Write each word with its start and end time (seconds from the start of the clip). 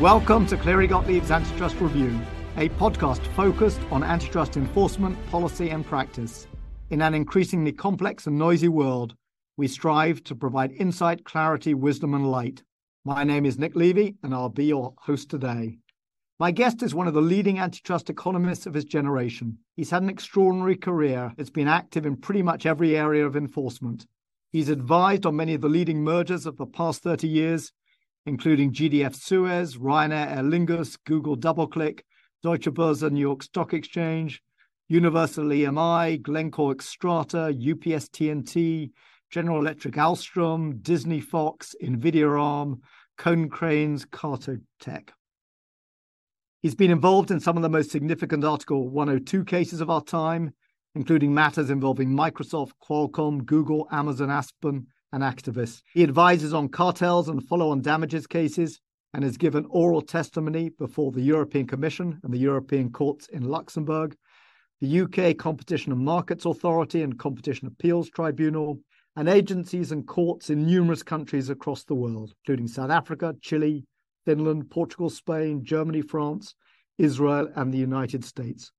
Welcome 0.00 0.46
to 0.46 0.56
Cleary 0.56 0.86
Gottlieb's 0.86 1.32
Antitrust 1.32 1.80
Review, 1.80 2.20
a 2.56 2.68
podcast 2.68 3.18
focused 3.34 3.80
on 3.90 4.04
antitrust 4.04 4.56
enforcement, 4.56 5.18
policy, 5.26 5.70
and 5.70 5.84
practice. 5.84 6.46
In 6.90 7.02
an 7.02 7.14
increasingly 7.14 7.72
complex 7.72 8.28
and 8.28 8.38
noisy 8.38 8.68
world, 8.68 9.16
we 9.56 9.66
strive 9.66 10.22
to 10.22 10.36
provide 10.36 10.70
insight, 10.70 11.24
clarity, 11.24 11.74
wisdom, 11.74 12.14
and 12.14 12.30
light. 12.30 12.62
My 13.04 13.24
name 13.24 13.44
is 13.44 13.58
Nick 13.58 13.74
Levy, 13.74 14.14
and 14.22 14.32
I'll 14.32 14.50
be 14.50 14.66
your 14.66 14.94
host 14.98 15.30
today. 15.30 15.78
My 16.38 16.52
guest 16.52 16.80
is 16.84 16.94
one 16.94 17.08
of 17.08 17.14
the 17.14 17.20
leading 17.20 17.58
antitrust 17.58 18.08
economists 18.08 18.66
of 18.66 18.74
his 18.74 18.84
generation. 18.84 19.58
He's 19.74 19.90
had 19.90 20.04
an 20.04 20.10
extraordinary 20.10 20.76
career. 20.76 21.32
It's 21.36 21.50
been 21.50 21.66
active 21.66 22.06
in 22.06 22.18
pretty 22.18 22.42
much 22.42 22.66
every 22.66 22.96
area 22.96 23.26
of 23.26 23.34
enforcement. 23.34 24.06
He's 24.52 24.68
advised 24.68 25.26
on 25.26 25.34
many 25.34 25.54
of 25.54 25.60
the 25.60 25.68
leading 25.68 26.04
mergers 26.04 26.46
of 26.46 26.56
the 26.56 26.66
past 26.66 27.02
30 27.02 27.26
years 27.26 27.72
including 28.26 28.72
GDF 28.72 29.14
Suez, 29.14 29.76
Ryanair 29.76 30.36
Aer 30.36 30.42
Lingus, 30.42 30.98
Google 31.06 31.36
DoubleClick, 31.36 32.00
Deutsche 32.42 32.70
Börse 32.70 33.10
New 33.10 33.20
York 33.20 33.42
Stock 33.42 33.72
Exchange, 33.74 34.42
Universal 34.88 35.44
EMI, 35.44 36.22
Glencore 36.22 36.74
Xstrata, 36.74 37.48
UPS 37.50 38.08
TNT, 38.08 38.90
General 39.30 39.60
Electric 39.60 39.94
Alstom, 39.94 40.82
Disney 40.82 41.20
Fox, 41.20 41.74
Nvidia 41.82 42.40
Arm, 42.40 42.80
Konecranes, 43.18 44.10
Carter 44.10 44.60
Tech. 44.80 45.12
He's 46.62 46.74
been 46.74 46.90
involved 46.90 47.30
in 47.30 47.38
some 47.38 47.56
of 47.56 47.62
the 47.62 47.68
most 47.68 47.90
significant 47.90 48.44
Article 48.44 48.88
102 48.88 49.44
cases 49.44 49.80
of 49.80 49.90
our 49.90 50.02
time, 50.02 50.54
including 50.94 51.34
matters 51.34 51.70
involving 51.70 52.10
Microsoft, 52.10 52.72
Qualcomm, 52.82 53.44
Google, 53.44 53.86
Amazon, 53.92 54.30
Aspen, 54.30 54.86
and 55.12 55.22
activist. 55.22 55.82
He 55.94 56.02
advises 56.02 56.52
on 56.54 56.68
cartels 56.68 57.28
and 57.28 57.46
follow 57.46 57.70
on 57.70 57.80
damages 57.80 58.26
cases 58.26 58.80
and 59.14 59.24
has 59.24 59.36
given 59.36 59.66
oral 59.70 60.02
testimony 60.02 60.70
before 60.70 61.12
the 61.12 61.22
European 61.22 61.66
Commission 61.66 62.20
and 62.22 62.32
the 62.32 62.38
European 62.38 62.90
courts 62.90 63.28
in 63.28 63.42
Luxembourg, 63.42 64.16
the 64.80 65.00
UK 65.00 65.36
Competition 65.36 65.92
and 65.92 66.04
Markets 66.04 66.44
Authority 66.44 67.02
and 67.02 67.18
Competition 67.18 67.68
Appeals 67.68 68.10
Tribunal, 68.10 68.78
and 69.16 69.28
agencies 69.28 69.90
and 69.90 70.06
courts 70.06 70.50
in 70.50 70.64
numerous 70.64 71.02
countries 71.02 71.50
across 71.50 71.82
the 71.84 71.94
world, 71.94 72.32
including 72.44 72.68
South 72.68 72.90
Africa, 72.90 73.34
Chile, 73.40 73.84
Finland, 74.24 74.70
Portugal, 74.70 75.10
Spain, 75.10 75.64
Germany, 75.64 76.02
France, 76.02 76.54
Israel, 76.98 77.48
and 77.56 77.72
the 77.72 77.78
United 77.78 78.24
States. 78.24 78.70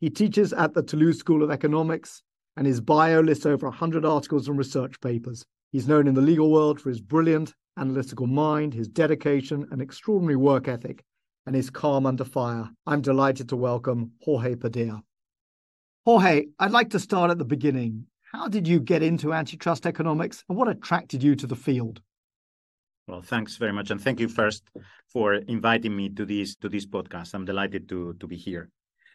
He 0.00 0.10
teaches 0.10 0.52
at 0.52 0.74
the 0.74 0.82
Toulouse 0.82 1.18
School 1.18 1.42
of 1.42 1.50
Economics, 1.50 2.22
and 2.56 2.66
his 2.66 2.80
bio 2.80 3.20
lists 3.20 3.46
over 3.46 3.68
100 3.68 4.04
articles 4.04 4.48
and 4.48 4.58
research 4.58 5.00
papers. 5.00 5.44
He's 5.74 5.88
known 5.88 6.06
in 6.06 6.14
the 6.14 6.20
legal 6.20 6.52
world 6.52 6.80
for 6.80 6.88
his 6.88 7.00
brilliant 7.00 7.52
analytical 7.76 8.28
mind, 8.28 8.72
his 8.72 8.86
dedication 8.86 9.66
and 9.72 9.82
extraordinary 9.82 10.36
work 10.36 10.68
ethic, 10.68 11.02
and 11.46 11.56
his 11.56 11.68
calm 11.68 12.06
under 12.06 12.22
fire. 12.22 12.70
I'm 12.86 13.00
delighted 13.00 13.48
to 13.48 13.56
welcome 13.56 14.12
Jorge 14.22 14.54
Padilla. 14.54 15.02
Jorge, 16.04 16.46
I'd 16.60 16.70
like 16.70 16.90
to 16.90 17.00
start 17.00 17.32
at 17.32 17.38
the 17.38 17.44
beginning. 17.44 18.06
How 18.30 18.46
did 18.46 18.68
you 18.68 18.78
get 18.78 19.02
into 19.02 19.32
antitrust 19.32 19.84
economics 19.84 20.44
and 20.48 20.56
what 20.56 20.68
attracted 20.68 21.24
you 21.24 21.34
to 21.34 21.46
the 21.48 21.56
field? 21.56 22.00
Well, 23.08 23.22
thanks 23.22 23.56
very 23.56 23.72
much. 23.72 23.90
And 23.90 24.00
thank 24.00 24.20
you 24.20 24.28
first 24.28 24.62
for 25.08 25.34
inviting 25.34 25.96
me 25.96 26.08
to 26.10 26.24
this 26.24 26.54
to 26.54 26.68
this 26.68 26.86
podcast. 26.86 27.34
I'm 27.34 27.44
delighted 27.44 27.88
to, 27.88 28.14
to 28.20 28.28
be 28.28 28.36
here. 28.36 28.70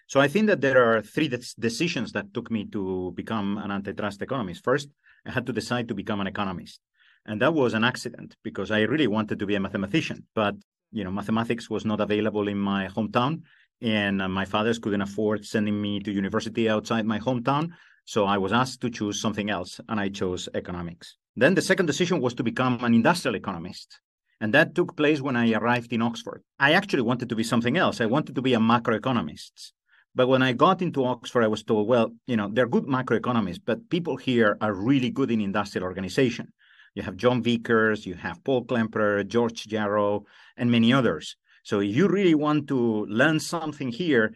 So 0.09 0.19
I 0.19 0.27
think 0.27 0.47
that 0.47 0.59
there 0.59 0.83
are 0.83 1.03
three 1.03 1.29
decisions 1.59 2.13
that 2.13 2.33
took 2.33 2.49
me 2.49 2.65
to 2.71 3.13
become 3.15 3.59
an 3.59 3.69
antitrust 3.69 4.23
economist. 4.23 4.63
First, 4.63 4.89
I 5.23 5.31
had 5.31 5.45
to 5.45 5.53
decide 5.53 5.87
to 5.87 5.93
become 5.93 6.19
an 6.19 6.25
economist. 6.25 6.81
And 7.27 7.39
that 7.43 7.53
was 7.53 7.75
an 7.75 7.83
accident 7.83 8.35
because 8.43 8.71
I 8.71 8.81
really 8.81 9.05
wanted 9.05 9.37
to 9.37 9.45
be 9.45 9.53
a 9.53 9.59
mathematician, 9.59 10.25
but 10.33 10.55
you 10.91 11.03
know, 11.03 11.11
mathematics 11.11 11.69
was 11.69 11.85
not 11.85 12.01
available 12.01 12.47
in 12.47 12.57
my 12.57 12.87
hometown 12.87 13.43
and 13.81 14.19
uh, 14.19 14.27
my 14.27 14.45
fathers 14.45 14.79
couldn't 14.79 15.03
afford 15.03 15.45
sending 15.45 15.79
me 15.79 15.99
to 15.99 16.11
university 16.11 16.67
outside 16.67 17.05
my 17.05 17.19
hometown. 17.19 17.69
So 18.05 18.25
I 18.25 18.39
was 18.39 18.51
asked 18.51 18.81
to 18.81 18.89
choose 18.89 19.21
something 19.21 19.51
else 19.51 19.79
and 19.89 19.99
I 19.99 20.09
chose 20.09 20.49
economics. 20.55 21.17
Then 21.35 21.53
the 21.53 21.61
second 21.61 21.85
decision 21.85 22.19
was 22.19 22.33
to 22.33 22.43
become 22.43 22.83
an 22.83 22.95
industrial 22.95 23.35
economist. 23.35 23.99
And 24.41 24.55
that 24.55 24.73
took 24.73 24.97
place 24.97 25.21
when 25.21 25.35
I 25.35 25.53
arrived 25.53 25.93
in 25.93 26.01
Oxford. 26.01 26.41
I 26.59 26.73
actually 26.73 27.03
wanted 27.03 27.29
to 27.29 27.35
be 27.35 27.43
something 27.43 27.77
else. 27.77 28.01
I 28.01 28.07
wanted 28.07 28.33
to 28.33 28.41
be 28.41 28.55
a 28.55 28.59
macroeconomist. 28.59 29.73
But 30.19 30.27
when 30.27 30.43
I 30.43 30.51
got 30.51 30.81
into 30.81 31.05
Oxford, 31.05 31.43
I 31.43 31.47
was 31.47 31.63
told, 31.63 31.87
well, 31.87 32.11
you 32.27 32.35
know, 32.35 32.49
they're 32.51 32.67
good 32.67 32.83
macroeconomists, 32.83 33.61
but 33.65 33.89
people 33.89 34.17
here 34.17 34.57
are 34.59 34.73
really 34.73 35.09
good 35.09 35.31
in 35.31 35.39
industrial 35.39 35.85
organization. 35.85 36.51
You 36.93 37.03
have 37.03 37.15
John 37.15 37.41
Vickers, 37.41 38.05
you 38.05 38.15
have 38.15 38.43
Paul 38.43 38.65
Klemperer, 38.65 39.25
George 39.25 39.65
Yarrow, 39.67 40.25
and 40.57 40.69
many 40.69 40.91
others. 40.91 41.37
So 41.63 41.79
if 41.79 41.95
you 41.95 42.09
really 42.09 42.35
want 42.35 42.67
to 42.67 43.05
learn 43.05 43.39
something 43.39 43.93
here, 43.93 44.33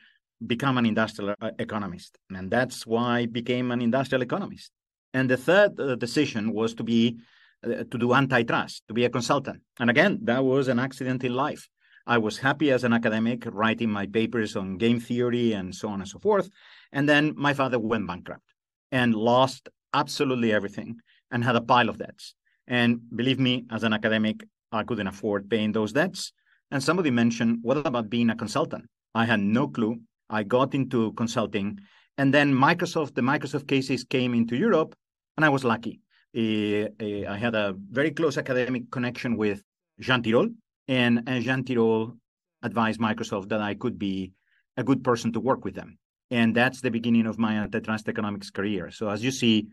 become 0.47 0.77
an 0.77 0.85
industrial 0.85 1.35
uh, 1.41 1.51
economist. 1.59 2.17
And 2.33 2.49
that's 2.49 2.87
why 2.87 3.17
I 3.17 3.25
became 3.25 3.69
an 3.69 3.81
industrial 3.81 4.21
economist. 4.21 4.71
And 5.13 5.29
the 5.29 5.35
third 5.35 5.77
uh, 5.77 5.95
decision 5.95 6.53
was 6.53 6.73
to 6.75 6.85
be 6.85 7.17
uh, 7.61 7.83
to 7.91 7.97
do 7.97 8.13
antitrust, 8.13 8.83
to 8.87 8.93
be 8.93 9.03
a 9.03 9.09
consultant. 9.09 9.59
And 9.81 9.89
again, 9.89 10.19
that 10.23 10.45
was 10.45 10.69
an 10.69 10.79
accident 10.79 11.25
in 11.25 11.33
life. 11.33 11.67
I 12.05 12.17
was 12.17 12.37
happy 12.37 12.71
as 12.71 12.83
an 12.83 12.93
academic 12.93 13.45
writing 13.45 13.89
my 13.89 14.05
papers 14.05 14.55
on 14.55 14.77
game 14.77 14.99
theory 14.99 15.53
and 15.53 15.73
so 15.73 15.87
on 15.87 16.01
and 16.01 16.09
so 16.09 16.19
forth. 16.19 16.49
And 16.91 17.07
then 17.07 17.33
my 17.35 17.53
father 17.53 17.79
went 17.79 18.07
bankrupt 18.07 18.43
and 18.91 19.15
lost 19.15 19.69
absolutely 19.93 20.51
everything 20.51 20.97
and 21.31 21.43
had 21.43 21.55
a 21.55 21.61
pile 21.61 21.89
of 21.89 21.97
debts. 21.97 22.35
And 22.67 22.99
believe 23.15 23.39
me, 23.39 23.65
as 23.71 23.83
an 23.83 23.93
academic, 23.93 24.43
I 24.71 24.83
couldn't 24.83 25.07
afford 25.07 25.49
paying 25.49 25.71
those 25.71 25.93
debts. 25.93 26.33
And 26.71 26.83
somebody 26.83 27.11
mentioned, 27.11 27.59
what 27.61 27.77
about 27.77 28.09
being 28.09 28.29
a 28.29 28.35
consultant? 28.35 28.85
I 29.15 29.25
had 29.25 29.39
no 29.39 29.67
clue. 29.67 29.99
I 30.29 30.43
got 30.43 30.73
into 30.73 31.13
consulting. 31.13 31.79
And 32.17 32.33
then 32.33 32.53
Microsoft, 32.53 33.15
the 33.15 33.21
Microsoft 33.21 33.67
cases 33.67 34.03
came 34.03 34.33
into 34.33 34.55
Europe, 34.55 34.95
and 35.37 35.45
I 35.45 35.49
was 35.49 35.63
lucky. 35.63 36.01
Eh, 36.35 36.87
eh, 36.99 37.25
I 37.27 37.37
had 37.37 37.55
a 37.55 37.75
very 37.91 38.11
close 38.11 38.37
academic 38.37 38.89
connection 38.91 39.37
with 39.37 39.63
Jean 39.99 40.23
Tirole, 40.23 40.53
and, 40.87 41.23
and 41.27 41.43
Jean 41.43 41.63
Tirole 41.63 42.17
advised 42.61 42.99
Microsoft 42.99 43.49
that 43.49 43.61
I 43.61 43.75
could 43.75 43.99
be 43.99 44.31
a 44.77 44.83
good 44.83 45.03
person 45.03 45.31
to 45.33 45.39
work 45.39 45.63
with 45.63 45.75
them. 45.75 45.97
And 46.31 46.55
that's 46.55 46.81
the 46.81 46.89
beginning 46.89 47.27
of 47.27 47.37
my 47.37 47.53
antitrust 47.55 48.09
economics 48.09 48.49
career. 48.49 48.89
So 48.91 49.09
as 49.09 49.23
you 49.23 49.31
see, 49.31 49.67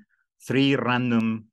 three 0.47 0.76
random 0.76 1.47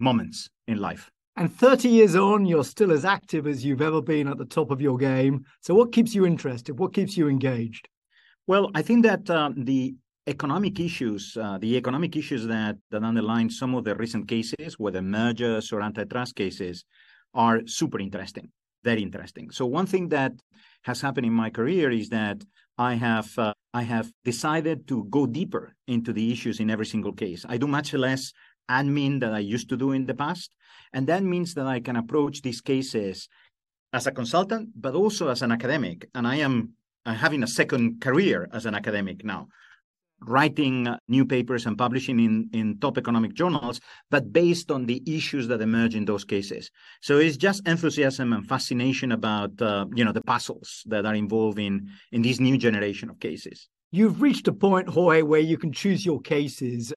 moments 0.00 0.48
in 0.66 0.78
life. 0.78 1.10
And 1.36 1.52
30 1.52 1.88
years 1.88 2.16
on, 2.16 2.46
you're 2.46 2.64
still 2.64 2.90
as 2.90 3.04
active 3.04 3.46
as 3.46 3.64
you've 3.64 3.82
ever 3.82 4.02
been 4.02 4.26
at 4.26 4.38
the 4.38 4.44
top 4.44 4.72
of 4.72 4.80
your 4.80 4.96
game. 4.96 5.44
So 5.60 5.74
what 5.74 5.92
keeps 5.92 6.14
you 6.14 6.26
interested? 6.26 6.78
What 6.78 6.92
keeps 6.92 7.16
you 7.16 7.28
engaged? 7.28 7.88
Well, 8.48 8.70
I 8.74 8.82
think 8.82 9.04
that 9.04 9.30
uh, 9.30 9.50
the 9.56 9.94
economic 10.26 10.80
issues, 10.80 11.36
uh, 11.40 11.58
the 11.58 11.76
economic 11.76 12.16
issues 12.16 12.46
that, 12.46 12.76
that 12.90 13.04
underline 13.04 13.50
some 13.50 13.74
of 13.76 13.84
the 13.84 13.94
recent 13.94 14.26
cases, 14.26 14.78
whether 14.78 15.00
mergers 15.00 15.72
or 15.72 15.82
antitrust 15.82 16.34
cases, 16.34 16.84
are 17.34 17.60
super 17.66 18.00
interesting 18.00 18.50
very 18.90 19.02
interesting. 19.08 19.46
So 19.58 19.64
one 19.78 19.88
thing 19.92 20.08
that 20.16 20.32
has 20.88 20.98
happened 21.04 21.26
in 21.30 21.36
my 21.44 21.50
career 21.58 21.90
is 22.02 22.08
that 22.18 22.38
I 22.90 22.92
have 23.06 23.28
uh, 23.38 23.52
I 23.80 23.82
have 23.94 24.06
decided 24.32 24.78
to 24.90 24.96
go 25.16 25.22
deeper 25.40 25.64
into 25.94 26.10
the 26.18 26.26
issues 26.34 26.56
in 26.62 26.70
every 26.74 26.88
single 26.94 27.14
case. 27.24 27.40
I 27.54 27.56
do 27.62 27.68
much 27.78 27.88
less 28.06 28.22
admin 28.78 29.20
than 29.22 29.32
I 29.40 29.52
used 29.54 29.68
to 29.70 29.76
do 29.84 29.88
in 29.98 30.06
the 30.06 30.18
past, 30.24 30.48
and 30.94 31.06
that 31.10 31.22
means 31.34 31.50
that 31.54 31.66
I 31.76 31.78
can 31.86 31.96
approach 31.96 32.36
these 32.40 32.62
cases 32.72 33.16
as 33.92 34.06
a 34.06 34.16
consultant, 34.20 34.64
but 34.84 34.94
also 35.02 35.24
as 35.34 35.40
an 35.42 35.52
academic. 35.58 35.98
And 36.14 36.24
I 36.34 36.36
am 36.46 36.54
having 37.04 37.42
a 37.42 37.54
second 37.60 38.00
career 38.06 38.48
as 38.52 38.64
an 38.66 38.74
academic 38.74 39.18
now 39.24 39.48
writing 40.20 40.88
new 41.08 41.24
papers 41.24 41.66
and 41.66 41.78
publishing 41.78 42.18
in, 42.20 42.48
in 42.52 42.78
top 42.78 42.98
economic 42.98 43.34
journals, 43.34 43.80
but 44.10 44.32
based 44.32 44.70
on 44.70 44.86
the 44.86 45.02
issues 45.06 45.48
that 45.48 45.60
emerge 45.60 45.94
in 45.94 46.04
those 46.04 46.24
cases. 46.24 46.70
So 47.00 47.18
it's 47.18 47.36
just 47.36 47.66
enthusiasm 47.66 48.32
and 48.32 48.46
fascination 48.46 49.12
about 49.12 49.60
uh, 49.62 49.86
you 49.94 50.04
know 50.04 50.12
the 50.12 50.22
puzzles 50.22 50.82
that 50.86 51.06
are 51.06 51.14
involved 51.14 51.58
in 51.58 51.88
in 52.12 52.22
this 52.22 52.40
new 52.40 52.58
generation 52.58 53.10
of 53.10 53.20
cases. 53.20 53.68
You've 53.90 54.20
reached 54.20 54.48
a 54.48 54.52
point, 54.52 54.88
Jorge, 54.88 55.22
where 55.22 55.40
you 55.40 55.56
can 55.56 55.72
choose 55.72 56.04
your 56.04 56.20
cases 56.20 56.92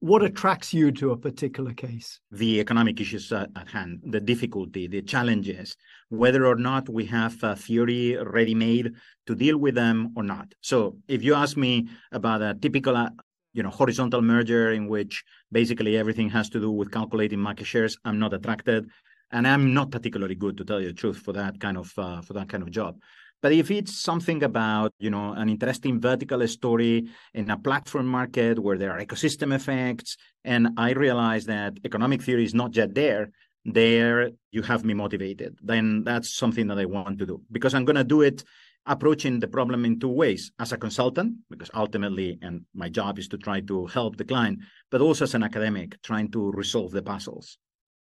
what 0.00 0.22
attracts 0.22 0.72
you 0.72 0.90
to 0.92 1.12
a 1.12 1.16
particular 1.16 1.72
case? 1.74 2.20
The 2.30 2.58
economic 2.60 3.00
issues 3.00 3.30
at 3.32 3.68
hand, 3.68 4.00
the 4.04 4.20
difficulty, 4.20 4.88
the 4.88 5.02
challenges, 5.02 5.76
whether 6.08 6.46
or 6.46 6.56
not 6.56 6.88
we 6.88 7.04
have 7.06 7.36
a 7.42 7.54
theory 7.54 8.16
ready 8.16 8.54
made 8.54 8.94
to 9.26 9.34
deal 9.34 9.58
with 9.58 9.74
them 9.74 10.12
or 10.16 10.22
not. 10.22 10.54
So, 10.62 10.96
if 11.06 11.22
you 11.22 11.34
ask 11.34 11.56
me 11.56 11.88
about 12.12 12.40
a 12.42 12.54
typical 12.54 12.96
uh, 12.96 13.10
you 13.52 13.62
know 13.62 13.70
horizontal 13.70 14.22
merger 14.22 14.72
in 14.72 14.88
which 14.88 15.24
basically 15.52 15.96
everything 15.96 16.30
has 16.30 16.48
to 16.50 16.60
do 16.60 16.70
with 16.70 16.92
calculating 16.92 17.40
market 17.40 17.66
shares 17.66 17.98
i'm 18.04 18.16
not 18.16 18.32
attracted 18.32 18.88
and 19.32 19.46
i'm 19.46 19.74
not 19.74 19.90
particularly 19.90 20.36
good 20.36 20.56
to 20.56 20.64
tell 20.64 20.80
you 20.80 20.86
the 20.86 20.94
truth 20.94 21.18
for 21.18 21.32
that 21.32 21.58
kind 21.58 21.76
of 21.76 21.92
uh, 21.98 22.20
for 22.20 22.32
that 22.34 22.48
kind 22.48 22.62
of 22.62 22.70
job 22.70 22.96
but 23.42 23.52
if 23.52 23.70
it's 23.70 23.98
something 23.98 24.42
about, 24.42 24.92
you 24.98 25.10
know, 25.10 25.32
an 25.32 25.48
interesting 25.48 26.00
vertical 26.00 26.46
story 26.46 27.08
in 27.34 27.50
a 27.50 27.58
platform 27.58 28.06
market 28.06 28.58
where 28.58 28.78
there 28.78 28.92
are 28.92 29.00
ecosystem 29.00 29.54
effects, 29.54 30.16
and 30.44 30.68
I 30.76 30.92
realize 30.92 31.46
that 31.46 31.78
economic 31.84 32.22
theory 32.22 32.44
is 32.44 32.54
not 32.54 32.76
yet 32.76 32.94
there, 32.94 33.30
there 33.64 34.30
you 34.50 34.62
have 34.62 34.84
me 34.84 34.94
motivated. 34.94 35.58
Then 35.62 36.04
that's 36.04 36.34
something 36.34 36.66
that 36.68 36.78
I 36.78 36.86
want 36.86 37.18
to 37.18 37.26
do 37.26 37.42
because 37.52 37.74
I'm 37.74 37.84
going 37.84 37.96
to 37.96 38.04
do 38.04 38.22
it 38.22 38.44
approaching 38.86 39.38
the 39.38 39.48
problem 39.48 39.84
in 39.84 40.00
two 40.00 40.08
ways 40.08 40.52
as 40.58 40.72
a 40.72 40.78
consultant, 40.78 41.34
because 41.50 41.70
ultimately, 41.74 42.38
and 42.42 42.64
my 42.74 42.88
job 42.88 43.18
is 43.18 43.28
to 43.28 43.36
try 43.36 43.60
to 43.60 43.86
help 43.86 44.16
the 44.16 44.24
client, 44.24 44.58
but 44.90 45.00
also 45.00 45.24
as 45.24 45.34
an 45.34 45.42
academic, 45.42 46.00
trying 46.02 46.30
to 46.30 46.50
resolve 46.52 46.90
the 46.90 47.02
puzzles. 47.02 47.58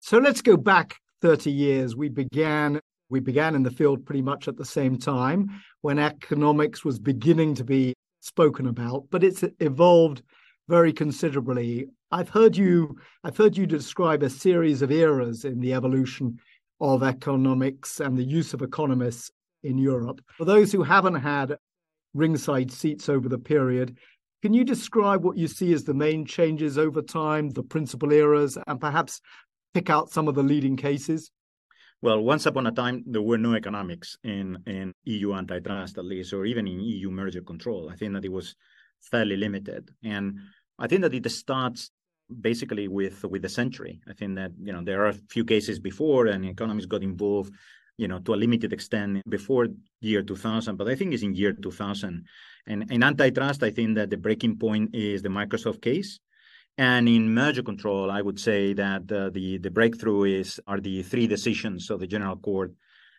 So 0.01 0.19
let's 0.19 0.41
go 0.41 0.57
back 0.57 0.97
30 1.21 1.51
years. 1.51 1.95
We 1.95 2.09
began 2.09 2.81
we 3.13 3.21
began 3.21 3.55
in 3.55 3.63
the 3.63 3.71
field 3.71 4.07
pretty 4.07 4.23
much 4.23 4.49
at 4.49 4.57
the 4.57 4.65
same 4.65 4.97
time 4.97 5.51
when 5.83 5.99
economics 5.99 6.83
was 6.83 6.99
beginning 6.99 7.55
to 7.55 7.63
be 7.63 7.93
spoken 8.21 8.67
about, 8.67 9.05
but 9.11 9.23
it's 9.23 9.45
evolved 9.61 10.23
very 10.67 10.95
considerably. 10.95 11.87
I've 12.11 12.31
heard 12.31 12.57
you 12.57 12.97
I've 13.23 13.37
heard 13.37 13.55
you 13.55 13.67
describe 13.67 14.23
a 14.23 14.31
series 14.31 14.81
of 14.81 14.91
eras 14.91 15.45
in 15.45 15.61
the 15.61 15.75
evolution 15.75 16.39
of 16.81 17.03
economics 17.03 18.01
and 18.01 18.17
the 18.17 18.25
use 18.25 18.55
of 18.55 18.63
economists 18.63 19.31
in 19.63 19.77
Europe. 19.77 20.23
For 20.39 20.47
those 20.47 20.73
who 20.73 20.83
haven't 20.83 21.17
had 21.17 21.57
ringside 22.15 22.73
seats 22.73 23.11
over 23.11 23.29
the 23.29 23.39
period, 23.39 23.99
can 24.41 24.55
you 24.55 24.65
describe 24.65 25.23
what 25.23 25.37
you 25.37 25.49
see 25.49 25.75
as 25.75 25.85
the 25.85 25.95
main 25.95 26.25
changes 26.25 26.79
over 26.79 27.03
time, 27.03 27.51
the 27.51 27.63
principal 27.63 28.11
eras, 28.11 28.57
and 28.67 28.81
perhaps 28.81 29.21
pick 29.75 29.91
out 29.91 30.11
some 30.11 30.29
of 30.29 30.35
the 30.35 30.43
leading 30.43 30.77
cases? 30.77 31.31
Well, 32.03 32.21
once 32.21 32.47
upon 32.47 32.67
a 32.67 32.73
time, 32.73 33.05
there 33.07 33.23
were 33.23 33.39
no 33.39 33.55
economics 33.55 34.19
in, 34.25 34.59
in 34.67 34.93
EU 35.05 35.35
antitrust, 35.35 35.99
at 35.99 36.05
least, 36.05 36.33
or 36.33 36.45
even 36.45 36.67
in 36.67 36.81
EU 36.81 37.13
merger 37.13 37.43
control. 37.43 37.89
I 37.91 37.95
think 37.95 38.13
that 38.15 38.25
it 38.25 38.33
was 38.33 38.57
fairly 39.01 39.37
limited. 39.37 39.89
And 40.03 40.41
I 40.81 40.89
think 40.89 41.03
that 41.03 41.15
it 41.15 41.31
starts 41.31 41.93
basically 42.41 42.89
with 42.89 43.25
with 43.25 43.43
the 43.43 43.49
century. 43.49 44.01
I 44.09 44.15
think 44.15 44.35
that 44.37 44.53
you 44.61 44.73
know 44.73 44.83
there 44.83 45.05
are 45.05 45.11
a 45.11 45.21
few 45.29 45.45
cases 45.45 45.79
before, 45.79 46.27
and 46.27 46.45
economists 46.45 46.87
got 46.87 47.03
involved, 47.03 47.53
you 47.97 48.09
know, 48.09 48.19
to 48.21 48.35
a 48.35 48.43
limited 48.45 48.73
extent 48.73 49.23
before 49.29 49.69
year 50.01 50.23
2000. 50.23 50.77
But 50.77 50.89
I 50.89 50.97
think 50.97 51.15
it's 51.15 51.23
in 51.23 51.35
year 51.35 51.53
2000. 51.53 52.25
And 52.67 52.91
in 52.91 53.03
antitrust, 53.03 53.63
I 53.63 53.71
think 53.71 53.95
that 53.97 54.11
the 54.11 54.17
breaking 54.17 54.59
point 54.59 54.95
is 54.95 55.23
the 55.23 55.29
Microsoft 55.29 55.83
case. 55.83 56.19
And 56.79 57.09
in 57.09 57.35
merger 57.35 57.63
control, 57.63 58.11
I 58.11 58.23
would 58.23 58.41
say 58.41 58.73
that 58.75 59.11
uh, 59.13 59.31
the 59.31 59.59
the 59.59 59.71
breakthrough 59.71 60.25
is 60.25 60.61
are 60.67 60.81
the 60.81 61.03
three 61.03 61.27
decisions 61.27 61.91
of 61.91 62.01
the 62.01 62.07
General 62.07 62.37
Court, 62.37 62.73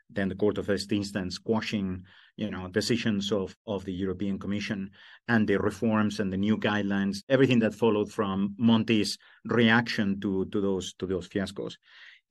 then 0.09 0.29
the 0.29 0.35
Court 0.35 0.57
of 0.57 0.65
First 0.65 0.91
Instance 0.91 1.38
quashing, 1.38 2.03
you 2.35 2.50
know, 2.50 2.67
decisions 2.67 3.31
of 3.31 3.55
of 3.67 3.85
the 3.85 3.94
European 3.94 4.39
Commission 4.39 4.89
and 5.27 5.47
the 5.47 5.57
reforms 5.57 6.19
and 6.19 6.33
the 6.33 6.38
new 6.38 6.57
guidelines, 6.57 7.23
everything 7.29 7.59
that 7.59 7.75
followed 7.75 8.11
from 8.11 8.55
Monti's 8.59 9.19
reaction 9.45 10.19
to 10.21 10.45
to 10.45 10.59
those 10.59 10.94
to 10.95 11.06
those 11.06 11.29
fiascos. 11.29 11.75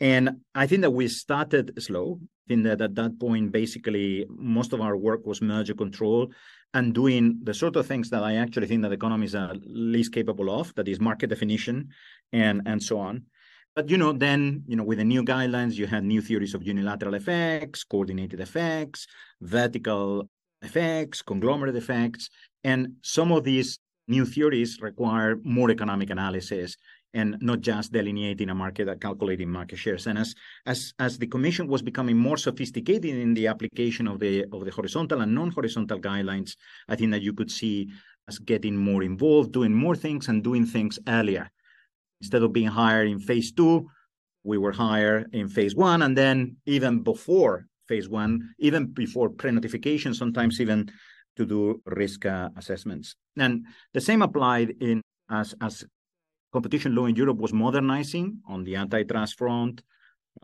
And 0.00 0.40
I 0.56 0.66
think 0.66 0.82
that 0.82 0.90
we 0.90 1.06
started 1.06 1.80
slow. 1.80 2.18
I 2.20 2.46
think 2.48 2.64
that 2.64 2.80
at 2.80 2.96
that 2.96 3.20
point, 3.20 3.52
basically, 3.52 4.26
most 4.28 4.72
of 4.72 4.80
our 4.80 4.96
work 4.96 5.24
was 5.24 5.40
merger 5.40 5.74
control 5.74 6.32
and 6.74 6.94
doing 6.94 7.38
the 7.42 7.54
sort 7.54 7.76
of 7.76 7.86
things 7.86 8.10
that 8.10 8.22
I 8.22 8.36
actually 8.36 8.66
think 8.66 8.82
that 8.82 8.92
economies 8.92 9.34
are 9.34 9.54
least 9.64 10.12
capable 10.12 10.58
of, 10.58 10.74
that 10.74 10.88
is 10.88 11.00
market 11.00 11.28
definition 11.28 11.88
and, 12.32 12.62
and 12.66 12.82
so 12.82 12.98
on. 12.98 13.24
But 13.74 13.88
you 13.88 13.96
know, 13.96 14.12
then 14.12 14.64
you 14.66 14.76
know, 14.76 14.84
with 14.84 14.98
the 14.98 15.04
new 15.04 15.24
guidelines, 15.24 15.74
you 15.74 15.86
had 15.86 16.04
new 16.04 16.20
theories 16.20 16.54
of 16.54 16.62
unilateral 16.62 17.14
effects, 17.14 17.84
coordinated 17.84 18.40
effects, 18.40 19.06
vertical 19.40 20.28
effects, 20.60 21.22
conglomerate 21.22 21.76
effects, 21.76 22.28
and 22.64 22.94
some 23.02 23.32
of 23.32 23.44
these 23.44 23.78
new 24.08 24.26
theories 24.26 24.78
require 24.80 25.36
more 25.42 25.70
economic 25.70 26.10
analysis 26.10 26.76
and 27.14 27.36
not 27.40 27.60
just 27.60 27.92
delineating 27.92 28.50
a 28.50 28.54
market 28.54 28.88
and 28.88 29.00
calculating 29.00 29.48
market 29.48 29.76
shares. 29.76 30.06
And 30.06 30.18
as 30.18 30.34
as 30.66 30.94
as 30.98 31.18
the 31.18 31.26
commission 31.26 31.68
was 31.68 31.82
becoming 31.82 32.16
more 32.16 32.36
sophisticated 32.36 33.14
in 33.14 33.34
the 33.34 33.46
application 33.46 34.08
of 34.08 34.18
the 34.20 34.44
of 34.52 34.64
the 34.64 34.70
horizontal 34.70 35.20
and 35.20 35.34
non-horizontal 35.34 36.00
guidelines, 36.00 36.56
I 36.88 36.96
think 36.96 37.10
that 37.12 37.22
you 37.22 37.32
could 37.32 37.50
see 37.50 37.90
us 38.28 38.38
getting 38.38 38.76
more 38.76 39.02
involved, 39.02 39.52
doing 39.52 39.74
more 39.74 39.96
things 39.96 40.28
and 40.28 40.42
doing 40.42 40.64
things 40.66 40.98
earlier. 41.08 41.50
Instead 42.20 42.42
of 42.42 42.52
being 42.52 42.68
hired 42.68 43.08
in 43.08 43.18
phase 43.18 43.52
two, 43.52 43.88
we 44.44 44.58
were 44.58 44.72
hired 44.72 45.34
in 45.34 45.48
phase 45.48 45.74
one, 45.74 46.02
and 46.02 46.16
then 46.16 46.56
even 46.66 47.02
before 47.02 47.66
phase 47.88 48.08
one, 48.08 48.54
even 48.58 48.86
before 48.86 49.28
pre-notification, 49.28 50.14
sometimes 50.14 50.60
even 50.60 50.90
to 51.36 51.44
do 51.44 51.82
risk 51.86 52.26
uh, 52.26 52.48
assessments. 52.56 53.16
And 53.36 53.66
the 53.92 54.00
same 54.00 54.22
applied 54.22 54.74
in 54.80 55.02
as 55.30 55.54
as 55.60 55.84
competition 56.52 56.94
law 56.94 57.06
in 57.06 57.16
Europe 57.16 57.38
was 57.38 57.52
modernizing 57.52 58.38
on 58.46 58.64
the 58.64 58.76
antitrust 58.76 59.38
front, 59.38 59.82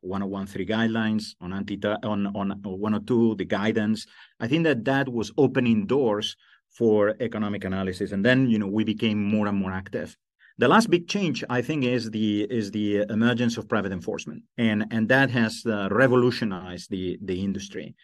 1013 0.01 0.67
guidelines, 0.67 1.35
on, 1.41 1.53
anti 1.53 1.79
on, 2.03 2.27
on 2.35 2.51
102, 2.63 3.35
the 3.37 3.45
guidance. 3.45 4.07
I 4.41 4.49
think 4.49 4.65
that 4.65 4.85
that 4.85 5.09
was 5.09 5.33
opening 5.37 5.87
doors 5.87 6.37
for 6.71 7.15
economic 7.21 7.65
analysis. 7.65 8.13
And 8.13 8.25
then, 8.25 8.49
you 8.49 8.59
know, 8.59 8.67
we 8.67 8.85
became 8.85 9.23
more 9.23 9.47
and 9.47 9.59
more 9.59 9.73
active. 9.73 10.17
The 10.59 10.69
last 10.69 10.91
big 10.91 11.07
change, 11.07 11.45
I 11.49 11.63
think, 11.63 11.85
is 11.85 12.11
the 12.11 12.43
is 12.51 12.73
the 12.73 13.05
emergence 13.09 13.59
of 13.59 13.69
private 13.69 13.93
enforcement, 13.93 14.43
and 14.57 14.87
and 14.91 15.09
that 15.09 15.31
has 15.31 15.63
uh, 15.65 15.89
revolutionized 15.93 16.91
the 16.91 17.17
the 17.23 17.45
industry, 17.45 17.95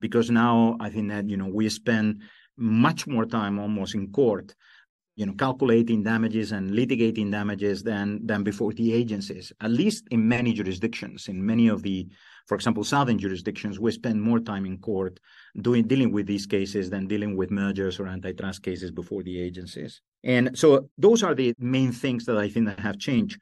because 0.00 0.28
now 0.28 0.76
I 0.80 0.90
think 0.90 1.10
that 1.10 1.30
you 1.30 1.36
know 1.36 1.46
we 1.46 1.68
spend 1.68 2.22
much 2.56 3.06
more 3.06 3.24
time 3.24 3.60
almost 3.60 3.94
in 3.94 4.10
court 4.10 4.52
you 5.14 5.26
know, 5.26 5.34
calculating 5.34 6.02
damages 6.02 6.52
and 6.52 6.70
litigating 6.70 7.30
damages 7.30 7.82
than 7.82 8.24
than 8.26 8.42
before 8.42 8.72
the 8.72 8.92
agencies. 8.92 9.52
At 9.60 9.70
least 9.70 10.04
in 10.10 10.26
many 10.26 10.52
jurisdictions, 10.52 11.28
in 11.28 11.44
many 11.44 11.68
of 11.68 11.82
the, 11.82 12.08
for 12.46 12.54
example, 12.54 12.82
southern 12.82 13.18
jurisdictions, 13.18 13.78
we 13.78 13.92
spend 13.92 14.22
more 14.22 14.40
time 14.40 14.64
in 14.64 14.78
court 14.78 15.20
doing 15.60 15.86
dealing 15.86 16.12
with 16.12 16.26
these 16.26 16.46
cases 16.46 16.88
than 16.88 17.06
dealing 17.06 17.36
with 17.36 17.50
mergers 17.50 18.00
or 18.00 18.06
antitrust 18.06 18.62
cases 18.62 18.90
before 18.90 19.22
the 19.22 19.38
agencies. 19.38 20.00
And 20.24 20.56
so 20.58 20.88
those 20.96 21.22
are 21.22 21.34
the 21.34 21.54
main 21.58 21.92
things 21.92 22.24
that 22.24 22.38
I 22.38 22.48
think 22.48 22.66
that 22.66 22.80
have 22.80 22.98
changed. 22.98 23.38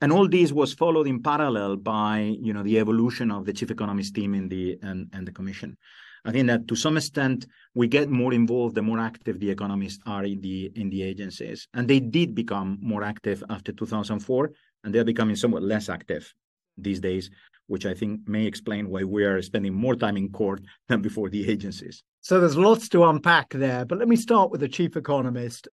And 0.00 0.12
all 0.12 0.28
this 0.28 0.52
was 0.52 0.74
followed 0.74 1.06
in 1.06 1.22
parallel 1.22 1.76
by, 1.76 2.36
you 2.40 2.52
know, 2.52 2.62
the 2.62 2.78
evolution 2.78 3.30
of 3.30 3.46
the 3.46 3.52
chief 3.52 3.70
economist 3.70 4.14
team 4.14 4.34
in 4.34 4.48
the 4.48 4.78
and, 4.82 5.08
and 5.12 5.26
the 5.26 5.32
commission. 5.32 5.76
I 6.24 6.32
think 6.32 6.46
that 6.46 6.66
to 6.68 6.76
some 6.76 6.96
extent 6.96 7.46
we 7.74 7.86
get 7.86 8.08
more 8.08 8.32
involved 8.32 8.74
the 8.74 8.82
more 8.82 8.98
active 8.98 9.38
the 9.38 9.50
economists 9.50 10.00
are 10.06 10.24
in 10.24 10.40
the 10.40 10.72
in 10.74 10.88
the 10.88 11.02
agencies, 11.02 11.68
and 11.74 11.86
they 11.86 12.00
did 12.00 12.34
become 12.34 12.78
more 12.80 13.02
active 13.02 13.44
after 13.50 13.72
2004, 13.72 14.50
and 14.84 14.94
they're 14.94 15.04
becoming 15.04 15.36
somewhat 15.36 15.62
less 15.62 15.88
active 15.88 16.32
these 16.78 17.00
days, 17.00 17.30
which 17.66 17.84
I 17.86 17.94
think 17.94 18.26
may 18.26 18.46
explain 18.46 18.88
why 18.88 19.04
we 19.04 19.24
are 19.24 19.42
spending 19.42 19.74
more 19.74 19.96
time 19.96 20.16
in 20.16 20.30
court 20.30 20.62
than 20.88 21.02
before 21.02 21.28
the 21.28 21.48
agencies. 21.50 22.02
So 22.20 22.40
there's 22.40 22.56
lots 22.56 22.88
to 22.90 23.04
unpack 23.04 23.50
there, 23.50 23.84
but 23.84 23.98
let 23.98 24.08
me 24.08 24.16
start 24.16 24.50
with 24.50 24.60
the 24.60 24.68
chief 24.68 24.96
economist. 24.96 25.68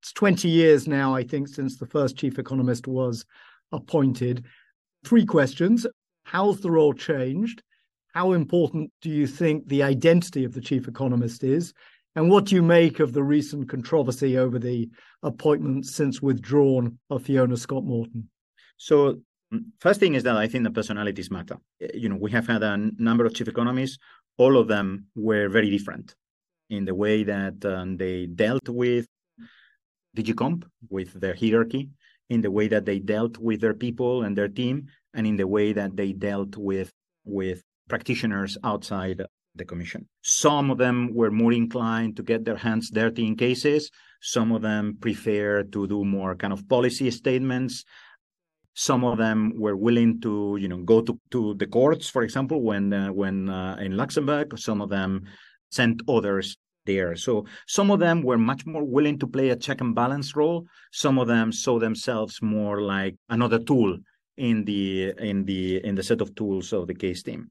It's 0.00 0.12
20 0.12 0.48
years 0.48 0.88
now, 0.88 1.14
I 1.14 1.22
think, 1.22 1.46
since 1.46 1.76
the 1.76 1.86
first 1.86 2.16
chief 2.16 2.38
economist 2.38 2.88
was 2.88 3.24
appointed. 3.70 4.44
Three 5.04 5.24
questions. 5.24 5.86
How's 6.24 6.60
the 6.60 6.70
role 6.70 6.92
changed? 6.92 7.62
How 8.12 8.32
important 8.32 8.90
do 9.00 9.10
you 9.10 9.26
think 9.26 9.66
the 9.66 9.82
identity 9.82 10.44
of 10.44 10.52
the 10.52 10.60
chief 10.60 10.86
economist 10.86 11.42
is? 11.44 11.72
And 12.14 12.30
what 12.30 12.44
do 12.44 12.54
you 12.54 12.62
make 12.62 13.00
of 13.00 13.12
the 13.12 13.22
recent 13.22 13.68
controversy 13.70 14.36
over 14.38 14.58
the 14.58 14.90
appointment 15.22 15.86
since 15.86 16.20
withdrawn 16.20 16.98
of 17.08 17.22
Fiona 17.22 17.56
Scott 17.56 17.84
Morton? 17.84 18.28
So, 18.76 19.20
mm, 19.52 19.64
first 19.80 19.98
thing 19.98 20.14
is 20.14 20.22
that 20.24 20.36
I 20.36 20.46
think 20.46 20.64
the 20.64 20.70
personalities 20.70 21.30
matter. 21.30 21.56
Eh, 21.80 21.88
you 21.94 22.08
know, 22.10 22.16
we 22.16 22.30
have 22.32 22.46
had 22.46 22.62
a 22.62 22.76
number 22.98 23.24
of 23.24 23.34
chief 23.34 23.48
economists, 23.48 23.98
all 24.36 24.58
of 24.58 24.68
them 24.68 25.06
were 25.14 25.48
very 25.48 25.70
different 25.70 26.14
in 26.68 26.84
the 26.84 26.94
way 26.94 27.22
that 27.22 27.64
um, 27.64 27.96
they 27.96 28.26
dealt 28.26 28.68
with 28.68 29.06
DG 30.16 30.62
with 30.90 31.12
their 31.14 31.34
hierarchy, 31.34 31.88
in 32.28 32.40
the 32.42 32.50
way 32.50 32.68
that 32.68 32.84
they 32.84 32.98
dealt 32.98 33.38
with 33.38 33.60
their 33.60 33.74
people 33.74 34.22
and 34.22 34.36
their 34.36 34.48
team, 34.48 34.86
and 35.14 35.26
in 35.26 35.36
the 35.36 35.46
way 35.46 35.72
that 35.72 35.96
they 35.96 36.12
dealt 36.12 36.56
with 36.56 36.90
with 37.24 37.62
practitioners 37.92 38.52
outside 38.64 39.18
the 39.54 39.66
commission. 39.70 40.08
Some 40.22 40.70
of 40.72 40.78
them 40.78 40.98
were 41.18 41.30
more 41.30 41.52
inclined 41.52 42.16
to 42.16 42.22
get 42.22 42.40
their 42.46 42.60
hands 42.66 42.86
dirty 42.90 43.26
in 43.26 43.36
cases. 43.36 43.90
Some 44.34 44.48
of 44.56 44.62
them 44.62 44.96
prefer 44.98 45.62
to 45.74 45.80
do 45.86 45.98
more 46.18 46.34
kind 46.34 46.54
of 46.54 46.66
policy 46.74 47.10
statements. 47.10 47.84
Some 48.88 49.04
of 49.04 49.18
them 49.18 49.52
were 49.64 49.76
willing 49.76 50.12
to, 50.22 50.56
you 50.58 50.68
know, 50.68 50.80
go 50.92 51.02
to, 51.02 51.12
to 51.32 51.40
the 51.60 51.66
courts, 51.66 52.08
for 52.08 52.22
example, 52.22 52.58
when 52.62 52.84
uh, 52.94 53.12
when 53.20 53.36
uh, 53.50 53.76
in 53.86 53.92
Luxembourg. 54.02 54.58
Some 54.58 54.80
of 54.84 54.88
them 54.88 55.12
sent 55.78 56.00
others 56.08 56.56
there. 56.86 57.14
So 57.26 57.44
some 57.66 57.88
of 57.94 57.98
them 58.06 58.22
were 58.28 58.38
much 58.38 58.62
more 58.64 58.84
willing 58.96 59.18
to 59.18 59.26
play 59.26 59.50
a 59.50 59.56
check 59.64 59.82
and 59.82 59.94
balance 59.94 60.34
role. 60.34 60.64
Some 61.02 61.16
of 61.22 61.26
them 61.28 61.52
saw 61.52 61.74
themselves 61.78 62.34
more 62.40 62.80
like 62.94 63.14
another 63.28 63.60
tool 63.70 63.98
in 64.36 64.64
the 64.64 65.12
in 65.30 65.44
the 65.44 65.84
in 65.88 65.94
the 65.94 66.02
set 66.02 66.20
of 66.22 66.34
tools 66.34 66.72
of 66.72 66.86
the 66.86 66.94
case 66.94 67.22
team 67.22 67.50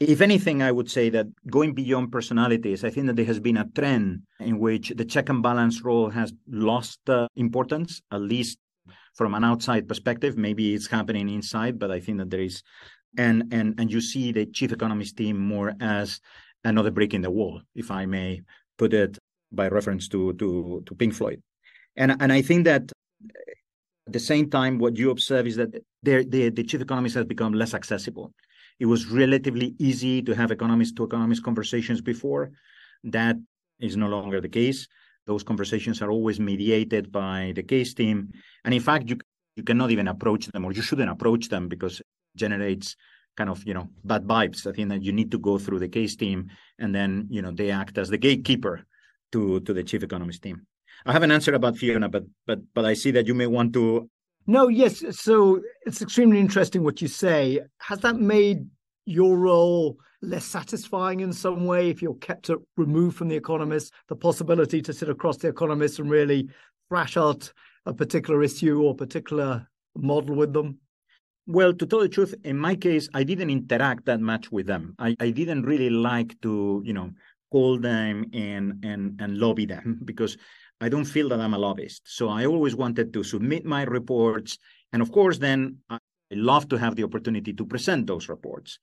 if 0.00 0.22
anything, 0.22 0.62
I 0.62 0.72
would 0.72 0.90
say 0.90 1.10
that 1.10 1.26
going 1.50 1.74
beyond 1.74 2.10
personalities, 2.10 2.84
I 2.84 2.90
think 2.90 3.06
that 3.06 3.16
there 3.16 3.26
has 3.26 3.38
been 3.38 3.58
a 3.58 3.68
trend 3.74 4.22
in 4.40 4.58
which 4.58 4.88
the 4.96 5.04
check 5.04 5.28
and 5.28 5.42
balance 5.42 5.82
role 5.82 6.08
has 6.08 6.32
lost 6.48 6.98
uh, 7.08 7.28
importance, 7.36 8.00
at 8.10 8.22
least 8.22 8.58
from 9.14 9.34
an 9.34 9.44
outside 9.44 9.86
perspective. 9.86 10.38
Maybe 10.38 10.74
it's 10.74 10.86
happening 10.86 11.28
inside, 11.28 11.78
but 11.78 11.90
I 11.90 12.00
think 12.00 12.16
that 12.18 12.30
there 12.30 12.40
is, 12.40 12.62
and 13.18 13.52
and 13.52 13.78
and 13.78 13.92
you 13.92 14.00
see 14.00 14.32
the 14.32 14.46
chief 14.46 14.72
economist 14.72 15.18
team 15.18 15.38
more 15.38 15.74
as 15.80 16.20
another 16.64 16.90
brick 16.90 17.12
in 17.12 17.20
the 17.20 17.30
wall, 17.30 17.60
if 17.74 17.90
I 17.90 18.06
may 18.06 18.40
put 18.78 18.94
it 18.94 19.18
by 19.52 19.68
reference 19.68 20.08
to 20.08 20.32
to 20.34 20.82
to 20.86 20.94
Pink 20.94 21.12
Floyd, 21.12 21.42
and 21.96 22.16
and 22.20 22.32
I 22.32 22.40
think 22.40 22.64
that 22.64 22.90
at 24.06 24.12
the 24.14 24.18
same 24.18 24.48
time, 24.48 24.78
what 24.78 24.96
you 24.96 25.10
observe 25.10 25.46
is 25.46 25.56
that 25.56 25.74
the 26.02 26.24
the 26.24 26.64
chief 26.64 26.80
economist 26.80 27.16
has 27.16 27.26
become 27.26 27.52
less 27.52 27.74
accessible. 27.74 28.32
It 28.80 28.86
was 28.86 29.06
relatively 29.06 29.74
easy 29.78 30.22
to 30.22 30.34
have 30.34 30.50
economist 30.50 30.96
to 30.96 31.04
economist 31.04 31.44
conversations 31.44 32.00
before. 32.00 32.50
That 33.04 33.36
is 33.78 33.96
no 33.96 34.08
longer 34.08 34.40
the 34.40 34.48
case. 34.48 34.88
Those 35.26 35.44
conversations 35.44 36.02
are 36.02 36.10
always 36.10 36.40
mediated 36.40 37.12
by 37.12 37.52
the 37.54 37.62
case 37.62 37.94
team. 37.94 38.32
And 38.64 38.74
in 38.74 38.80
fact, 38.80 39.08
you, 39.08 39.18
you 39.54 39.62
cannot 39.62 39.90
even 39.90 40.08
approach 40.08 40.46
them 40.46 40.64
or 40.64 40.72
you 40.72 40.82
shouldn't 40.82 41.10
approach 41.10 41.48
them 41.48 41.68
because 41.68 42.00
it 42.00 42.06
generates 42.36 42.96
kind 43.36 43.50
of, 43.50 43.62
you 43.64 43.74
know, 43.74 43.88
bad 44.02 44.24
vibes. 44.24 44.66
I 44.66 44.72
think 44.72 44.88
that 44.88 45.02
you 45.02 45.12
need 45.12 45.30
to 45.30 45.38
go 45.38 45.58
through 45.58 45.78
the 45.78 45.88
case 45.88 46.16
team 46.16 46.48
and 46.78 46.94
then, 46.94 47.28
you 47.30 47.42
know, 47.42 47.52
they 47.52 47.70
act 47.70 47.98
as 47.98 48.08
the 48.08 48.18
gatekeeper 48.18 48.84
to, 49.32 49.60
to 49.60 49.72
the 49.72 49.84
chief 49.84 50.02
economist 50.02 50.42
team. 50.42 50.66
I 51.06 51.12
have 51.12 51.22
an 51.22 51.30
answer 51.30 51.54
about 51.54 51.78
Fiona, 51.78 52.08
but 52.08 52.24
but 52.46 52.60
but 52.74 52.84
I 52.84 52.94
see 52.94 53.10
that 53.12 53.26
you 53.26 53.34
may 53.34 53.46
want 53.46 53.72
to 53.72 54.10
no, 54.50 54.66
yes. 54.66 55.04
So 55.18 55.60
it's 55.86 56.02
extremely 56.02 56.40
interesting 56.40 56.82
what 56.82 57.00
you 57.00 57.06
say. 57.08 57.60
Has 57.78 58.00
that 58.00 58.16
made 58.16 58.66
your 59.06 59.38
role 59.38 59.96
less 60.22 60.44
satisfying 60.44 61.20
in 61.20 61.32
some 61.32 61.66
way 61.66 61.88
if 61.88 62.02
you're 62.02 62.14
kept 62.14 62.50
removed 62.76 63.16
from 63.16 63.28
the 63.28 63.36
economists, 63.36 63.92
the 64.08 64.16
possibility 64.16 64.82
to 64.82 64.92
sit 64.92 65.08
across 65.08 65.36
the 65.36 65.48
economists 65.48 66.00
and 66.00 66.10
really 66.10 66.48
thrash 66.88 67.16
out 67.16 67.52
a 67.86 67.94
particular 67.94 68.42
issue 68.42 68.82
or 68.82 68.94
particular 68.94 69.68
model 69.96 70.34
with 70.34 70.52
them? 70.52 70.78
Well, 71.46 71.72
to 71.72 71.86
tell 71.86 72.00
the 72.00 72.08
truth, 72.08 72.34
in 72.44 72.58
my 72.58 72.74
case, 72.74 73.08
I 73.14 73.22
didn't 73.22 73.50
interact 73.50 74.06
that 74.06 74.20
much 74.20 74.50
with 74.50 74.66
them. 74.66 74.94
I, 74.98 75.16
I 75.20 75.30
didn't 75.30 75.62
really 75.62 75.90
like 75.90 76.40
to, 76.42 76.82
you 76.84 76.92
know, 76.92 77.12
call 77.50 77.78
them 77.78 78.26
and 78.32 78.84
and 78.84 79.20
and 79.20 79.38
lobby 79.38 79.66
them 79.66 80.00
because 80.04 80.36
I 80.80 80.88
don't 80.88 81.04
feel 81.04 81.28
that 81.28 81.40
I'm 81.40 81.54
a 81.54 81.58
lobbyist. 81.58 82.02
So 82.06 82.28
I 82.28 82.46
always 82.46 82.74
wanted 82.74 83.12
to 83.12 83.22
submit 83.22 83.64
my 83.66 83.84
reports. 83.84 84.58
And 84.92 85.02
of 85.02 85.12
course, 85.12 85.38
then 85.38 85.78
I 85.90 85.98
love 86.32 86.68
to 86.70 86.76
have 86.76 86.96
the 86.96 87.04
opportunity 87.04 87.52
to 87.52 87.66
present 87.66 88.06
those 88.06 88.28
reports. 88.28 88.78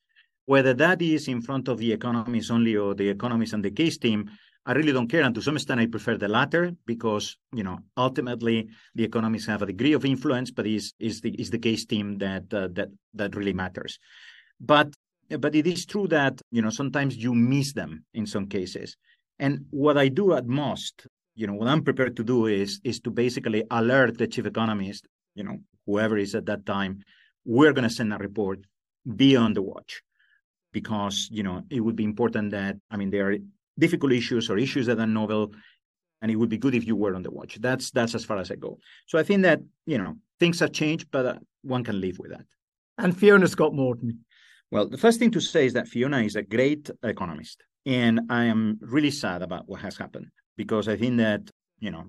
Whether 0.46 0.74
that 0.76 1.02
is 1.02 1.28
in 1.28 1.42
front 1.42 1.68
of 1.68 1.80
the 1.80 1.92
economists 1.92 2.52
only 2.52 2.78
or 2.78 2.94
the 2.94 3.10
economists 3.10 3.54
and 3.54 3.66
the 3.66 3.72
case 3.72 3.98
team, 3.98 4.30
I 4.66 4.74
really 4.74 4.94
don't 4.94 5.08
care. 5.08 5.24
And 5.24 5.34
to 5.36 5.42
some 5.42 5.56
extent, 5.56 5.80
I 5.80 5.88
prefer 5.88 6.18
the 6.18 6.28
latter 6.28 6.72
because, 6.86 7.38
you 7.54 7.64
know, 7.64 7.80
ultimately 7.96 8.68
the 8.96 9.04
economists 9.04 9.48
have 9.48 9.62
a 9.62 9.66
degree 9.66 9.94
of 9.94 10.06
influence, 10.06 10.52
but 10.52 10.68
is 10.68 10.94
is 11.00 11.22
the 11.22 11.32
is 11.32 11.50
the 11.50 11.60
case 11.60 11.86
team 11.86 12.18
that 12.20 12.54
uh, 12.54 12.68
that 12.74 12.90
that 13.14 13.36
really 13.36 13.54
matters. 13.54 13.98
But 14.60 14.94
but 15.40 15.56
it 15.56 15.68
is 15.68 15.86
true 15.86 16.08
that 16.08 16.42
you 16.52 16.62
know 16.62 16.70
sometimes 16.70 17.18
you 17.18 17.34
miss 17.34 17.74
them 17.74 18.06
in 18.14 18.26
some 18.26 18.48
cases. 18.48 18.98
And 19.40 19.66
what 19.70 19.98
I 19.98 20.08
do 20.08 20.34
at 20.34 20.48
most 20.48 21.08
you 21.38 21.46
know, 21.46 21.54
what 21.54 21.68
I'm 21.68 21.84
prepared 21.84 22.16
to 22.18 22.24
do 22.24 22.48
is 22.48 22.82
is 22.84 23.00
to 23.02 23.12
basically 23.12 23.64
alert 23.70 24.18
the 24.18 24.28
chief 24.28 24.48
economist, 24.48 25.08
you 25.36 25.44
know, 25.44 25.60
whoever 25.86 26.18
is 26.18 26.34
at 26.34 26.48
that 26.48 26.66
time, 26.66 27.04
we're 27.46 27.74
going 27.74 27.88
to 27.88 27.94
send 27.94 28.12
a 28.12 28.18
report, 28.18 28.60
be 29.16 29.36
on 29.36 29.54
the 29.54 29.62
watch, 29.62 30.02
because 30.74 31.30
you 31.32 31.44
know 31.44 31.62
it 31.70 31.80
would 31.80 31.96
be 31.96 32.04
important 32.04 32.50
that 32.52 32.76
I 32.90 32.98
mean 32.98 33.12
there 33.12 33.30
are 33.30 33.38
difficult 33.78 34.14
issues 34.14 34.50
or 34.50 34.58
issues 34.58 34.88
that 34.88 35.00
are 35.00 35.06
novel, 35.06 35.54
and 36.24 36.32
it 36.32 36.38
would 36.38 36.50
be 36.50 36.58
good 36.58 36.74
if 36.74 36.88
you 36.88 36.96
were 36.96 37.14
on 37.14 37.22
the 37.22 37.30
watch. 37.30 37.60
That's 37.62 37.92
that's 37.92 38.16
as 38.16 38.26
far 38.26 38.40
as 38.40 38.50
I 38.50 38.56
go. 38.56 38.80
So 39.06 39.20
I 39.20 39.24
think 39.24 39.44
that 39.44 39.60
you 39.86 40.00
know 40.00 40.16
things 40.40 40.60
have 40.62 40.72
changed, 40.72 41.12
but 41.12 41.26
uh, 41.26 41.36
one 41.62 41.84
can 41.84 42.02
live 42.02 42.18
with 42.18 42.32
that. 42.32 42.46
And 42.98 43.16
Fiona 43.16 43.48
Scott 43.48 43.76
Morton. 43.76 44.26
Well, 44.70 44.88
the 44.88 44.98
first 44.98 45.20
thing 45.20 45.32
to 45.32 45.40
say 45.40 45.66
is 45.66 45.74
that 45.74 45.88
Fiona 45.88 46.20
is 46.20 46.36
a 46.36 46.42
great 46.42 46.90
economist, 47.04 47.64
and 47.86 48.20
I 48.30 48.46
am 48.46 48.78
really 48.82 49.12
sad 49.12 49.42
about 49.42 49.68
what 49.70 49.80
has 49.80 49.96
happened 49.98 50.28
because 50.58 50.90
I 50.90 50.98
think 50.98 51.18
that 51.18 51.50
you 51.80 51.90
know 51.90 52.06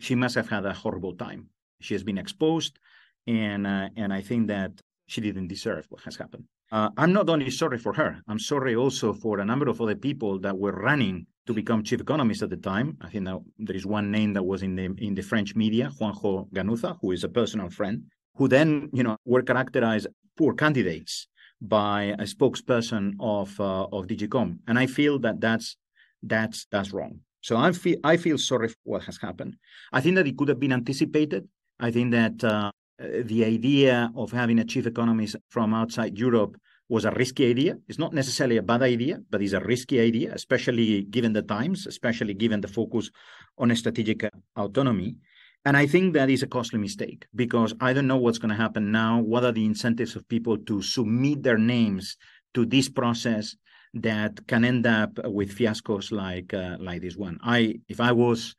she 0.00 0.14
must 0.14 0.34
have 0.34 0.48
had 0.48 0.64
a 0.64 0.72
horrible 0.72 1.14
time. 1.14 1.50
She 1.80 1.92
has 1.92 2.02
been 2.02 2.16
exposed, 2.16 2.78
and 3.26 3.66
uh, 3.66 3.88
and 3.96 4.10
I 4.12 4.22
think 4.22 4.48
that 4.48 4.72
she 5.06 5.20
didn't 5.20 5.48
deserve 5.48 5.84
what 5.90 6.02
has 6.04 6.16
happened. 6.16 6.44
Uh, 6.72 6.88
I'm 6.96 7.12
not 7.12 7.28
only 7.28 7.50
sorry 7.50 7.78
for 7.78 7.92
her. 7.92 8.22
I'm 8.26 8.38
sorry 8.38 8.74
also 8.74 9.12
for 9.12 9.40
a 9.40 9.44
number 9.44 9.68
of 9.68 9.80
other 9.80 9.94
people 9.94 10.38
that 10.40 10.56
were 10.56 10.72
running 10.72 11.26
to 11.46 11.52
become 11.52 11.82
chief 11.82 12.00
economists 12.00 12.42
at 12.42 12.50
the 12.50 12.56
time. 12.56 12.96
I 13.02 13.10
think 13.10 13.26
that 13.26 13.38
there 13.58 13.76
is 13.76 13.84
one 13.84 14.10
name 14.10 14.32
that 14.32 14.44
was 14.44 14.62
in 14.62 14.76
the 14.76 14.94
in 14.96 15.14
the 15.14 15.22
French 15.22 15.54
media, 15.54 15.90
Juanjo 16.00 16.50
Ganuza, 16.54 16.96
who 17.02 17.12
is 17.12 17.24
a 17.24 17.28
personal 17.28 17.68
friend, 17.68 18.04
who 18.36 18.48
then 18.48 18.88
you 18.94 19.02
know 19.02 19.18
were 19.26 19.42
characterized 19.42 20.06
poor 20.38 20.54
candidates 20.54 21.28
by 21.60 22.14
a 22.18 22.24
spokesperson 22.24 23.14
of 23.20 23.58
uh, 23.60 23.86
of 23.92 24.06
DG 24.06 24.28
COMP, 24.30 24.60
and 24.66 24.78
I 24.78 24.86
feel 24.86 25.18
that 25.20 25.40
that's 25.40 25.76
that's 26.22 26.66
that's 26.70 26.92
wrong. 26.92 27.20
So 27.40 27.56
I 27.56 27.72
feel 27.72 27.96
I 28.04 28.16
feel 28.16 28.38
sorry 28.38 28.68
for 28.68 28.76
what 28.84 29.04
has 29.04 29.18
happened. 29.18 29.56
I 29.92 30.00
think 30.00 30.16
that 30.16 30.26
it 30.26 30.36
could 30.36 30.48
have 30.48 30.60
been 30.60 30.72
anticipated. 30.72 31.48
I 31.80 31.90
think 31.90 32.10
that 32.12 32.42
uh, 32.42 32.70
the 32.98 33.44
idea 33.44 34.10
of 34.16 34.32
having 34.32 34.58
a 34.58 34.64
chief 34.64 34.86
economist 34.86 35.36
from 35.48 35.74
outside 35.74 36.18
Europe 36.18 36.56
was 36.88 37.04
a 37.04 37.10
risky 37.12 37.50
idea. 37.50 37.76
It's 37.86 37.98
not 37.98 38.14
necessarily 38.14 38.56
a 38.56 38.62
bad 38.62 38.82
idea, 38.82 39.20
but 39.30 39.42
it's 39.42 39.52
a 39.52 39.60
risky 39.60 40.00
idea, 40.00 40.32
especially 40.34 41.02
given 41.02 41.32
the 41.32 41.42
times, 41.42 41.86
especially 41.86 42.34
given 42.34 42.60
the 42.60 42.68
focus 42.68 43.10
on 43.58 43.74
strategic 43.76 44.28
autonomy. 44.56 45.16
And 45.64 45.76
I 45.76 45.86
think 45.86 46.14
that 46.14 46.30
is 46.30 46.42
a 46.42 46.46
costly 46.46 46.78
mistake 46.78 47.26
because 47.34 47.74
I 47.80 47.92
don't 47.92 48.06
know 48.06 48.16
what's 48.16 48.38
going 48.38 48.50
to 48.50 48.62
happen 48.62 48.90
now. 48.90 49.20
What 49.20 49.44
are 49.44 49.52
the 49.52 49.66
incentives 49.66 50.16
of 50.16 50.28
people 50.28 50.56
to 50.56 50.80
submit 50.80 51.42
their 51.42 51.58
names 51.58 52.16
to 52.54 52.64
this 52.64 52.88
process 52.88 53.56
that 53.94 54.46
can 54.46 54.64
end 54.64 54.86
up 54.86 55.18
with 55.24 55.56
fiascos 55.56 56.12
like 56.12 56.52
uh, 56.54 56.76
like 56.80 57.00
this 57.02 57.16
one. 57.16 57.38
I 57.42 57.80
if 57.88 58.00
I 58.00 58.12
was 58.12 58.54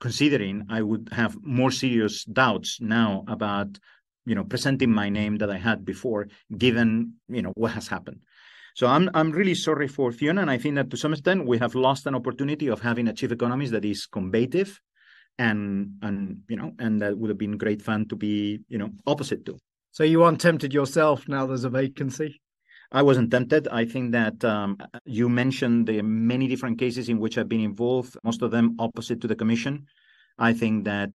considering, 0.00 0.66
I 0.68 0.82
would 0.82 1.08
have 1.12 1.36
more 1.42 1.70
serious 1.70 2.24
doubts 2.24 2.80
now 2.80 3.24
about 3.28 3.78
you 4.26 4.34
know 4.34 4.44
presenting 4.44 4.90
my 4.90 5.08
name 5.08 5.36
that 5.38 5.50
I 5.50 5.58
had 5.58 5.84
before, 5.84 6.28
given 6.56 7.14
you 7.28 7.42
know 7.42 7.52
what 7.54 7.72
has 7.72 7.88
happened. 7.88 8.20
So 8.74 8.86
I'm 8.86 9.10
I'm 9.14 9.30
really 9.30 9.54
sorry 9.54 9.88
for 9.88 10.12
Fiona, 10.12 10.42
and 10.42 10.50
I 10.50 10.58
think 10.58 10.74
that 10.76 10.90
to 10.90 10.96
some 10.96 11.12
extent 11.12 11.46
we 11.46 11.58
have 11.58 11.74
lost 11.74 12.06
an 12.06 12.14
opportunity 12.14 12.68
of 12.68 12.80
having 12.80 13.08
a 13.08 13.12
chief 13.12 13.32
economist 13.32 13.72
that 13.72 13.84
is 13.84 14.06
combative, 14.06 14.80
and 15.38 15.92
and 16.02 16.38
you 16.48 16.56
know, 16.56 16.72
and 16.78 17.00
that 17.00 17.16
would 17.16 17.30
have 17.30 17.38
been 17.38 17.56
great 17.56 17.82
fun 17.82 18.06
to 18.08 18.16
be 18.16 18.60
you 18.68 18.78
know 18.78 18.90
opposite 19.06 19.44
to. 19.46 19.58
So 19.90 20.04
you 20.04 20.22
aren't 20.22 20.40
tempted 20.40 20.72
yourself 20.72 21.28
now? 21.28 21.46
There's 21.46 21.64
a 21.64 21.70
vacancy. 21.70 22.40
I 22.92 23.02
wasn't 23.02 23.30
tempted. 23.30 23.68
I 23.68 23.84
think 23.86 24.12
that 24.12 24.44
um, 24.44 24.76
you 25.04 25.28
mentioned 25.28 25.86
the 25.86 26.02
many 26.02 26.46
different 26.46 26.78
cases 26.78 27.08
in 27.08 27.18
which 27.18 27.38
I've 27.38 27.48
been 27.48 27.60
involved, 27.60 28.16
most 28.22 28.42
of 28.42 28.50
them 28.50 28.76
opposite 28.78 29.20
to 29.22 29.28
the 29.28 29.34
commission. 29.34 29.86
I 30.38 30.52
think 30.52 30.84
that 30.84 31.10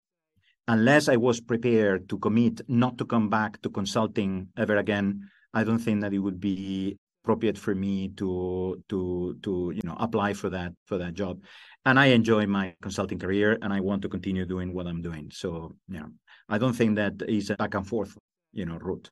unless 0.67 1.09
I 1.09 1.17
was 1.17 1.41
prepared 1.41 2.09
to 2.09 2.19
commit 2.19 2.61
not 2.67 2.97
to 2.99 3.05
come 3.05 3.29
back 3.29 3.61
to 3.63 3.69
consulting 3.69 4.49
ever 4.55 4.77
again, 4.77 5.29
I 5.53 5.63
don't 5.63 5.79
think 5.79 6.01
that 6.01 6.13
it 6.13 6.19
would 6.19 6.39
be 6.39 6.97
appropriate 7.23 7.57
for 7.57 7.73
me 7.73 8.09
to 8.09 8.83
to 8.89 9.37
to 9.41 9.71
you 9.73 9.81
know 9.83 9.95
apply 9.97 10.33
for 10.33 10.49
that 10.49 10.73
for 10.85 10.97
that 10.97 11.13
job. 11.13 11.41
And 11.85 11.99
I 11.99 12.07
enjoy 12.07 12.45
my 12.45 12.75
consulting 12.81 13.19
career, 13.19 13.57
and 13.61 13.73
I 13.73 13.79
want 13.79 14.01
to 14.03 14.09
continue 14.09 14.45
doing 14.45 14.73
what 14.73 14.87
I'm 14.87 15.01
doing. 15.01 15.31
So 15.33 15.75
yeah, 15.89 16.07
I 16.49 16.57
don't 16.57 16.73
think 16.73 16.95
that 16.95 17.21
is 17.27 17.49
a 17.49 17.55
back 17.55 17.75
and 17.75 17.87
forth 17.87 18.17
you 18.51 18.65
know 18.65 18.77
route. 18.77 19.09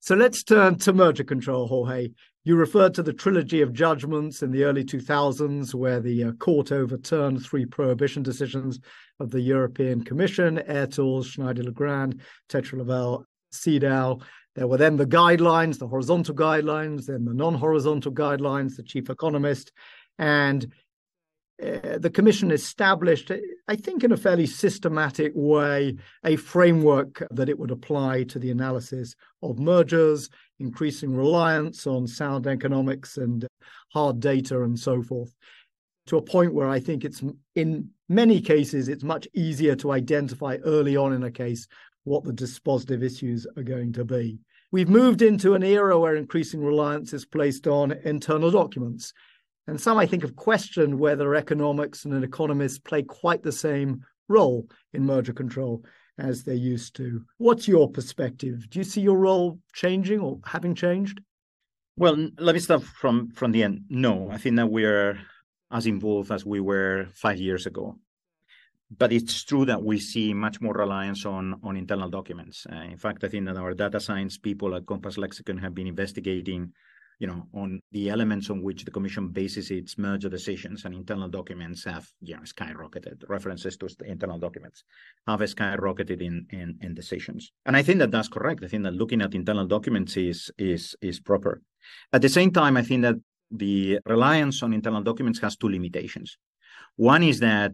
So 0.00 0.16
let's 0.16 0.42
turn 0.42 0.78
to 0.78 0.92
merger 0.92 1.24
control, 1.24 1.68
Jorge. 1.68 2.08
You 2.44 2.56
referred 2.56 2.94
to 2.94 3.04
the 3.04 3.12
trilogy 3.12 3.60
of 3.60 3.72
judgments 3.72 4.42
in 4.42 4.50
the 4.50 4.64
early 4.64 4.82
2000s 4.82 5.74
where 5.74 6.00
the 6.00 6.24
uh, 6.24 6.32
court 6.32 6.72
overturned 6.72 7.44
three 7.44 7.66
prohibition 7.66 8.24
decisions 8.24 8.80
of 9.20 9.30
the 9.30 9.40
European 9.40 10.02
Commission, 10.02 10.60
Airtours, 10.68 11.26
Schneider 11.26 11.62
Legrand, 11.62 12.20
Tetra 12.48 12.78
Laval, 12.78 13.24
Sidel. 13.52 14.22
There 14.54 14.66
were 14.66 14.76
then 14.76 14.96
the 14.96 15.06
guidelines, 15.06 15.78
the 15.78 15.88
horizontal 15.88 16.34
guidelines, 16.34 17.06
then 17.06 17.24
the 17.24 17.34
non 17.34 17.54
horizontal 17.54 18.12
guidelines, 18.12 18.76
the 18.76 18.82
chief 18.82 19.08
economist. 19.08 19.72
And 20.18 20.72
uh, 21.62 21.98
the 21.98 22.10
commission 22.10 22.50
established, 22.50 23.30
I 23.68 23.76
think, 23.76 24.04
in 24.04 24.12
a 24.12 24.16
fairly 24.16 24.46
systematic 24.46 25.32
way, 25.34 25.96
a 26.24 26.36
framework 26.36 27.26
that 27.30 27.48
it 27.48 27.58
would 27.58 27.70
apply 27.70 28.24
to 28.24 28.38
the 28.38 28.50
analysis 28.50 29.14
of 29.42 29.58
mergers, 29.58 30.28
increasing 30.58 31.14
reliance 31.14 31.86
on 31.86 32.06
sound 32.06 32.46
economics 32.46 33.16
and 33.16 33.46
hard 33.92 34.20
data 34.20 34.62
and 34.62 34.78
so 34.78 35.02
forth, 35.02 35.34
to 36.06 36.16
a 36.16 36.22
point 36.22 36.52
where 36.52 36.68
I 36.68 36.80
think 36.80 37.04
it's 37.04 37.22
in 37.54 37.90
many 38.08 38.40
cases 38.40 38.88
it's 38.88 39.04
much 39.04 39.26
easier 39.32 39.74
to 39.76 39.92
identify 39.92 40.58
early 40.64 40.96
on 40.96 41.12
in 41.12 41.22
a 41.22 41.30
case 41.30 41.66
what 42.04 42.24
the 42.24 42.32
dispositive 42.32 43.02
issues 43.02 43.46
are 43.56 43.62
going 43.62 43.92
to 43.92 44.04
be. 44.04 44.38
We've 44.70 44.88
moved 44.88 45.22
into 45.22 45.54
an 45.54 45.62
era 45.62 45.98
where 45.98 46.16
increasing 46.16 46.64
reliance 46.64 47.12
is 47.12 47.26
placed 47.26 47.66
on 47.66 47.92
internal 48.04 48.50
documents 48.50 49.12
and 49.66 49.80
some, 49.80 49.96
I 49.98 50.06
think, 50.06 50.22
have 50.22 50.36
questioned 50.36 50.98
whether 50.98 51.34
economics 51.34 52.04
and 52.04 52.14
an 52.14 52.24
economist 52.24 52.84
play 52.84 53.02
quite 53.02 53.42
the 53.42 53.52
same 53.52 54.04
role 54.28 54.68
in 54.92 55.06
merger 55.06 55.32
control 55.32 55.84
as 56.18 56.42
they 56.42 56.54
used 56.54 56.96
to. 56.96 57.24
What's 57.38 57.68
your 57.68 57.88
perspective? 57.88 58.68
Do 58.70 58.78
you 58.78 58.84
see 58.84 59.00
your 59.00 59.16
role 59.16 59.58
changing 59.72 60.20
or 60.20 60.40
having 60.44 60.74
changed? 60.74 61.20
Well, 61.96 62.28
let 62.38 62.54
me 62.54 62.60
start 62.60 62.82
from 62.82 63.30
from 63.30 63.52
the 63.52 63.62
end. 63.62 63.84
No, 63.88 64.30
I 64.30 64.38
think 64.38 64.56
that 64.56 64.70
we're 64.70 65.18
as 65.70 65.86
involved 65.86 66.30
as 66.30 66.44
we 66.44 66.60
were 66.60 67.06
five 67.14 67.38
years 67.38 67.66
ago. 67.66 67.98
But 68.98 69.12
it's 69.12 69.44
true 69.44 69.64
that 69.66 69.82
we 69.82 69.98
see 69.98 70.34
much 70.34 70.60
more 70.60 70.74
reliance 70.74 71.24
on 71.24 71.60
on 71.62 71.76
internal 71.76 72.10
documents. 72.10 72.66
Uh, 72.70 72.76
in 72.94 72.98
fact, 72.98 73.24
I 73.24 73.28
think 73.28 73.46
that 73.46 73.56
our 73.56 73.74
data 73.74 74.00
science 74.00 74.38
people 74.38 74.74
at 74.74 74.86
Compass 74.86 75.16
Lexecon 75.16 75.60
have 75.60 75.74
been 75.74 75.86
investigating 75.86 76.72
you 77.22 77.28
know, 77.28 77.46
on 77.54 77.80
the 77.92 78.10
elements 78.10 78.50
on 78.50 78.62
which 78.62 78.84
the 78.84 78.90
commission 78.90 79.28
bases 79.28 79.70
its 79.70 79.96
merger 79.96 80.28
decisions 80.28 80.84
and 80.84 80.92
internal 80.92 81.28
documents 81.28 81.84
have, 81.84 82.08
you 82.20 82.34
know, 82.34 82.42
skyrocketed. 82.42 83.22
References 83.28 83.76
to 83.76 83.88
internal 84.04 84.40
documents 84.40 84.82
have 85.28 85.38
skyrocketed 85.38 86.20
in, 86.20 86.44
in, 86.50 86.76
in 86.80 86.94
decisions. 86.94 87.52
And 87.64 87.76
I 87.76 87.82
think 87.84 88.00
that 88.00 88.10
that's 88.10 88.26
correct. 88.26 88.64
I 88.64 88.66
think 88.66 88.82
that 88.82 88.94
looking 88.94 89.22
at 89.22 89.36
internal 89.36 89.66
documents 89.68 90.16
is, 90.16 90.50
is, 90.58 90.96
is 91.00 91.20
proper. 91.20 91.62
At 92.12 92.22
the 92.22 92.28
same 92.28 92.50
time, 92.50 92.76
I 92.76 92.82
think 92.82 93.02
that 93.02 93.14
the 93.52 94.00
reliance 94.04 94.60
on 94.64 94.72
internal 94.72 95.02
documents 95.02 95.38
has 95.40 95.56
two 95.56 95.68
limitations. 95.68 96.38
One 96.96 97.22
is 97.22 97.38
that 97.38 97.70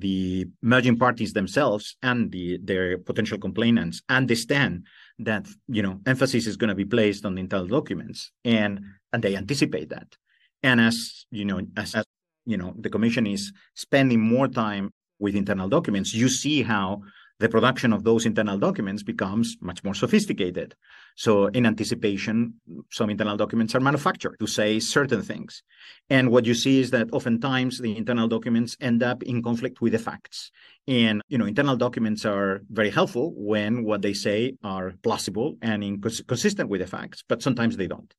the 0.00 0.46
merging 0.62 0.98
parties 0.98 1.32
themselves 1.32 1.96
and 2.02 2.32
the, 2.32 2.58
their 2.62 2.98
potential 2.98 3.38
complainants 3.38 4.02
understand 4.08 4.86
that 5.18 5.46
you 5.68 5.82
know 5.82 6.00
emphasis 6.06 6.46
is 6.46 6.56
going 6.56 6.68
to 6.68 6.74
be 6.74 6.84
placed 6.84 7.24
on 7.24 7.34
the 7.34 7.40
internal 7.40 7.66
documents 7.66 8.32
and 8.44 8.80
and 9.12 9.22
they 9.22 9.36
anticipate 9.36 9.88
that. 9.90 10.16
And 10.62 10.80
as 10.80 11.26
you 11.30 11.44
know 11.44 11.60
as, 11.76 11.94
as 11.94 12.04
you 12.46 12.56
know 12.56 12.74
the 12.78 12.90
commission 12.90 13.26
is 13.26 13.52
spending 13.74 14.20
more 14.20 14.48
time 14.48 14.90
with 15.18 15.34
internal 15.34 15.68
documents 15.68 16.14
you 16.14 16.28
see 16.28 16.62
how 16.62 17.02
the 17.40 17.48
production 17.48 17.92
of 17.92 18.04
those 18.04 18.26
internal 18.26 18.58
documents 18.58 19.02
becomes 19.02 19.56
much 19.60 19.82
more 19.82 19.94
sophisticated. 19.94 20.74
So, 21.16 21.46
in 21.46 21.64
anticipation, 21.64 22.60
some 22.90 23.08
internal 23.08 23.36
documents 23.36 23.74
are 23.74 23.80
manufactured 23.80 24.36
to 24.38 24.46
say 24.46 24.78
certain 24.78 25.22
things. 25.22 25.62
And 26.10 26.30
what 26.30 26.44
you 26.44 26.54
see 26.54 26.80
is 26.80 26.90
that 26.90 27.08
oftentimes 27.12 27.78
the 27.78 27.96
internal 27.96 28.28
documents 28.28 28.76
end 28.80 29.02
up 29.02 29.22
in 29.22 29.42
conflict 29.42 29.80
with 29.80 29.92
the 29.92 29.98
facts. 29.98 30.52
And, 30.86 31.22
you 31.28 31.38
know, 31.38 31.46
internal 31.46 31.76
documents 31.76 32.26
are 32.26 32.60
very 32.70 32.90
helpful 32.90 33.32
when 33.34 33.84
what 33.84 34.02
they 34.02 34.12
say 34.12 34.54
are 34.62 34.92
plausible 35.02 35.56
and 35.62 35.82
incons- 35.82 36.26
consistent 36.26 36.68
with 36.68 36.82
the 36.82 36.86
facts, 36.86 37.24
but 37.26 37.42
sometimes 37.42 37.76
they 37.78 37.86
don't. 37.86 38.12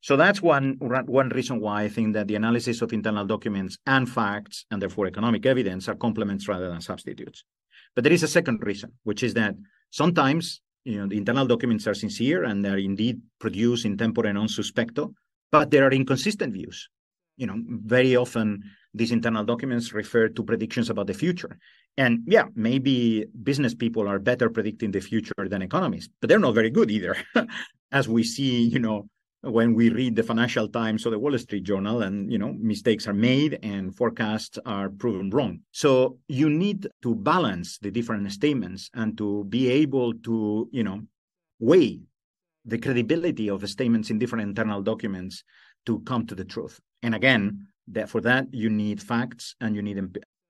So 0.00 0.16
that's 0.16 0.42
one 0.42 0.76
one 0.78 1.30
reason 1.30 1.60
why 1.60 1.84
I 1.84 1.88
think 1.88 2.12
that 2.12 2.28
the 2.28 2.36
analysis 2.36 2.82
of 2.82 2.92
internal 2.92 3.26
documents 3.26 3.78
and 3.86 4.06
facts, 4.06 4.66
and 4.70 4.80
therefore 4.80 5.06
economic 5.06 5.46
evidence, 5.46 5.88
are 5.88 5.94
complements 5.94 6.46
rather 6.46 6.68
than 6.68 6.82
substitutes. 6.82 7.42
But 7.94 8.04
there 8.04 8.12
is 8.12 8.22
a 8.22 8.28
second 8.28 8.62
reason, 8.62 8.92
which 9.04 9.22
is 9.22 9.34
that 9.34 9.54
sometimes 9.90 10.60
you 10.84 10.98
know 10.98 11.06
the 11.06 11.16
internal 11.16 11.46
documents 11.46 11.86
are 11.86 11.94
sincere 11.94 12.44
and 12.44 12.64
they're 12.64 12.78
indeed 12.78 13.20
produced 13.38 13.84
in 13.84 13.96
tempore 13.96 14.32
non 14.32 14.48
suspecto, 14.48 15.14
but 15.50 15.70
there 15.70 15.86
are 15.86 15.92
inconsistent 15.92 16.52
views. 16.52 16.88
You 17.36 17.46
know, 17.46 17.56
very 17.66 18.16
often 18.16 18.62
these 18.92 19.10
internal 19.10 19.44
documents 19.44 19.92
refer 19.92 20.28
to 20.28 20.42
predictions 20.42 20.88
about 20.88 21.08
the 21.08 21.14
future. 21.14 21.58
And 21.96 22.20
yeah, 22.26 22.44
maybe 22.54 23.26
business 23.42 23.74
people 23.74 24.08
are 24.08 24.18
better 24.18 24.50
predicting 24.50 24.92
the 24.92 25.00
future 25.00 25.48
than 25.48 25.62
economists, 25.62 26.08
but 26.20 26.28
they're 26.28 26.38
not 26.38 26.54
very 26.54 26.70
good 26.70 26.90
either. 26.90 27.16
As 27.92 28.08
we 28.08 28.22
see, 28.22 28.62
you 28.62 28.78
know, 28.78 29.08
when 29.44 29.74
we 29.74 29.90
read 29.90 30.16
the 30.16 30.22
Financial 30.22 30.68
Times 30.68 31.06
or 31.06 31.10
the 31.10 31.18
Wall 31.18 31.36
Street 31.38 31.64
Journal, 31.64 32.02
and 32.02 32.30
you 32.30 32.38
know 32.38 32.52
mistakes 32.58 33.06
are 33.06 33.14
made 33.14 33.58
and 33.62 33.94
forecasts 33.94 34.58
are 34.66 34.88
proven 34.88 35.30
wrong. 35.30 35.60
So 35.72 36.18
you 36.28 36.50
need 36.50 36.88
to 37.02 37.14
balance 37.14 37.78
the 37.78 37.90
different 37.90 38.30
statements 38.32 38.90
and 38.94 39.16
to 39.18 39.44
be 39.44 39.70
able 39.70 40.14
to 40.14 40.68
you 40.72 40.84
know 40.84 41.02
weigh 41.58 42.00
the 42.64 42.78
credibility 42.78 43.48
of 43.48 43.60
the 43.60 43.68
statements 43.68 44.10
in 44.10 44.18
different 44.18 44.48
internal 44.48 44.82
documents 44.82 45.44
to 45.86 46.00
come 46.00 46.26
to 46.26 46.34
the 46.34 46.44
truth. 46.44 46.80
And 47.02 47.14
again, 47.14 47.66
that 47.88 48.08
for 48.08 48.20
that 48.22 48.52
you 48.52 48.70
need 48.70 49.02
facts 49.02 49.54
and 49.60 49.76
you 49.76 49.82
need 49.82 49.98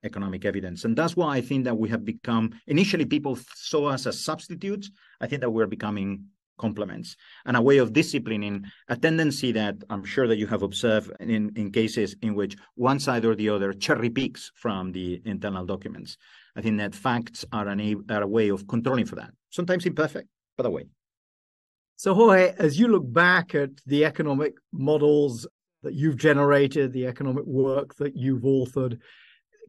economic 0.05 0.45
evidence. 0.45 0.85
And 0.85 0.97
that's 0.97 1.17
why 1.17 1.37
I 1.37 1.41
think 1.41 1.65
that 1.65 1.77
we 1.77 1.89
have 1.89 2.05
become 2.05 2.53
initially 2.67 3.07
people 3.07 3.39
saw 3.55 3.89
us 3.89 4.07
as 4.07 4.21
substitutes. 4.21 4.91
I 5.21 5.27
think 5.27 5.41
that 5.41 5.51
we're 5.51 5.67
becoming 5.67 6.27
complements 6.59 7.17
and 7.47 7.57
a 7.57 7.63
way 7.63 7.79
of 7.79 7.93
disciplining 7.93 8.65
a 8.89 8.97
tendency 8.97 9.53
that 9.53 9.77
I'm 9.91 10.05
sure 10.05 10.29
that 10.29 10.39
you 10.39 10.47
have 10.47 10.63
observed 10.63 11.11
in, 11.21 11.53
in 11.57 11.71
cases 11.71 12.17
in 12.23 12.35
which 12.35 12.57
one 12.75 12.99
side 12.99 13.25
or 13.25 13.35
the 13.35 13.49
other 13.49 13.73
cherry 13.73 14.11
picks 14.11 14.51
from 14.55 14.93
the 14.93 15.21
internal 15.25 15.67
documents. 15.67 16.17
I 16.57 16.63
think 16.63 16.79
that 16.79 16.95
facts 16.95 17.45
are, 17.53 17.69
an, 17.69 18.05
are 18.11 18.23
a 18.23 18.27
way 18.27 18.49
of 18.49 18.67
controlling 18.69 19.07
for 19.07 19.17
that. 19.17 19.31
Sometimes 19.51 19.87
imperfect, 19.87 20.29
but 20.57 20.67
a 20.67 20.71
way. 20.71 20.87
So, 21.97 22.15
Jorge, 22.15 22.55
as 22.59 22.79
you 22.79 22.89
look 22.89 23.13
back 23.13 23.55
at 23.55 23.71
the 23.87 24.05
economic 24.05 24.55
models 24.73 25.47
that 25.83 25.95
you've 25.95 26.17
generated, 26.17 26.93
the 26.93 27.07
economic 27.07 27.45
work 27.45 27.95
that 27.97 28.17
you've 28.17 28.43
authored, 28.43 28.99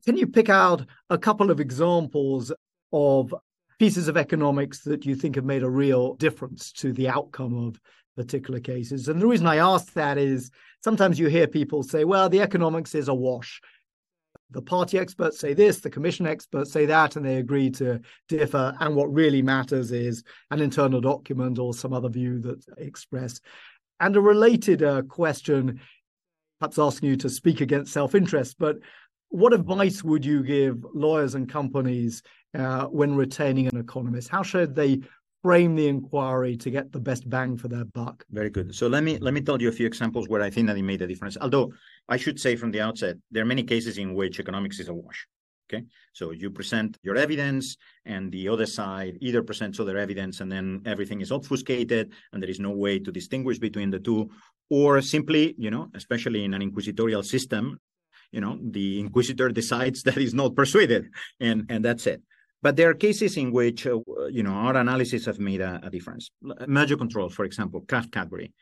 can 0.06 0.18
you 0.18 0.28
pick 0.28 0.50
out 0.50 0.86
a 1.10 1.18
couple 1.18 1.52
of 1.52 1.60
examples 1.60 2.52
of 2.92 3.34
pieces 3.80 4.08
of 4.08 4.18
economics 4.18 4.80
that 4.82 5.06
you 5.06 5.16
think 5.16 5.36
have 5.36 5.46
made 5.46 5.64
a 5.64 5.70
real 5.70 6.16
difference 6.16 6.72
to 6.74 6.94
the 6.94 7.10
outcome 7.10 7.68
of 7.68 7.80
particular 8.16 8.60
cases. 8.60 9.08
And 9.08 9.22
the 9.22 9.28
reason 9.28 9.48
I 9.48 9.58
ask 9.58 9.92
that 9.94 10.18
is 10.18 10.50
sometimes 10.84 11.20
you 11.20 11.28
hear 11.28 11.48
people 11.48 11.84
say, 11.84 12.06
well, 12.06 12.30
the 12.30 12.42
economics 12.42 12.96
is 12.96 13.08
a 13.08 13.14
wash. 13.14 13.62
The 14.52 14.62
party 14.62 14.98
experts 14.98 15.40
say 15.40 15.54
this, 15.54 15.82
the 15.82 15.90
commission 15.90 16.26
experts 16.26 16.72
say 16.72 16.86
that, 16.86 17.16
and 17.16 17.26
they 17.26 17.38
agree 17.38 17.70
to 17.72 18.00
differ. 18.30 18.74
And 18.80 18.96
what 18.96 19.14
really 19.14 19.42
matters 19.42 19.92
is 19.92 20.24
an 20.52 20.62
internal 20.62 21.02
document 21.02 21.60
or 21.60 21.74
some 21.74 21.94
other 21.94 22.10
view 22.10 22.40
that's 22.40 22.68
expressed. 22.78 23.42
And 24.00 24.16
a 24.16 24.22
related 24.22 24.84
uh, 24.84 25.02
question, 25.04 25.82
perhaps 26.60 26.80
asking 26.80 27.10
you 27.10 27.16
to 27.18 27.30
speak 27.30 27.60
against 27.60 27.92
self 27.92 28.16
interest, 28.16 28.58
but 28.60 28.78
what 29.30 29.54
advice 29.54 30.04
would 30.04 30.24
you 30.26 30.44
give 30.44 30.86
lawyers 30.94 31.36
and 31.36 31.50
companies 31.50 32.22
uh, 32.58 32.86
when 32.86 33.16
retaining 33.16 33.68
an 33.68 33.78
economist? 33.78 34.30
How 34.30 34.44
should 34.44 34.76
they 34.76 35.02
frame 35.44 35.76
the 35.76 35.88
inquiry 35.88 36.58
to 36.58 36.72
get 36.72 36.92
the 36.92 37.00
best 37.00 37.30
bang 37.30 37.56
for 37.56 37.68
their 37.68 37.86
buck? 37.86 38.26
Very 38.32 38.50
good. 38.50 38.74
So 38.74 38.88
let 38.88 39.04
me 39.04 39.20
let 39.20 39.34
me 39.34 39.42
tell 39.42 39.62
you 39.62 39.70
a 39.70 39.72
few 39.72 39.86
examples 39.86 40.28
where 40.28 40.42
I 40.42 40.50
think 40.50 40.68
that 40.68 40.78
it 40.78 40.84
made 40.84 41.02
a 41.02 41.08
difference. 41.08 41.38
Although 41.40 41.72
I 42.10 42.18
should 42.18 42.40
say 42.40 42.56
from 42.56 42.72
the 42.72 42.82
outset, 42.82 43.18
there 43.32 43.44
are 43.44 43.52
many 43.54 43.64
cases 43.64 43.98
in 43.98 44.16
which 44.16 44.40
economics 44.40 44.80
is 44.80 44.88
a 44.90 44.94
wash. 44.94 45.28
Okay, 45.68 45.84
so 46.14 46.32
you 46.32 46.52
present 46.52 46.98
your 47.02 47.16
evidence, 47.16 47.76
and 48.06 48.32
the 48.32 48.48
other 48.48 48.68
side 48.68 49.18
either 49.20 49.42
presents 49.42 49.80
other 49.80 49.98
evidence, 49.98 50.40
and 50.42 50.52
then 50.52 50.82
everything 50.86 51.22
is 51.22 51.32
obfuscated, 51.32 52.14
and 52.32 52.42
there 52.42 52.50
is 52.52 52.60
no 52.60 52.70
way 52.70 53.00
to 53.00 53.12
distinguish 53.12 53.58
between 53.58 53.90
the 53.90 54.00
two, 54.00 54.30
or 54.70 55.02
simply, 55.02 55.56
you 55.58 55.72
know, 55.72 55.90
especially 55.96 56.44
in 56.44 56.54
an 56.54 56.62
inquisitorial 56.62 57.24
system, 57.24 57.80
you 58.32 58.42
know, 58.42 58.58
the 58.62 59.00
inquisitor 59.00 59.50
decides 59.50 60.04
that 60.04 60.16
he's 60.16 60.34
not 60.34 60.56
persuaded, 60.56 61.10
and 61.40 61.66
and 61.70 61.84
that's 61.84 62.08
it. 62.08 62.22
But 62.62 62.78
there 62.78 62.90
are 62.90 62.96
cases 62.96 63.38
in 63.38 63.52
which, 63.52 63.86
uh, 63.86 64.00
you 64.32 64.42
know, 64.42 64.54
our 64.54 64.76
analysis 64.76 65.26
have 65.26 65.40
made 65.40 65.62
a, 65.62 65.80
a 65.84 65.90
difference. 65.90 66.32
Merger 66.68 66.98
control, 66.98 67.30
for 67.30 67.46
example, 67.46 67.82
Kraft 67.88 68.12
Cadbury. 68.12 68.54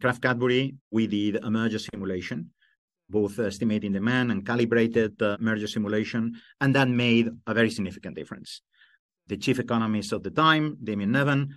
Kraft 0.00 0.22
Cadbury, 0.22 0.74
we 0.90 1.06
did 1.06 1.36
a 1.36 1.50
merger 1.50 1.78
simulation, 1.78 2.50
both 3.08 3.38
estimating 3.38 3.92
demand 3.92 4.32
and 4.32 4.44
calibrated 4.44 5.20
uh, 5.22 5.36
merger 5.40 5.68
simulation, 5.68 6.34
and 6.60 6.74
that 6.74 6.88
made 6.88 7.28
a 7.46 7.54
very 7.54 7.70
significant 7.70 8.16
difference. 8.16 8.60
The 9.28 9.36
chief 9.36 9.58
economist 9.60 10.12
of 10.12 10.22
the 10.22 10.30
time, 10.30 10.76
Damien 10.82 11.12
Neven, 11.12 11.50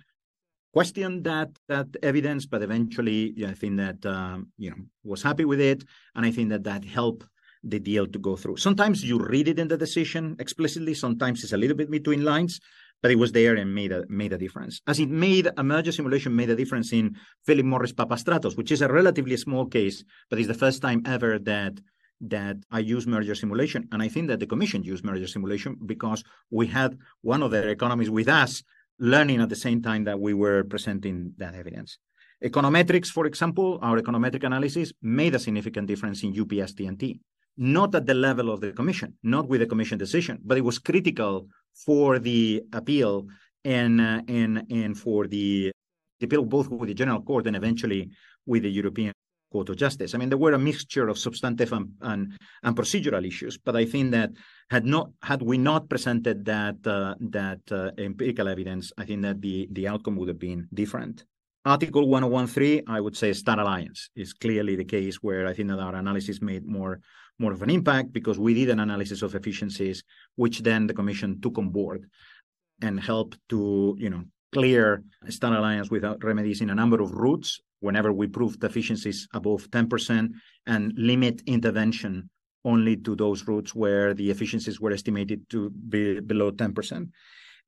questioned 0.72 1.24
that 1.24 1.50
that 1.68 1.88
evidence, 2.02 2.46
but 2.46 2.62
eventually, 2.62 3.32
yeah, 3.36 3.50
I 3.50 3.54
think 3.54 3.76
that 3.78 4.06
um, 4.06 4.48
you 4.56 4.70
know 4.70 4.76
was 5.02 5.22
happy 5.22 5.44
with 5.44 5.60
it, 5.60 5.82
and 6.14 6.24
I 6.24 6.30
think 6.30 6.50
that 6.50 6.64
that 6.64 6.84
helped 6.84 7.26
the 7.62 7.78
deal 7.78 8.06
to 8.06 8.18
go 8.18 8.36
through. 8.36 8.56
Sometimes 8.56 9.04
you 9.04 9.18
read 9.18 9.48
it 9.48 9.58
in 9.58 9.68
the 9.68 9.76
decision 9.76 10.36
explicitly, 10.38 10.94
sometimes 10.94 11.42
it's 11.42 11.52
a 11.52 11.56
little 11.56 11.76
bit 11.76 11.90
between 11.90 12.24
lines, 12.24 12.60
but 13.02 13.10
it 13.10 13.18
was 13.18 13.32
there 13.32 13.54
and 13.54 13.74
made 13.74 13.92
a 13.92 14.04
made 14.08 14.32
a 14.32 14.38
difference. 14.38 14.80
As 14.86 14.98
it 14.98 15.08
made 15.08 15.48
a 15.56 15.62
merger 15.62 15.92
simulation 15.92 16.34
made 16.34 16.50
a 16.50 16.56
difference 16.56 16.92
in 16.92 17.16
Philip 17.46 17.64
Morris 17.64 17.92
Papastratos, 17.92 18.56
which 18.56 18.72
is 18.72 18.82
a 18.82 18.88
relatively 18.88 19.36
small 19.36 19.66
case, 19.66 20.04
but 20.30 20.38
it's 20.38 20.48
the 20.48 20.54
first 20.54 20.82
time 20.82 21.02
ever 21.06 21.38
that 21.40 21.80
that 22.20 22.56
I 22.70 22.80
use 22.80 23.06
merger 23.06 23.36
simulation. 23.36 23.88
And 23.92 24.02
I 24.02 24.08
think 24.08 24.26
that 24.28 24.40
the 24.40 24.46
commission 24.46 24.82
used 24.82 25.04
merger 25.04 25.28
simulation 25.28 25.76
because 25.86 26.24
we 26.50 26.66
had 26.66 26.98
one 27.20 27.42
of 27.42 27.52
their 27.52 27.68
economists 27.68 28.10
with 28.10 28.28
us 28.28 28.64
learning 28.98 29.40
at 29.40 29.48
the 29.48 29.56
same 29.56 29.80
time 29.80 30.02
that 30.04 30.18
we 30.18 30.34
were 30.34 30.64
presenting 30.64 31.34
that 31.38 31.54
evidence. 31.54 31.98
Econometrics, 32.44 33.08
for 33.08 33.26
example, 33.26 33.78
our 33.82 34.00
econometric 34.00 34.44
analysis 34.44 34.92
made 35.00 35.34
a 35.34 35.38
significant 35.38 35.86
difference 35.86 36.24
in 36.24 36.30
UPS 36.30 36.72
TNT 36.72 37.20
not 37.58 37.94
at 37.94 38.06
the 38.06 38.14
level 38.14 38.50
of 38.50 38.60
the 38.60 38.72
commission, 38.72 39.14
not 39.22 39.48
with 39.48 39.60
the 39.60 39.66
commission 39.66 39.98
decision, 39.98 40.38
but 40.44 40.56
it 40.56 40.64
was 40.64 40.78
critical 40.78 41.48
for 41.74 42.18
the 42.18 42.62
appeal 42.72 43.26
and 43.64 44.00
uh, 44.00 44.22
and 44.28 44.64
and 44.70 44.96
for 44.96 45.26
the, 45.26 45.72
the 46.20 46.26
appeal 46.26 46.44
both 46.44 46.68
with 46.68 46.88
the 46.88 46.94
general 46.94 47.20
court 47.20 47.46
and 47.46 47.56
eventually 47.56 48.10
with 48.46 48.62
the 48.62 48.70
European 48.70 49.12
Court 49.50 49.68
of 49.70 49.76
Justice. 49.76 50.14
I 50.14 50.18
mean, 50.18 50.28
there 50.28 50.38
were 50.38 50.52
a 50.52 50.58
mixture 50.58 51.08
of 51.08 51.18
substantive 51.18 51.72
and, 51.72 51.90
and, 52.00 52.38
and 52.62 52.76
procedural 52.76 53.26
issues, 53.26 53.58
but 53.58 53.76
I 53.76 53.84
think 53.84 54.12
that 54.12 54.30
had 54.70 54.84
not 54.84 55.10
had 55.22 55.42
we 55.42 55.58
not 55.58 55.88
presented 55.88 56.44
that 56.44 56.86
uh, 56.86 57.14
that 57.20 57.60
uh, 57.72 57.90
empirical 57.98 58.46
evidence, 58.48 58.92
I 58.96 59.04
think 59.04 59.22
that 59.22 59.40
the 59.40 59.68
the 59.72 59.88
outcome 59.88 60.16
would 60.16 60.28
have 60.28 60.38
been 60.38 60.68
different. 60.72 61.24
Article 61.64 62.08
1013, 62.08 62.84
I 62.86 63.00
would 63.00 63.16
say 63.16 63.32
Star 63.32 63.58
Alliance 63.60 64.10
is 64.16 64.32
clearly 64.32 64.76
the 64.76 64.84
case 64.84 65.16
where 65.16 65.46
I 65.46 65.52
think 65.52 65.68
that 65.68 65.80
our 65.80 65.96
analysis 65.96 66.40
made 66.40 66.64
more 66.64 67.00
more 67.38 67.52
of 67.52 67.62
an 67.62 67.70
impact 67.70 68.12
because 68.12 68.38
we 68.38 68.54
did 68.54 68.70
an 68.70 68.80
analysis 68.80 69.22
of 69.22 69.34
efficiencies, 69.34 70.02
which 70.36 70.60
then 70.60 70.86
the 70.86 70.94
commission 70.94 71.40
took 71.40 71.58
on 71.58 71.70
board 71.70 72.08
and 72.82 73.00
helped 73.00 73.38
to, 73.48 73.96
you 73.98 74.10
know, 74.10 74.24
clear 74.52 75.02
Star 75.28 75.54
Alliance 75.54 75.90
without 75.90 76.24
remedies 76.24 76.60
in 76.60 76.70
a 76.70 76.74
number 76.74 77.00
of 77.02 77.12
routes 77.12 77.60
whenever 77.80 78.12
we 78.12 78.26
proved 78.26 78.62
efficiencies 78.64 79.28
above 79.34 79.70
10% 79.70 80.30
and 80.66 80.92
limit 80.96 81.42
intervention 81.46 82.28
only 82.64 82.96
to 82.96 83.14
those 83.14 83.46
routes 83.46 83.74
where 83.74 84.14
the 84.14 84.30
efficiencies 84.30 84.80
were 84.80 84.90
estimated 84.90 85.48
to 85.50 85.70
be 85.70 86.20
below 86.20 86.50
10%. 86.50 87.08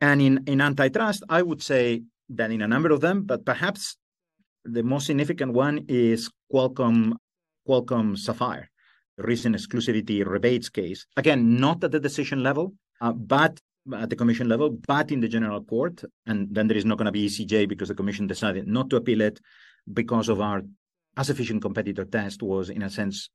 And 0.00 0.22
in, 0.22 0.42
in 0.46 0.60
antitrust, 0.60 1.22
I 1.28 1.42
would 1.42 1.62
say 1.62 2.02
that 2.30 2.50
in 2.50 2.62
a 2.62 2.68
number 2.68 2.90
of 2.90 3.00
them, 3.00 3.22
but 3.22 3.44
perhaps 3.44 3.96
the 4.64 4.82
most 4.82 5.06
significant 5.06 5.52
one 5.52 5.84
is 5.88 6.30
Qualcomm 6.52 7.14
Qualcomm 7.68 8.18
Sapphire, 8.18 8.70
recent 9.22 9.56
exclusivity 9.56 10.26
rebates 10.26 10.68
case. 10.68 11.06
Again, 11.16 11.56
not 11.58 11.82
at 11.84 11.92
the 11.92 12.00
decision 12.00 12.42
level, 12.42 12.74
uh, 13.00 13.12
but 13.12 13.60
at 13.94 14.10
the 14.10 14.16
commission 14.16 14.48
level, 14.48 14.70
but 14.70 15.10
in 15.10 15.20
the 15.20 15.28
general 15.28 15.62
court. 15.62 16.02
And 16.26 16.48
then 16.50 16.68
there 16.68 16.76
is 16.76 16.84
not 16.84 16.98
going 16.98 17.06
to 17.06 17.12
be 17.12 17.26
ECJ 17.26 17.68
because 17.68 17.88
the 17.88 17.94
commission 17.94 18.26
decided 18.26 18.66
not 18.66 18.90
to 18.90 18.96
appeal 18.96 19.20
it 19.20 19.40
because 19.92 20.28
of 20.28 20.40
our 20.40 20.62
as 21.16 21.30
efficient 21.30 21.62
competitor 21.62 22.04
test 22.04 22.42
was, 22.42 22.70
in 22.70 22.82
a 22.82 22.90
sense, 22.90 23.30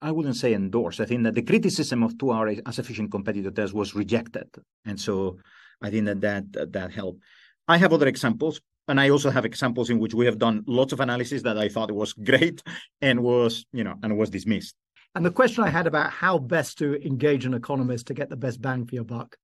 I 0.00 0.10
wouldn't 0.10 0.36
say 0.36 0.54
endorsed. 0.54 1.00
I 1.00 1.04
think 1.04 1.24
that 1.24 1.34
the 1.34 1.42
criticism 1.42 2.02
of 2.02 2.18
two 2.18 2.32
hour 2.32 2.52
as 2.66 2.78
efficient 2.78 3.10
competitor 3.10 3.50
test 3.50 3.72
was 3.72 3.94
rejected. 3.94 4.48
And 4.84 5.00
so 5.00 5.38
I 5.80 5.90
think 5.90 6.06
that 6.06 6.20
that, 6.20 6.72
that 6.72 6.92
helped. 6.92 7.20
I 7.66 7.78
have 7.78 7.92
other 7.92 8.06
examples, 8.06 8.60
and 8.88 9.00
I 9.00 9.10
also 9.10 9.30
have 9.30 9.44
examples 9.44 9.90
in 9.90 9.98
which 9.98 10.14
we 10.14 10.26
have 10.26 10.38
done 10.38 10.64
lots 10.66 10.92
of 10.92 11.00
analysis 11.00 11.42
that 11.42 11.56
I 11.58 11.68
thought 11.68 11.90
was 11.90 12.12
great 12.30 12.62
and 13.00 13.20
was, 13.22 13.64
you 13.72 13.84
know, 13.84 13.94
and 14.02 14.16
was 14.18 14.30
dismissed. 14.30 14.74
And 15.14 15.24
the 15.24 15.30
question 15.30 15.62
I 15.62 15.70
had 15.70 15.86
about 15.86 16.10
how 16.10 16.38
best 16.38 16.78
to 16.78 17.00
engage 17.06 17.44
an 17.44 17.54
economist 17.54 18.06
to 18.08 18.14
get 18.14 18.30
the 18.30 18.36
best 18.36 18.60
bang 18.60 18.84
for 18.84 18.94
your 18.96 19.04
buck. 19.04 19.36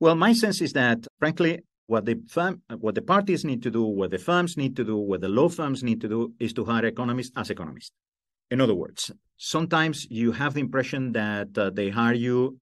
Well, 0.00 0.14
my 0.14 0.32
sense 0.32 0.62
is 0.62 0.72
that, 0.72 1.06
frankly, 1.18 1.60
what 1.86 2.06
the 2.06 2.20
firm, 2.28 2.62
what 2.78 2.94
the 2.94 3.02
parties 3.02 3.44
need 3.44 3.62
to 3.64 3.70
do, 3.70 3.82
what 3.82 4.10
the 4.10 4.18
firms 4.18 4.56
need 4.56 4.76
to 4.76 4.84
do, 4.84 4.96
what 4.96 5.20
the 5.20 5.28
law 5.28 5.48
firms 5.48 5.82
need 5.82 6.00
to 6.00 6.08
do, 6.08 6.32
is 6.38 6.52
to 6.54 6.64
hire 6.64 6.86
economists 6.86 7.32
as 7.36 7.50
economists. 7.50 7.92
In 8.50 8.60
other 8.60 8.74
words, 8.74 9.10
sometimes 9.36 10.06
you 10.10 10.32
have 10.32 10.54
the 10.54 10.60
impression 10.60 11.12
that 11.12 11.56
uh, 11.58 11.70
they 11.70 11.90
hire 11.90 12.14
you 12.14 12.58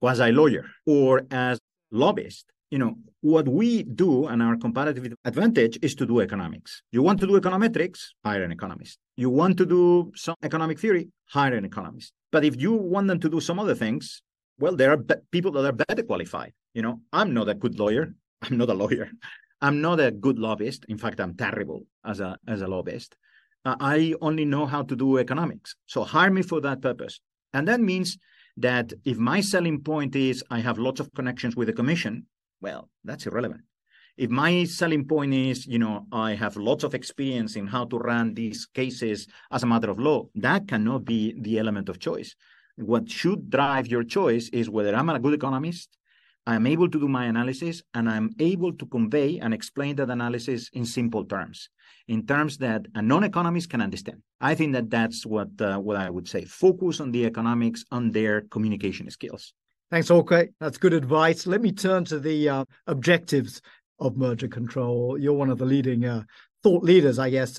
quasi 0.00 0.32
lawyer 0.32 0.66
or 0.86 1.22
as 1.30 1.60
lobbyist. 1.90 2.46
You 2.70 2.78
know, 2.78 2.96
what 3.20 3.48
we 3.48 3.82
do 3.82 4.26
and 4.26 4.42
our 4.42 4.56
comparative 4.56 5.14
advantage 5.24 5.78
is 5.82 5.94
to 5.96 6.06
do 6.06 6.20
economics. 6.20 6.82
You 6.92 7.02
want 7.02 7.18
to 7.20 7.26
do 7.26 7.40
econometrics, 7.40 8.08
hire 8.24 8.42
an 8.42 8.52
economist. 8.52 8.98
You 9.16 9.30
want 9.30 9.56
to 9.58 9.66
do 9.66 10.12
some 10.14 10.36
economic 10.42 10.78
theory, 10.78 11.08
hire 11.26 11.54
an 11.54 11.64
economist. 11.64 12.12
But 12.30 12.44
if 12.44 12.60
you 12.60 12.74
want 12.74 13.08
them 13.08 13.20
to 13.20 13.28
do 13.30 13.40
some 13.40 13.58
other 13.58 13.74
things, 13.74 14.22
well, 14.58 14.76
there 14.76 14.92
are 14.92 14.96
be- 14.96 15.14
people 15.30 15.52
that 15.52 15.64
are 15.64 15.72
better 15.72 16.02
qualified. 16.02 16.52
You 16.74 16.82
know, 16.82 17.00
I'm 17.12 17.32
not 17.32 17.48
a 17.48 17.54
good 17.54 17.78
lawyer. 17.78 18.14
I'm 18.42 18.58
not 18.58 18.68
a 18.68 18.74
lawyer. 18.74 19.10
I'm 19.60 19.80
not 19.80 19.98
a 19.98 20.10
good 20.10 20.38
lobbyist. 20.38 20.84
In 20.88 20.98
fact, 20.98 21.20
I'm 21.20 21.34
terrible 21.34 21.86
as 22.04 22.20
a 22.20 22.38
as 22.46 22.62
a 22.62 22.68
lobbyist. 22.68 23.16
Uh, 23.64 23.76
I 23.80 24.14
only 24.20 24.44
know 24.44 24.66
how 24.66 24.82
to 24.82 24.94
do 24.94 25.18
economics. 25.18 25.74
So 25.86 26.04
hire 26.04 26.30
me 26.30 26.42
for 26.42 26.60
that 26.60 26.80
purpose. 26.80 27.20
And 27.52 27.66
that 27.66 27.80
means 27.80 28.18
that 28.56 28.92
if 29.04 29.18
my 29.18 29.40
selling 29.40 29.80
point 29.82 30.14
is 30.14 30.44
I 30.50 30.60
have 30.60 30.78
lots 30.78 31.00
of 31.00 31.12
connections 31.14 31.56
with 31.56 31.66
the 31.66 31.72
commission, 31.72 32.26
well, 32.60 32.88
that's 33.04 33.26
irrelevant. 33.26 33.62
If 34.16 34.30
my 34.30 34.64
selling 34.64 35.04
point 35.06 35.32
is, 35.32 35.66
you 35.66 35.78
know, 35.78 36.06
I 36.10 36.34
have 36.34 36.56
lots 36.56 36.82
of 36.82 36.94
experience 36.94 37.54
in 37.54 37.68
how 37.68 37.84
to 37.84 37.98
run 37.98 38.34
these 38.34 38.66
cases 38.66 39.28
as 39.52 39.62
a 39.62 39.66
matter 39.66 39.90
of 39.90 40.00
law, 40.00 40.26
that 40.34 40.66
cannot 40.66 41.04
be 41.04 41.34
the 41.40 41.58
element 41.58 41.88
of 41.88 42.00
choice. 42.00 42.34
What 42.76 43.08
should 43.08 43.48
drive 43.48 43.86
your 43.86 44.02
choice 44.02 44.48
is 44.48 44.68
whether 44.68 44.94
I'm 44.94 45.08
a 45.08 45.20
good 45.20 45.34
economist, 45.34 45.96
I'm 46.48 46.66
able 46.66 46.88
to 46.88 46.98
do 46.98 47.08
my 47.08 47.26
analysis, 47.26 47.82
and 47.92 48.08
I'm 48.08 48.30
able 48.40 48.72
to 48.72 48.86
convey 48.86 49.38
and 49.38 49.52
explain 49.52 49.96
that 49.96 50.10
analysis 50.10 50.70
in 50.72 50.86
simple 50.86 51.24
terms, 51.24 51.68
in 52.08 52.26
terms 52.26 52.56
that 52.58 52.86
a 52.94 53.02
non-economist 53.02 53.68
can 53.68 53.82
understand. 53.82 54.22
I 54.40 54.54
think 54.54 54.72
that 54.72 54.88
that's 54.88 55.26
what 55.26 55.50
uh, 55.60 55.78
what 55.78 55.96
I 55.96 56.08
would 56.08 56.26
say. 56.26 56.44
Focus 56.44 57.00
on 57.00 57.12
the 57.12 57.26
economics, 57.26 57.84
on 57.92 58.12
their 58.12 58.40
communication 58.42 59.10
skills. 59.10 59.52
Thanks, 59.90 60.08
Jorge. 60.08 60.48
That's 60.60 60.76
good 60.76 60.92
advice. 60.92 61.46
Let 61.46 61.62
me 61.62 61.72
turn 61.72 62.04
to 62.06 62.20
the 62.20 62.48
uh, 62.48 62.64
objectives 62.86 63.62
of 63.98 64.18
merger 64.18 64.48
control. 64.48 65.18
You're 65.18 65.32
one 65.32 65.48
of 65.48 65.56
the 65.56 65.64
leading 65.64 66.04
uh, 66.04 66.24
thought 66.62 66.84
leaders, 66.84 67.18
I 67.18 67.30
guess, 67.30 67.58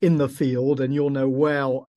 in 0.00 0.16
the 0.16 0.30
field, 0.30 0.80
and 0.80 0.94
you'll 0.94 1.10
know 1.10 1.28
well 1.28 1.88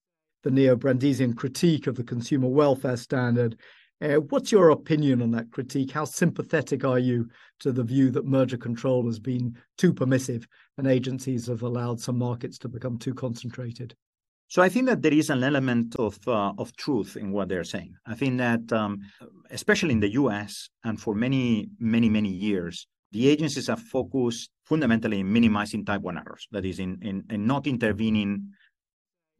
the 0.43 0.51
neo-Brandeisian 0.51 1.37
critique 1.37 1.87
of 1.87 1.95
the 1.95 2.03
consumer 2.03 2.49
welfare 2.49 2.97
standard. 2.97 3.57
Uh, 4.01 4.15
what's 4.15 4.51
your 4.51 4.71
opinion 4.71 5.21
on 5.21 5.31
that 5.31 5.49
critique? 5.51 5.91
How 5.91 6.03
sympathetic 6.03 6.83
are 6.83 6.99
you 6.99 7.29
to 7.61 7.71
the 7.71 7.83
view 7.83 8.11
that 8.11 8.25
merger 8.25 8.57
control 8.57 9.05
has 9.05 9.19
been 9.19 9.57
too 9.77 9.93
permissive 9.93 10.45
and 10.77 10.85
agencies 10.85 11.47
have 11.47 11.61
allowed 11.61 12.01
some 12.01 12.17
markets 12.17 12.57
to 12.59 12.67
become 12.67 12.99
too 12.99 13.13
concentrated? 13.13 13.95
So 14.55 14.61
I 14.61 14.69
think 14.69 14.85
that 14.85 15.01
there 15.01 15.13
is 15.13 15.29
an 15.29 15.43
element 15.43 15.97
of 15.97 16.17
uh, 16.29 16.53
of 16.57 16.73
truth 16.77 17.17
in 17.17 17.33
what 17.33 17.49
they're 17.49 17.65
saying. 17.65 17.93
I 18.05 18.15
think 18.15 18.37
that 18.37 18.71
um, 18.71 19.01
especially 19.51 19.91
in 19.91 19.99
the 19.99 20.13
U.S. 20.21 20.69
and 20.85 20.95
for 20.97 21.13
many 21.13 21.67
many 21.77 22.07
many 22.07 22.29
years, 22.29 22.87
the 23.11 23.27
agencies 23.27 23.67
have 23.67 23.81
focused 23.81 24.49
fundamentally 24.63 25.19
in 25.19 25.33
minimizing 25.33 25.83
type 25.83 26.03
one 26.03 26.17
errors. 26.17 26.47
That 26.51 26.63
is, 26.63 26.79
in 26.79 26.99
in, 27.01 27.25
in 27.29 27.45
not 27.45 27.67
intervening 27.67 28.53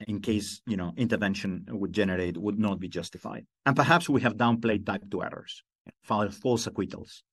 in 0.05 0.19
case 0.19 0.59
you 0.67 0.75
know 0.75 0.91
intervention 0.97 1.63
would 1.69 1.93
generate 1.93 2.35
would 2.35 2.59
not 2.59 2.81
be 2.81 2.89
justified. 2.89 3.45
And 3.65 3.73
perhaps 3.73 4.09
we 4.09 4.19
have 4.19 4.35
downplayed 4.35 4.85
type 4.85 5.03
two 5.09 5.23
errors, 5.23 5.63
false 6.03 6.67
acquittals. 6.67 7.23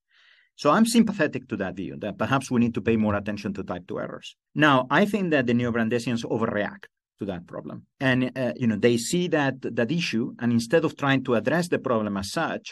So 0.55 0.71
I'm 0.71 0.87
sympathetic 0.87 1.49
to 1.49 1.57
that 1.57 1.75
view 1.75 1.97
that 1.99 2.17
perhaps 2.17 2.49
we 2.49 2.61
need 2.61 2.75
to 2.75 2.81
pay 2.81 2.97
more 2.97 3.17
attention 3.17 3.53
to 3.55 3.65
type 3.65 3.89
two 3.89 3.99
errors. 3.99 4.37
Now, 4.55 4.87
I 4.89 5.05
think 5.05 5.33
that 5.33 5.47
the 5.49 5.55
neo-Brandeisians 5.55 6.23
overreact 6.27 6.85
to 7.23 7.27
that 7.33 7.47
problem. 7.47 7.87
And 8.01 8.21
uh, 8.37 8.53
you 8.63 8.67
know, 8.67 8.79
they 8.87 8.97
see 9.11 9.25
that 9.37 9.55
that 9.79 9.91
issue, 10.01 10.27
and 10.41 10.51
instead 10.59 10.85
of 10.85 10.97
trying 10.97 11.23
to 11.25 11.33
address 11.41 11.67
the 11.69 11.79
problem 11.79 12.15
as 12.23 12.29
such, 12.41 12.67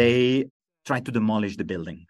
they 0.00 0.46
try 0.88 0.98
to 1.06 1.10
demolish 1.18 1.56
the 1.56 1.68
building. 1.72 2.00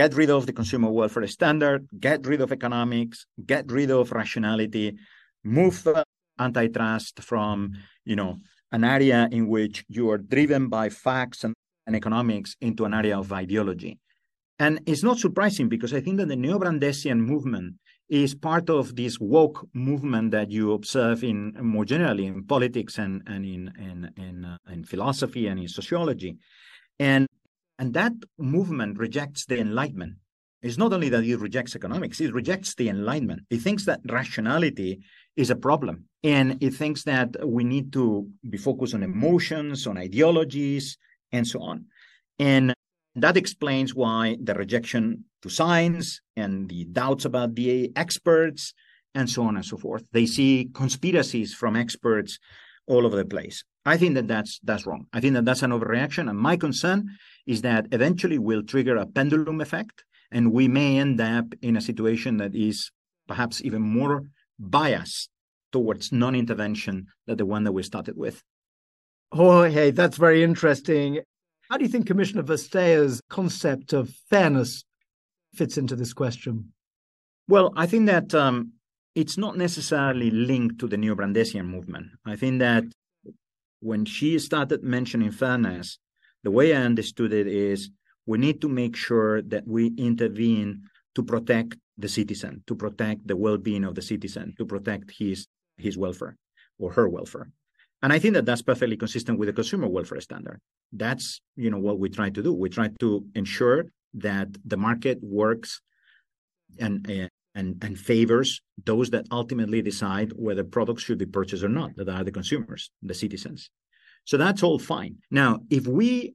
Get 0.00 0.14
rid 0.20 0.30
of 0.30 0.46
the 0.46 0.52
consumer 0.60 0.90
welfare 0.90 1.26
standard, 1.26 1.80
get 1.98 2.20
rid 2.26 2.40
of 2.40 2.52
economics, 2.52 3.26
get 3.52 3.64
rid 3.78 3.90
of 3.90 4.12
rationality, 4.12 4.96
move 5.42 5.76
antitrust 6.38 7.22
from, 7.30 7.72
you 8.04 8.16
know, 8.20 8.32
an 8.70 8.84
area 8.84 9.20
in 9.32 9.48
which 9.54 9.84
you 9.88 10.04
are 10.10 10.18
driven 10.18 10.68
by 10.68 10.86
facts 10.90 11.42
and, 11.44 11.54
and 11.86 11.96
economics 11.96 12.50
into 12.60 12.84
an 12.84 12.94
area 12.94 13.16
of 13.18 13.32
ideology. 13.32 13.98
And 14.58 14.80
it's 14.86 15.04
not 15.08 15.18
surprising 15.18 15.68
because 15.68 15.92
I 15.94 16.00
think 16.00 16.18
that 16.18 16.28
the 16.28 16.36
neo-Brandeisian 16.36 17.18
movement 17.32 17.74
is 18.08 18.34
part 18.34 18.70
of 18.70 18.96
this 18.96 19.18
woke 19.20 19.66
movement 19.74 20.30
that 20.30 20.50
you 20.50 20.72
observe 20.72 21.22
in 21.22 21.54
more 21.60 21.84
generally 21.84 22.26
in 22.26 22.44
politics 22.44 22.98
and, 22.98 23.22
and 23.26 23.44
in 23.44 23.72
in 23.78 24.10
in, 24.16 24.44
uh, 24.44 24.56
in 24.72 24.84
philosophy 24.84 25.46
and 25.46 25.60
in 25.60 25.68
sociology, 25.68 26.36
and 26.98 27.26
and 27.78 27.94
that 27.94 28.12
movement 28.38 28.98
rejects 28.98 29.46
the 29.46 29.58
Enlightenment. 29.58 30.14
It's 30.62 30.78
not 30.78 30.92
only 30.92 31.08
that 31.10 31.24
it 31.24 31.36
rejects 31.36 31.76
economics; 31.76 32.20
it 32.20 32.32
rejects 32.32 32.74
the 32.74 32.88
Enlightenment. 32.88 33.42
It 33.50 33.58
thinks 33.58 33.84
that 33.84 34.00
rationality 34.08 35.00
is 35.36 35.50
a 35.50 35.56
problem, 35.56 36.06
and 36.24 36.62
it 36.62 36.74
thinks 36.74 37.04
that 37.04 37.36
we 37.46 37.62
need 37.62 37.92
to 37.92 38.28
be 38.48 38.58
focused 38.58 38.94
on 38.94 39.02
emotions, 39.02 39.86
on 39.86 39.98
ideologies, 39.98 40.96
and 41.30 41.46
so 41.46 41.60
on. 41.60 41.84
And 42.38 42.74
that 43.22 43.36
explains 43.36 43.94
why 43.94 44.36
the 44.42 44.54
rejection 44.54 45.24
to 45.42 45.48
science 45.48 46.20
and 46.36 46.68
the 46.68 46.84
doubts 46.84 47.24
about 47.24 47.54
the 47.54 47.92
experts 47.96 48.74
and 49.14 49.28
so 49.28 49.42
on 49.44 49.56
and 49.56 49.64
so 49.64 49.76
forth. 49.76 50.04
They 50.12 50.26
see 50.26 50.70
conspiracies 50.74 51.54
from 51.54 51.76
experts 51.76 52.38
all 52.86 53.06
over 53.06 53.16
the 53.16 53.24
place. 53.24 53.64
I 53.84 53.96
think 53.96 54.14
that 54.16 54.28
that's 54.28 54.60
that's 54.62 54.86
wrong. 54.86 55.06
I 55.12 55.20
think 55.20 55.34
that 55.34 55.44
that's 55.44 55.62
an 55.62 55.70
overreaction, 55.70 56.28
and 56.28 56.38
my 56.38 56.56
concern 56.56 57.08
is 57.46 57.62
that 57.62 57.86
eventually 57.92 58.38
we'll 58.38 58.62
trigger 58.62 58.96
a 58.96 59.06
pendulum 59.06 59.60
effect, 59.60 60.04
and 60.30 60.52
we 60.52 60.68
may 60.68 60.98
end 60.98 61.20
up 61.20 61.46
in 61.62 61.76
a 61.76 61.80
situation 61.80 62.36
that 62.36 62.54
is 62.54 62.90
perhaps 63.26 63.62
even 63.62 63.82
more 63.82 64.24
biased 64.58 65.30
towards 65.72 66.12
non-intervention 66.12 67.06
than 67.26 67.36
the 67.36 67.46
one 67.46 67.64
that 67.64 67.72
we 67.72 67.82
started 67.82 68.16
with. 68.16 68.42
Oh, 69.32 69.62
hey, 69.62 69.90
that's 69.90 70.16
very 70.16 70.42
interesting. 70.42 71.20
How 71.68 71.76
do 71.76 71.84
you 71.84 71.90
think 71.90 72.06
Commissioner 72.06 72.42
Vestager's 72.42 73.20
concept 73.28 73.92
of 73.92 74.08
fairness 74.30 74.84
fits 75.54 75.76
into 75.76 75.96
this 75.96 76.14
question? 76.14 76.72
Well, 77.46 77.74
I 77.76 77.84
think 77.86 78.06
that 78.06 78.34
um, 78.34 78.72
it's 79.14 79.36
not 79.36 79.58
necessarily 79.58 80.30
linked 80.30 80.78
to 80.78 80.86
the 80.86 80.96
neo-Brandeisian 80.96 81.66
movement. 81.66 82.06
I 82.24 82.36
think 82.36 82.60
that 82.60 82.84
when 83.80 84.06
she 84.06 84.38
started 84.38 84.82
mentioning 84.82 85.30
fairness, 85.30 85.98
the 86.42 86.50
way 86.50 86.74
I 86.74 86.80
understood 86.80 87.34
it 87.34 87.46
is 87.46 87.90
we 88.24 88.38
need 88.38 88.62
to 88.62 88.68
make 88.68 88.96
sure 88.96 89.42
that 89.42 89.66
we 89.66 89.92
intervene 89.98 90.84
to 91.16 91.22
protect 91.22 91.76
the 91.98 92.08
citizen, 92.08 92.62
to 92.66 92.74
protect 92.76 93.26
the 93.26 93.36
well-being 93.36 93.84
of 93.84 93.94
the 93.94 94.02
citizen, 94.02 94.54
to 94.56 94.64
protect 94.64 95.10
his 95.18 95.46
his 95.76 95.98
welfare 95.98 96.36
or 96.78 96.92
her 96.92 97.08
welfare. 97.08 97.50
And 98.02 98.12
I 98.12 98.18
think 98.18 98.34
that 98.34 98.46
that's 98.46 98.62
perfectly 98.62 98.96
consistent 98.96 99.38
with 99.38 99.48
the 99.48 99.52
consumer 99.52 99.88
welfare 99.88 100.20
standard. 100.20 100.60
That's 100.92 101.40
you 101.56 101.70
know 101.70 101.78
what 101.78 101.98
we 101.98 102.08
try 102.08 102.30
to 102.30 102.42
do. 102.42 102.52
We 102.52 102.68
try 102.68 102.90
to 103.00 103.24
ensure 103.34 103.86
that 104.14 104.48
the 104.64 104.76
market 104.76 105.18
works 105.22 105.80
and 106.78 107.30
and 107.54 107.82
and 107.82 107.98
favors 107.98 108.60
those 108.84 109.10
that 109.10 109.26
ultimately 109.32 109.82
decide 109.82 110.32
whether 110.36 110.62
products 110.62 111.02
should 111.02 111.18
be 111.18 111.26
purchased 111.26 111.64
or 111.64 111.68
not. 111.68 111.96
That 111.96 112.08
are 112.08 112.24
the 112.24 112.30
consumers, 112.30 112.90
the 113.02 113.14
citizens. 113.14 113.70
So 114.24 114.36
that's 114.36 114.62
all 114.62 114.78
fine. 114.78 115.16
Now, 115.30 115.60
if 115.70 115.86
we, 115.86 116.34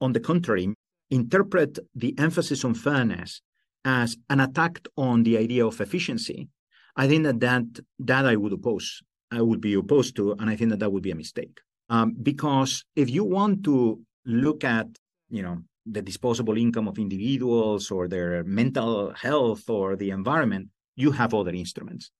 on 0.00 0.12
the 0.12 0.20
contrary, 0.20 0.74
interpret 1.10 1.78
the 1.94 2.14
emphasis 2.18 2.64
on 2.64 2.74
fairness 2.74 3.42
as 3.84 4.16
an 4.30 4.40
attack 4.40 4.86
on 4.96 5.22
the 5.22 5.36
idea 5.36 5.66
of 5.66 5.80
efficiency, 5.80 6.48
I 6.96 7.06
think 7.06 7.24
that 7.24 7.40
that, 7.40 7.64
that 7.98 8.24
I 8.26 8.36
would 8.36 8.52
oppose. 8.52 9.02
I 9.34 9.42
would 9.42 9.60
be 9.60 9.74
opposed 9.74 10.16
to, 10.16 10.32
and 10.38 10.48
I 10.48 10.56
think 10.56 10.70
that 10.70 10.80
that 10.80 10.92
would 10.92 11.02
be 11.02 11.10
a 11.10 11.22
mistake. 11.24 11.60
Um, 11.90 12.16
because 12.30 12.84
if 12.96 13.10
you 13.10 13.24
want 13.24 13.64
to 13.64 14.00
look 14.24 14.64
at, 14.64 14.86
you 15.28 15.42
know, 15.42 15.56
the 15.86 16.02
disposable 16.02 16.56
income 16.56 16.88
of 16.88 16.98
individuals 16.98 17.90
or 17.90 18.08
their 18.08 18.42
mental 18.44 19.12
health 19.12 19.68
or 19.68 19.96
the 19.96 20.10
environment, 20.10 20.68
you 20.96 21.10
have 21.12 21.34
other 21.34 21.50
instruments. 21.50 22.10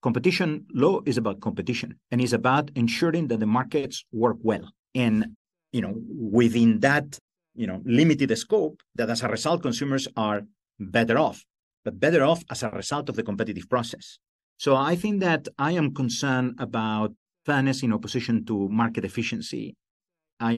Competition 0.00 0.66
law 0.72 1.00
is 1.04 1.16
about 1.16 1.40
competition 1.40 1.98
and 2.10 2.20
is 2.20 2.32
about 2.32 2.70
ensuring 2.76 3.26
that 3.28 3.40
the 3.40 3.46
markets 3.46 4.04
work 4.12 4.36
well. 4.42 4.70
And, 4.94 5.36
you 5.72 5.80
know, 5.80 5.94
within 6.40 6.80
that, 6.80 7.18
you 7.56 7.66
know, 7.66 7.82
limited 7.84 8.36
scope, 8.38 8.80
that 8.94 9.10
as 9.10 9.22
a 9.22 9.28
result, 9.28 9.62
consumers 9.62 10.06
are 10.16 10.42
better 10.78 11.18
off, 11.18 11.44
but 11.84 11.98
better 11.98 12.22
off 12.22 12.44
as 12.50 12.62
a 12.62 12.70
result 12.70 13.08
of 13.08 13.16
the 13.16 13.24
competitive 13.24 13.68
process. 13.68 14.20
So 14.58 14.74
I 14.74 14.96
think 14.96 15.20
that 15.20 15.46
I 15.56 15.72
am 15.72 15.94
concerned 15.94 16.56
about 16.58 17.14
fairness 17.46 17.84
in 17.84 17.92
opposition 17.92 18.44
to 18.46 18.68
market 18.68 19.04
efficiency. 19.04 19.76
I 20.40 20.52
am 20.52 20.56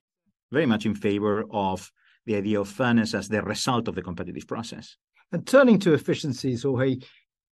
very 0.51 0.67
much 0.67 0.87
in 0.87 0.95
favor 0.95 1.45
of 1.51 1.91
the 2.25 2.37
idea 2.37 2.61
of 2.61 2.69
fairness 2.69 3.13
as 3.13 3.29
the 3.29 3.43
result 3.43 3.89
of 3.89 3.95
the 3.95 4.03
competitive 4.03 4.49
process. 4.49 4.97
And 5.33 5.47
turning 5.47 5.79
to 5.81 5.93
efficiencies, 5.93 6.63
Jorge, 6.63 6.97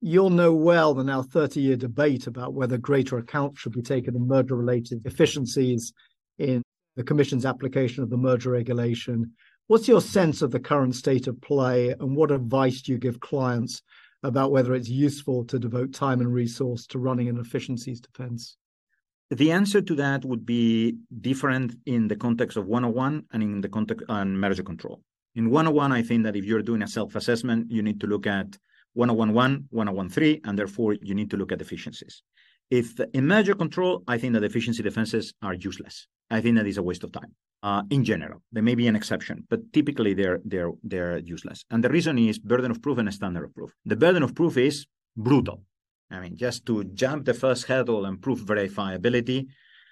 you'll 0.00 0.30
know 0.30 0.54
well 0.54 0.94
the 0.94 1.04
now 1.04 1.22
30 1.22 1.60
year 1.60 1.76
debate 1.76 2.26
about 2.26 2.54
whether 2.54 2.78
greater 2.78 3.18
account 3.18 3.58
should 3.58 3.72
be 3.72 3.82
taken 3.82 4.16
of 4.16 4.22
merger 4.22 4.56
related 4.56 5.04
efficiencies 5.04 5.92
in 6.38 6.62
the 6.96 7.04
Commission's 7.04 7.44
application 7.44 8.02
of 8.02 8.10
the 8.10 8.16
merger 8.16 8.50
regulation. 8.50 9.32
What's 9.66 9.86
your 9.86 10.00
sense 10.00 10.40
of 10.40 10.50
the 10.50 10.60
current 10.60 10.96
state 10.96 11.26
of 11.26 11.40
play, 11.42 11.90
and 11.90 12.16
what 12.16 12.30
advice 12.30 12.80
do 12.80 12.92
you 12.92 12.98
give 12.98 13.20
clients 13.20 13.82
about 14.22 14.50
whether 14.52 14.74
it's 14.74 14.88
useful 14.88 15.44
to 15.44 15.58
devote 15.58 15.92
time 15.92 16.20
and 16.20 16.32
resource 16.32 16.86
to 16.88 16.98
running 16.98 17.28
an 17.28 17.38
efficiencies 17.38 18.00
defense? 18.00 18.56
The 19.30 19.52
answer 19.52 19.82
to 19.82 19.94
that 19.96 20.24
would 20.24 20.46
be 20.46 20.96
different 21.20 21.74
in 21.84 22.08
the 22.08 22.16
context 22.16 22.56
of 22.56 22.66
101 22.66 23.24
and 23.32 23.42
in 23.42 23.60
the 23.60 23.68
context 23.68 24.06
on 24.08 24.38
merger 24.38 24.62
control. 24.62 25.02
In 25.34 25.50
101, 25.50 25.92
I 25.92 26.02
think 26.02 26.24
that 26.24 26.34
if 26.34 26.44
you're 26.44 26.62
doing 26.62 26.82
a 26.82 26.88
self-assessment, 26.88 27.70
you 27.70 27.82
need 27.82 28.00
to 28.00 28.06
look 28.06 28.26
at 28.26 28.56
1011, 28.94 29.68
1013, 29.70 30.40
and 30.44 30.58
therefore 30.58 30.94
you 30.94 31.14
need 31.14 31.30
to 31.30 31.36
look 31.36 31.52
at 31.52 31.60
efficiencies. 31.60 32.22
If 32.70 32.98
in 33.12 33.26
merger 33.26 33.54
control, 33.54 34.02
I 34.08 34.18
think 34.18 34.32
that 34.34 34.44
efficiency 34.44 34.82
defenses 34.82 35.34
are 35.42 35.54
useless. 35.54 36.06
I 36.30 36.40
think 36.40 36.56
that 36.56 36.66
is 36.66 36.78
a 36.78 36.82
waste 36.82 37.04
of 37.04 37.12
time. 37.12 37.34
Uh, 37.60 37.82
in 37.90 38.04
general, 38.04 38.40
there 38.52 38.62
may 38.62 38.76
be 38.76 38.86
an 38.86 38.94
exception, 38.94 39.44
but 39.50 39.72
typically 39.72 40.14
they're 40.14 40.40
they're 40.44 40.70
they're 40.84 41.18
useless. 41.18 41.64
And 41.70 41.82
the 41.82 41.88
reason 41.88 42.16
is 42.16 42.38
burden 42.38 42.70
of 42.70 42.80
proof 42.80 42.98
and 42.98 43.12
standard 43.12 43.44
of 43.44 43.54
proof. 43.54 43.72
The 43.84 43.96
burden 43.96 44.22
of 44.22 44.34
proof 44.34 44.56
is 44.56 44.86
brutal. 45.16 45.64
I 46.10 46.20
mean, 46.20 46.36
just 46.36 46.66
to 46.66 46.84
jump 46.84 47.24
the 47.24 47.34
first 47.34 47.64
hurdle 47.64 48.04
and 48.06 48.22
prove 48.22 48.40
verifiability. 48.40 49.46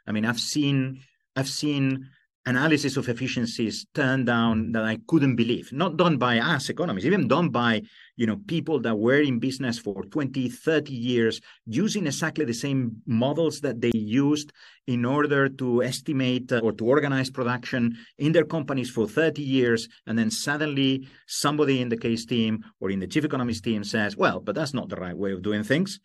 I 0.07 0.12
mean, 0.12 0.24
I've 0.24 0.38
seen 0.38 1.02
I've 1.35 1.48
seen 1.48 2.09
analysis 2.46 2.96
of 2.96 3.09
efficiencies 3.09 3.87
turned 3.92 4.26
down 4.26 4.72
that 4.72 4.85
I 4.85 4.98
couldn't 5.09 5.37
believe. 5.37 5.72
Not 5.72 5.96
done 5.96 6.16
by 6.16 6.38
us 6.38 6.68
economists, 6.68 7.04
even 7.04 7.26
done 7.26 7.50
by 7.50 7.82
you 8.16 8.26
know 8.26 8.37
people 8.46 8.80
that 8.80 8.96
were 8.96 9.20
in 9.20 9.38
business 9.38 9.78
for 9.78 10.04
20, 10.04 10.48
30 10.48 10.92
years, 10.92 11.40
using 11.66 12.06
exactly 12.06 12.44
the 12.44 12.54
same 12.54 13.02
models 13.06 13.61
that 13.61 13.80
they 13.80 13.90
used 13.94 14.52
in 14.87 15.04
order 15.04 15.48
to 15.48 15.82
estimate 15.82 16.52
uh, 16.52 16.61
or 16.62 16.72
to 16.72 16.87
organize 16.87 17.28
production 17.28 17.96
in 18.18 18.32
their 18.32 18.44
companies 18.44 18.88
for 18.88 19.06
30 19.09 19.42
years. 19.42 19.88
And 20.06 20.16
then 20.18 20.30
suddenly 20.30 21.09
somebody 21.26 21.80
in 21.80 21.88
the 21.88 21.96
case 21.96 22.24
team 22.24 22.64
or 22.80 22.90
in 22.90 23.00
the 23.00 23.09
chief 23.09 23.24
economist 23.24 23.64
team 23.64 23.82
says, 23.82 24.16
well, 24.16 24.40
but 24.40 24.54
that's 24.54 24.74
not 24.74 24.88
the 24.88 24.96
right 24.96 25.16
way 25.16 25.32
of 25.32 25.42
doing 25.42 25.64
things. 25.64 25.98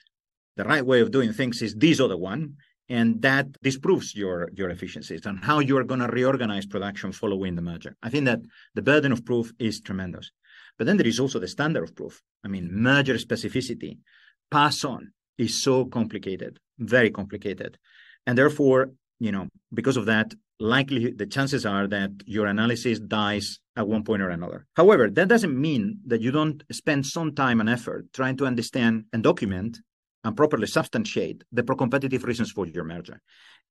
The 0.57 0.63
right 0.63 0.85
way 0.85 1.01
of 1.01 1.11
doing 1.11 1.31
things 1.31 1.61
is 1.61 1.75
this 1.75 1.99
other 1.99 2.17
one 2.17 2.55
and 2.91 3.21
that 3.21 3.47
disproves 3.61 4.13
your 4.21 4.49
your 4.59 4.69
efficiencies 4.69 5.25
and 5.25 5.37
how 5.49 5.59
you 5.59 5.77
are 5.77 5.89
going 5.91 6.01
to 6.01 6.15
reorganize 6.19 6.65
production 6.65 7.11
following 7.13 7.55
the 7.55 7.61
merger. 7.61 7.95
I 8.03 8.09
think 8.09 8.25
that 8.25 8.41
the 8.75 8.81
burden 8.81 9.11
of 9.13 9.25
proof 9.25 9.53
is 9.57 9.79
tremendous. 9.79 10.31
But 10.77 10.87
then 10.87 10.97
there 10.97 11.07
is 11.13 11.19
also 11.19 11.39
the 11.39 11.47
standard 11.47 11.83
of 11.83 11.95
proof. 11.95 12.21
I 12.45 12.47
mean, 12.49 12.69
merger 12.89 13.15
specificity, 13.15 13.99
pass 14.49 14.83
on 14.83 15.13
is 15.37 15.63
so 15.67 15.85
complicated, 15.85 16.59
very 16.79 17.11
complicated. 17.11 17.77
And 18.27 18.37
therefore, 18.37 18.91
you 19.19 19.31
know, 19.31 19.47
because 19.73 19.97
of 19.97 20.05
that, 20.07 20.33
likely 20.59 21.11
the 21.11 21.25
chances 21.35 21.65
are 21.65 21.87
that 21.87 22.11
your 22.25 22.45
analysis 22.47 22.99
dies 22.99 23.59
at 23.77 23.87
one 23.87 24.03
point 24.03 24.21
or 24.21 24.29
another. 24.29 24.67
However, 24.75 25.09
that 25.09 25.29
doesn't 25.29 25.57
mean 25.67 25.99
that 26.07 26.21
you 26.21 26.31
don't 26.31 26.61
spend 26.71 27.05
some 27.05 27.33
time 27.35 27.61
and 27.61 27.69
effort 27.69 28.07
trying 28.13 28.35
to 28.37 28.45
understand 28.45 29.05
and 29.13 29.23
document 29.23 29.79
and 30.23 30.37
properly 30.37 30.67
substantiate 30.67 31.43
the 31.51 31.63
pro-competitive 31.63 32.23
reasons 32.23 32.51
for 32.51 32.67
your 32.67 32.83
merger. 32.83 33.21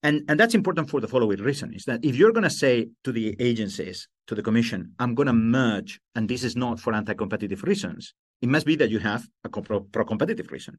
And, 0.02 0.22
and 0.28 0.40
that's 0.40 0.54
important 0.54 0.88
for 0.88 1.00
the 1.00 1.08
following 1.08 1.40
reason 1.40 1.74
is 1.74 1.84
that 1.84 2.04
if 2.04 2.16
you're 2.16 2.32
going 2.32 2.44
to 2.44 2.50
say 2.50 2.88
to 3.04 3.12
the 3.12 3.36
agencies, 3.38 4.08
to 4.26 4.34
the 4.34 4.42
commission, 4.42 4.92
I'm 4.98 5.14
going 5.14 5.26
to 5.26 5.32
merge, 5.32 6.00
and 6.14 6.28
this 6.28 6.42
is 6.42 6.56
not 6.56 6.80
for 6.80 6.94
anti-competitive 6.94 7.62
reasons, 7.64 8.14
it 8.40 8.48
must 8.48 8.66
be 8.66 8.76
that 8.76 8.90
you 8.90 8.98
have 8.98 9.26
a 9.44 9.48
pro-competitive 9.50 10.50
reason. 10.50 10.78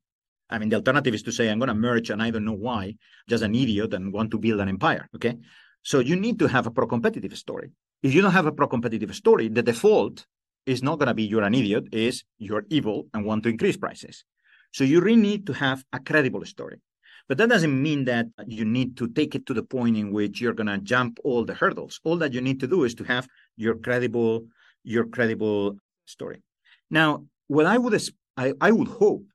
I 0.49 0.57
mean, 0.57 0.69
the 0.69 0.77
alternative 0.77 1.13
is 1.13 1.23
to 1.23 1.31
say, 1.31 1.49
I'm 1.49 1.59
going 1.59 1.69
to 1.69 1.75
merge 1.75 2.09
and 2.09 2.21
I 2.21 2.31
don't 2.31 2.45
know 2.45 2.53
why, 2.53 2.95
just 3.29 3.43
an 3.43 3.55
idiot 3.55 3.93
and 3.93 4.11
want 4.11 4.31
to 4.31 4.39
build 4.39 4.59
an 4.59 4.69
empire. 4.69 5.07
Okay. 5.15 5.37
So 5.83 5.99
you 5.99 6.15
need 6.15 6.39
to 6.39 6.47
have 6.47 6.67
a 6.67 6.71
pro 6.71 6.87
competitive 6.87 7.37
story. 7.37 7.71
If 8.03 8.13
you 8.13 8.21
don't 8.21 8.31
have 8.31 8.47
a 8.47 8.51
pro 8.51 8.67
competitive 8.67 9.15
story, 9.15 9.47
the 9.47 9.63
default 9.63 10.25
is 10.65 10.83
not 10.83 10.99
going 10.99 11.07
to 11.07 11.13
be 11.13 11.23
you're 11.23 11.43
an 11.43 11.55
idiot, 11.55 11.85
is 11.91 12.23
you're 12.37 12.65
evil 12.69 13.07
and 13.13 13.25
want 13.25 13.43
to 13.43 13.49
increase 13.49 13.77
prices. 13.77 14.25
So 14.71 14.83
you 14.83 15.01
really 15.01 15.21
need 15.21 15.45
to 15.47 15.53
have 15.53 15.83
a 15.93 15.99
credible 15.99 16.45
story. 16.45 16.79
But 17.27 17.37
that 17.37 17.49
doesn't 17.49 17.81
mean 17.81 18.05
that 18.05 18.27
you 18.47 18.65
need 18.65 18.97
to 18.97 19.07
take 19.07 19.35
it 19.35 19.45
to 19.45 19.53
the 19.53 19.63
point 19.63 19.95
in 19.95 20.11
which 20.11 20.41
you're 20.41 20.53
going 20.53 20.67
to 20.67 20.79
jump 20.79 21.19
all 21.23 21.45
the 21.45 21.53
hurdles. 21.53 21.99
All 22.03 22.17
that 22.17 22.33
you 22.33 22.41
need 22.41 22.59
to 22.61 22.67
do 22.67 22.83
is 22.83 22.95
to 22.95 23.03
have 23.05 23.27
your 23.57 23.75
credible, 23.75 24.47
your 24.83 25.05
credible 25.05 25.77
story. 26.05 26.41
Now, 26.89 27.25
what 27.47 27.65
I 27.65 27.77
would 27.77 28.01
I, 28.37 28.53
I 28.59 28.71
would 28.71 28.87
hope 28.87 29.25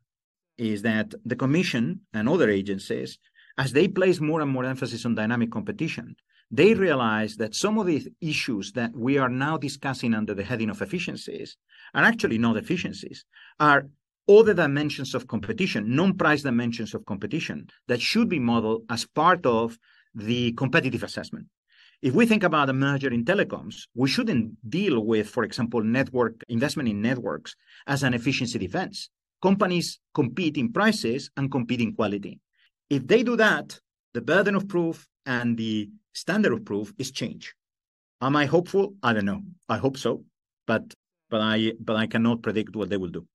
is 0.59 0.83
that 0.83 1.15
the 1.25 1.37
commission 1.37 2.01
and 2.13 2.29
other 2.29 2.51
agencies, 2.51 3.19
as 3.59 3.73
they 3.73 3.89
place 3.89 4.21
more 4.21 4.41
and 4.41 4.51
more 4.51 4.65
emphasis 4.65 5.05
on 5.05 5.15
dynamic 5.15 5.51
competition, 5.51 6.17
they 6.51 6.75
realize 6.75 7.37
that 7.37 7.55
some 7.55 7.79
of 7.79 7.87
the 7.87 8.07
issues 8.21 8.73
that 8.73 8.95
we 8.95 9.19
are 9.19 9.29
now 9.29 9.57
discussing 9.57 10.15
under 10.15 10.35
the 10.35 10.45
heading 10.45 10.71
of 10.71 10.81
efficiencies 10.81 11.57
are 11.95 12.05
actually 12.05 12.39
not 12.39 12.57
efficiencies, 12.57 13.25
are 13.59 13.87
other 14.29 14.55
dimensions 14.55 15.15
of 15.15 15.27
competition, 15.27 15.95
non-price 15.95 16.43
dimensions 16.43 16.95
of 16.95 17.05
competition 17.07 17.69
that 17.89 18.01
should 18.01 18.29
be 18.29 18.39
modeled 18.39 18.83
as 18.91 19.07
part 19.07 19.45
of 19.47 19.79
the 20.15 20.53
competitive 20.53 21.03
assessment. 21.03 21.47
If 22.03 22.15
we 22.15 22.27
think 22.27 22.43
about 22.43 22.69
a 22.69 22.75
merger 22.75 23.09
in 23.09 23.25
telecoms, 23.25 23.87
we 23.95 24.09
shouldn't 24.09 24.55
deal 24.69 25.01
with, 25.05 25.29
for 25.29 25.45
example, 25.45 25.83
network 25.83 26.43
investment 26.49 26.89
in 26.89 27.01
networks 27.01 27.55
as 27.87 28.03
an 28.03 28.15
efficiency 28.15 28.59
defense. 28.59 29.09
Companies 29.43 29.99
compete 30.15 30.59
in 30.59 30.73
prices 30.73 31.31
and 31.37 31.51
compete 31.51 31.81
in 31.81 31.95
quality. 31.95 32.41
If 32.91 33.07
they 33.07 33.23
do 33.23 33.37
that, 33.37 33.79
the 34.15 34.21
burden 34.21 34.55
of 34.55 34.69
proof 34.69 35.09
and 35.25 35.57
the 35.57 35.91
standard 36.13 36.53
of 36.53 36.65
proof 36.65 36.93
is 36.99 37.11
change. 37.11 37.55
Am 38.21 38.37
I 38.37 38.47
hopeful? 38.47 38.95
I 39.03 39.13
don't 39.13 39.25
know. 39.25 39.43
I 39.69 39.79
hope 39.79 39.97
so, 39.97 40.25
but 40.67 40.95
but 41.29 41.41
I 41.41 41.73
but 41.81 41.97
I 41.97 42.07
cannot 42.07 42.43
predict 42.43 42.77
what 42.77 42.89
they 42.89 42.97
will 42.97 43.11
do. 43.11 43.27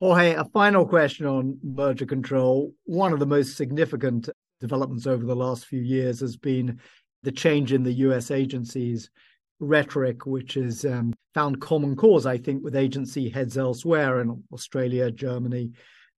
Jorge, 0.00 0.34
a 0.34 0.44
final 0.46 0.86
question 0.86 1.26
on 1.26 1.58
merger 1.62 2.06
control. 2.06 2.72
One 2.84 3.12
of 3.12 3.20
the 3.20 3.26
most 3.26 3.56
significant 3.56 4.28
developments 4.60 5.06
over 5.06 5.24
the 5.24 5.36
last 5.36 5.66
few 5.66 5.80
years 5.80 6.20
has 6.20 6.36
been 6.36 6.80
the 7.22 7.32
change 7.32 7.72
in 7.72 7.82
the 7.82 7.92
US 7.92 8.30
agencies' 8.30 9.08
rhetoric, 9.60 10.26
which 10.26 10.54
has 10.54 10.84
um, 10.84 11.14
found 11.32 11.60
common 11.60 11.96
cause, 11.96 12.26
I 12.26 12.38
think, 12.38 12.62
with 12.62 12.76
agency 12.76 13.30
heads 13.30 13.56
elsewhere 13.56 14.20
in 14.20 14.42
Australia, 14.52 15.10
Germany, 15.10 15.70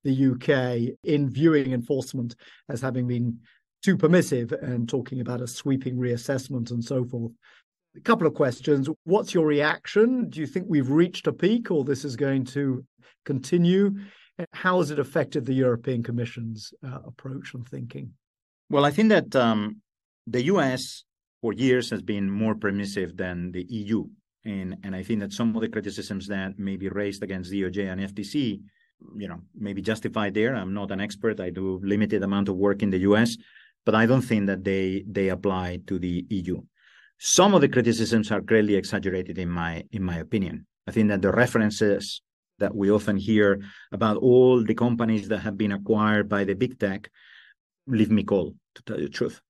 the 0.04 0.26
UK 0.32 0.96
in 1.04 1.28
viewing 1.28 1.72
enforcement 1.72 2.34
as 2.68 2.80
having 2.80 3.06
been 3.06 3.40
too 3.82 3.96
permissive 3.96 4.52
and 4.52 4.88
talking 4.88 5.20
about 5.20 5.40
a 5.40 5.46
sweeping 5.46 5.96
reassessment 5.96 6.70
and 6.70 6.84
so 6.84 7.04
forth. 7.04 7.32
A 7.96 8.00
couple 8.00 8.26
of 8.26 8.34
questions. 8.34 8.88
What's 9.04 9.32
your 9.32 9.46
reaction? 9.46 10.28
Do 10.28 10.40
you 10.40 10.46
think 10.46 10.66
we've 10.68 10.90
reached 10.90 11.26
a 11.26 11.32
peak 11.32 11.70
or 11.70 11.84
this 11.84 12.04
is 12.04 12.14
going 12.14 12.44
to 12.46 12.84
continue? 13.24 13.96
How 14.52 14.78
has 14.78 14.90
it 14.90 14.98
affected 14.98 15.46
the 15.46 15.54
European 15.54 16.02
Commission's 16.02 16.74
uh, 16.84 16.98
approach 17.06 17.54
and 17.54 17.66
thinking? 17.66 18.12
Well, 18.68 18.84
I 18.84 18.90
think 18.90 19.08
that 19.08 19.34
um, 19.34 19.80
the 20.26 20.42
US 20.44 21.04
for 21.40 21.52
years 21.52 21.88
has 21.90 22.02
been 22.02 22.30
more 22.30 22.54
permissive 22.54 23.16
than 23.16 23.52
the 23.52 23.64
EU. 23.68 24.04
And, 24.44 24.76
and 24.84 24.94
I 24.94 25.02
think 25.02 25.20
that 25.20 25.32
some 25.32 25.54
of 25.54 25.62
the 25.62 25.68
criticisms 25.68 26.26
that 26.28 26.58
may 26.58 26.76
be 26.76 26.88
raised 26.88 27.22
against 27.22 27.50
DOJ 27.50 27.90
and 27.90 28.00
FTC, 28.00 28.60
you 29.16 29.28
know, 29.28 29.40
may 29.54 29.72
be 29.72 29.82
justified 29.82 30.34
there. 30.34 30.54
I'm 30.54 30.74
not 30.74 30.90
an 30.90 31.00
expert. 31.00 31.40
I 31.40 31.50
do 31.50 31.80
limited 31.82 32.22
amount 32.22 32.48
of 32.48 32.56
work 32.56 32.82
in 32.82 32.90
the 32.90 32.98
US, 32.98 33.36
but 33.84 33.94
I 33.94 34.06
don't 34.06 34.22
think 34.22 34.46
that 34.46 34.64
they 34.64 35.04
they 35.08 35.28
apply 35.28 35.80
to 35.86 35.98
the 35.98 36.26
EU. 36.28 36.60
Some 37.18 37.54
of 37.54 37.60
the 37.60 37.68
criticisms 37.68 38.30
are 38.30 38.40
greatly 38.40 38.74
exaggerated 38.74 39.38
in 39.38 39.48
my 39.48 39.84
in 39.90 40.02
my 40.02 40.18
opinion. 40.18 40.66
I 40.86 40.92
think 40.92 41.08
that 41.08 41.22
the 41.22 41.32
references 41.32 42.20
that 42.58 42.74
we 42.74 42.90
often 42.90 43.16
hear 43.16 43.60
about 43.92 44.16
all 44.18 44.62
the 44.62 44.74
companies 44.74 45.28
that 45.28 45.38
have 45.38 45.56
been 45.56 45.72
acquired 45.72 46.28
by 46.28 46.44
the 46.44 46.54
big 46.54 46.78
tech 46.78 47.10
leave 47.86 48.10
me 48.10 48.24
cold, 48.24 48.54
to 48.74 48.82
tell 48.82 48.98
you 48.98 49.06
the 49.06 49.12
truth. 49.12 49.40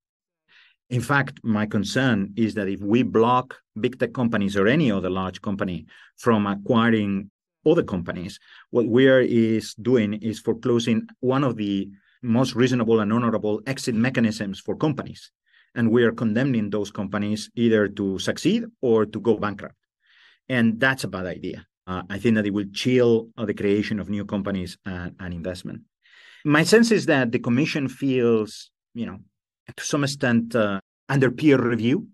In 0.90 1.00
fact, 1.00 1.40
my 1.42 1.66
concern 1.66 2.32
is 2.36 2.54
that 2.54 2.68
if 2.68 2.80
we 2.80 3.02
block 3.02 3.56
big 3.80 3.98
tech 3.98 4.12
companies 4.12 4.56
or 4.56 4.66
any 4.68 4.90
other 4.90 5.10
large 5.10 5.42
company 5.42 5.86
from 6.16 6.46
acquiring 6.46 7.30
other 7.64 7.82
companies, 7.82 8.38
what 8.70 8.86
we 8.86 9.08
are 9.08 9.20
is 9.20 9.74
doing 9.74 10.14
is 10.14 10.38
foreclosing 10.38 11.08
one 11.20 11.42
of 11.42 11.56
the 11.56 11.90
most 12.22 12.54
reasonable 12.54 13.00
and 13.00 13.12
honorable 13.12 13.60
exit 13.66 13.94
mechanisms 13.94 14.60
for 14.60 14.76
companies. 14.76 15.32
And 15.76 15.90
we 15.90 16.02
are 16.04 16.12
condemning 16.12 16.70
those 16.70 16.90
companies 16.90 17.50
either 17.54 17.86
to 17.86 18.18
succeed 18.18 18.64
or 18.80 19.06
to 19.06 19.20
go 19.20 19.36
bankrupt. 19.36 19.76
And 20.48 20.80
that's 20.80 21.04
a 21.04 21.08
bad 21.08 21.26
idea. 21.26 21.66
Uh, 21.86 22.02
I 22.08 22.18
think 22.18 22.34
that 22.36 22.46
it 22.46 22.54
will 22.54 22.70
chill 22.72 23.28
uh, 23.36 23.44
the 23.44 23.54
creation 23.54 24.00
of 24.00 24.08
new 24.08 24.24
companies 24.24 24.78
and, 24.84 25.14
and 25.20 25.34
investment. 25.34 25.82
My 26.44 26.64
sense 26.64 26.90
is 26.90 27.06
that 27.06 27.30
the 27.30 27.38
commission 27.38 27.88
feels, 27.88 28.70
you 28.94 29.06
know, 29.06 29.18
to 29.76 29.84
some 29.84 30.02
extent 30.02 30.56
uh, 30.56 30.80
under 31.08 31.30
peer 31.30 31.58
review. 31.58 32.08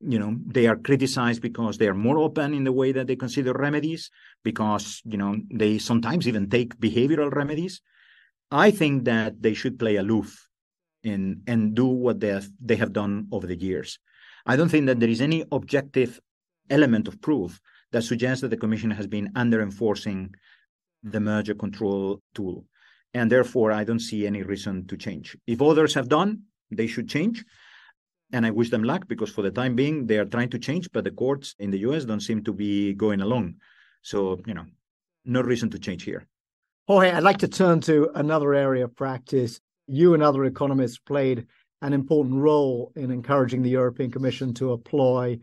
You 0.00 0.18
know, 0.18 0.36
they 0.46 0.66
are 0.66 0.76
criticized 0.76 1.42
because 1.42 1.78
they 1.78 1.86
are 1.86 1.94
more 1.94 2.18
open 2.18 2.54
in 2.54 2.64
the 2.64 2.72
way 2.72 2.90
that 2.92 3.06
they 3.06 3.16
consider 3.16 3.52
remedies, 3.52 4.10
because, 4.42 5.00
you 5.04 5.18
know, 5.18 5.36
they 5.52 5.78
sometimes 5.78 6.26
even 6.26 6.50
take 6.50 6.80
behavioral 6.80 7.30
remedies. 7.32 7.82
I 8.50 8.72
think 8.72 9.04
that 9.04 9.42
they 9.42 9.54
should 9.54 9.78
play 9.78 9.96
aloof 9.96 10.49
in, 11.02 11.42
and 11.46 11.74
do 11.74 11.86
what 11.86 12.20
they 12.20 12.28
have, 12.28 12.48
they 12.60 12.76
have 12.76 12.92
done 12.92 13.28
over 13.32 13.46
the 13.46 13.56
years. 13.56 13.98
I 14.46 14.56
don't 14.56 14.68
think 14.68 14.86
that 14.86 15.00
there 15.00 15.08
is 15.08 15.20
any 15.20 15.44
objective 15.52 16.20
element 16.68 17.08
of 17.08 17.20
proof 17.20 17.60
that 17.92 18.02
suggests 18.02 18.42
that 18.42 18.48
the 18.48 18.56
Commission 18.56 18.90
has 18.90 19.06
been 19.06 19.30
under 19.34 19.60
enforcing 19.60 20.34
the 21.02 21.20
merger 21.20 21.54
control 21.54 22.22
tool. 22.34 22.64
And 23.14 23.30
therefore, 23.30 23.72
I 23.72 23.84
don't 23.84 23.98
see 24.00 24.26
any 24.26 24.42
reason 24.42 24.86
to 24.86 24.96
change. 24.96 25.36
If 25.46 25.60
others 25.60 25.94
have 25.94 26.08
done, 26.08 26.42
they 26.70 26.86
should 26.86 27.08
change. 27.08 27.44
And 28.32 28.46
I 28.46 28.50
wish 28.50 28.70
them 28.70 28.84
luck 28.84 29.08
because 29.08 29.30
for 29.30 29.42
the 29.42 29.50
time 29.50 29.74
being, 29.74 30.06
they 30.06 30.18
are 30.18 30.24
trying 30.24 30.50
to 30.50 30.58
change, 30.58 30.88
but 30.92 31.02
the 31.02 31.10
courts 31.10 31.56
in 31.58 31.70
the 31.70 31.78
US 31.78 32.04
don't 32.04 32.20
seem 32.20 32.44
to 32.44 32.52
be 32.52 32.94
going 32.94 33.20
along. 33.20 33.56
So, 34.02 34.40
you 34.46 34.54
know, 34.54 34.66
no 35.24 35.40
reason 35.40 35.70
to 35.70 35.78
change 35.78 36.04
here. 36.04 36.26
Jorge, 36.86 37.10
I'd 37.10 37.24
like 37.24 37.38
to 37.38 37.48
turn 37.48 37.80
to 37.82 38.10
another 38.14 38.54
area 38.54 38.84
of 38.84 38.94
practice. 38.94 39.60
You 39.92 40.14
and 40.14 40.22
other 40.22 40.44
economists 40.44 40.98
played 40.98 41.48
an 41.82 41.92
important 41.92 42.36
role 42.36 42.92
in 42.94 43.10
encouraging 43.10 43.62
the 43.62 43.70
European 43.70 44.12
Commission 44.12 44.54
to 44.54 44.70
apply 44.70 45.40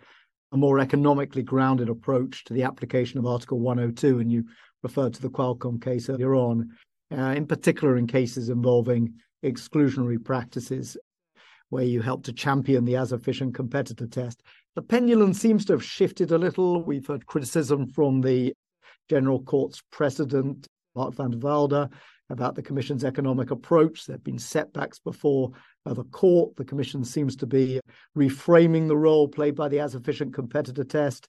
a 0.53 0.57
more 0.57 0.79
economically 0.79 1.43
grounded 1.43 1.89
approach 1.89 2.45
to 2.45 2.53
the 2.53 2.63
application 2.63 3.19
of 3.19 3.25
Article 3.25 3.59
102, 3.59 4.19
and 4.19 4.31
you 4.31 4.45
referred 4.83 5.13
to 5.15 5.21
the 5.21 5.29
Qualcomm 5.29 5.81
case 5.81 6.09
earlier 6.09 6.33
on, 6.33 6.69
uh, 7.11 7.33
in 7.35 7.45
particular 7.45 7.97
in 7.97 8.07
cases 8.07 8.47
involving 8.47 9.15
exclusionary 9.43 10.23
practices, 10.23 10.95
where 11.67 11.83
you 11.83 12.01
helped 12.01 12.27
to 12.27 12.31
champion 12.31 12.85
the 12.85 12.95
as 12.95 13.11
efficient 13.11 13.53
competitor 13.53 14.07
test. 14.07 14.43
The 14.75 14.81
pendulum 14.81 15.33
seems 15.33 15.65
to 15.65 15.73
have 15.73 15.83
shifted 15.83 16.31
a 16.31 16.37
little. 16.37 16.81
We've 16.81 17.05
heard 17.05 17.25
criticism 17.25 17.89
from 17.89 18.21
the 18.21 18.53
General 19.09 19.41
Court's 19.41 19.81
president, 19.91 20.67
Marc 20.95 21.15
van 21.15 21.31
der 21.31 21.37
Woude, 21.37 21.91
about 22.29 22.55
the 22.55 22.61
Commission's 22.61 23.03
economic 23.03 23.51
approach. 23.51 24.05
There 24.05 24.15
have 24.15 24.23
been 24.23 24.39
setbacks 24.39 24.99
before 24.99 25.51
uh, 25.85 25.93
the 25.93 26.03
court. 26.05 26.55
The 26.55 26.65
Commission 26.65 27.03
seems 27.03 27.35
to 27.37 27.45
be 27.45 27.79
reframing 28.17 28.87
the 28.87 28.97
role 28.97 29.27
played 29.27 29.55
by 29.55 29.69
the 29.69 29.79
as 29.79 29.95
efficient 29.95 30.33
competitor 30.33 30.83
test. 30.83 31.27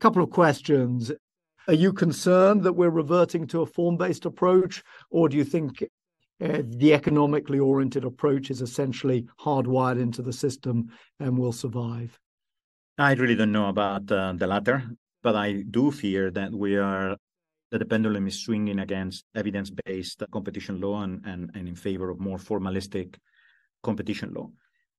A 0.00 0.02
couple 0.02 0.22
of 0.22 0.30
questions. 0.30 1.12
Are 1.68 1.74
you 1.74 1.92
concerned 1.92 2.62
that 2.62 2.74
we're 2.74 2.90
reverting 2.90 3.46
to 3.48 3.62
a 3.62 3.66
form 3.66 3.96
based 3.96 4.24
approach, 4.24 4.84
or 5.10 5.28
do 5.28 5.36
you 5.36 5.44
think 5.44 5.82
uh, 6.40 6.62
the 6.64 6.94
economically 6.94 7.58
oriented 7.58 8.04
approach 8.04 8.50
is 8.50 8.60
essentially 8.60 9.26
hardwired 9.40 10.00
into 10.00 10.22
the 10.22 10.32
system 10.32 10.90
and 11.18 11.36
will 11.36 11.52
survive? 11.52 12.18
I 12.98 13.14
really 13.14 13.34
don't 13.34 13.52
know 13.52 13.68
about 13.68 14.10
uh, 14.12 14.32
the 14.34 14.46
latter, 14.46 14.84
but 15.22 15.34
I 15.34 15.64
do 15.68 15.90
fear 15.90 16.30
that 16.30 16.52
we 16.52 16.76
are 16.76 17.16
that 17.70 17.78
the 17.78 17.84
pendulum 17.84 18.26
is 18.26 18.42
swinging 18.42 18.78
against 18.78 19.24
evidence-based 19.34 20.22
competition 20.32 20.80
law 20.80 21.02
and, 21.02 21.24
and, 21.26 21.50
and 21.54 21.68
in 21.68 21.74
favor 21.74 22.10
of 22.10 22.20
more 22.20 22.38
formalistic 22.38 23.16
competition 23.82 24.32
law. 24.34 24.48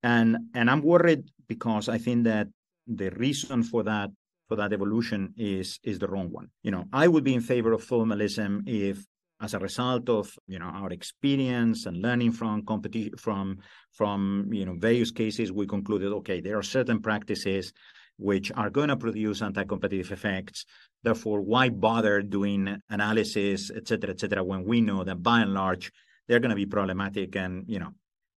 And 0.03 0.37
and 0.53 0.69
I'm 0.69 0.83
worried 0.83 1.23
because 1.47 1.89
I 1.89 1.97
think 1.97 2.25
that 2.25 2.47
the 2.85 3.09
reason 3.11 3.63
for 3.63 3.83
that 3.83 4.09
for 4.47 4.55
that 4.57 4.73
evolution 4.73 5.33
is 5.37 5.79
is 5.83 5.99
the 5.99 6.07
wrong 6.07 6.29
one. 6.31 6.49
You 6.63 6.71
know, 6.71 6.85
I 6.93 7.07
would 7.07 7.23
be 7.23 7.33
in 7.33 7.41
favor 7.41 7.73
of 7.73 7.83
formalism 7.83 8.63
if 8.65 9.03
as 9.41 9.53
a 9.53 9.59
result 9.59 10.09
of 10.09 10.31
you 10.47 10.59
know 10.59 10.65
our 10.65 10.89
experience 10.89 11.85
and 11.85 12.01
learning 12.01 12.31
from 12.31 12.65
competition 12.65 13.15
from 13.17 13.59
from 13.91 14.49
you 14.51 14.65
know 14.65 14.75
various 14.77 15.11
cases 15.11 15.51
we 15.51 15.67
concluded 15.67 16.11
okay 16.11 16.41
there 16.41 16.57
are 16.57 16.63
certain 16.63 16.99
practices 16.99 17.71
which 18.17 18.51
are 18.55 18.69
going 18.69 18.89
to 18.89 18.97
produce 18.97 19.41
anti-competitive 19.41 20.11
effects. 20.11 20.65
Therefore, 21.03 21.41
why 21.41 21.69
bother 21.69 22.21
doing 22.21 22.81
analysis, 22.89 23.71
et 23.75 23.87
cetera, 23.87 24.09
et 24.09 24.19
cetera, 24.19 24.43
when 24.43 24.65
we 24.65 24.81
know 24.81 25.03
that 25.03 25.23
by 25.23 25.41
and 25.41 25.53
large 25.53 25.91
they're 26.27 26.39
going 26.39 26.49
to 26.49 26.55
be 26.55 26.65
problematic 26.65 27.35
and 27.35 27.63
you 27.67 27.79
know, 27.79 27.91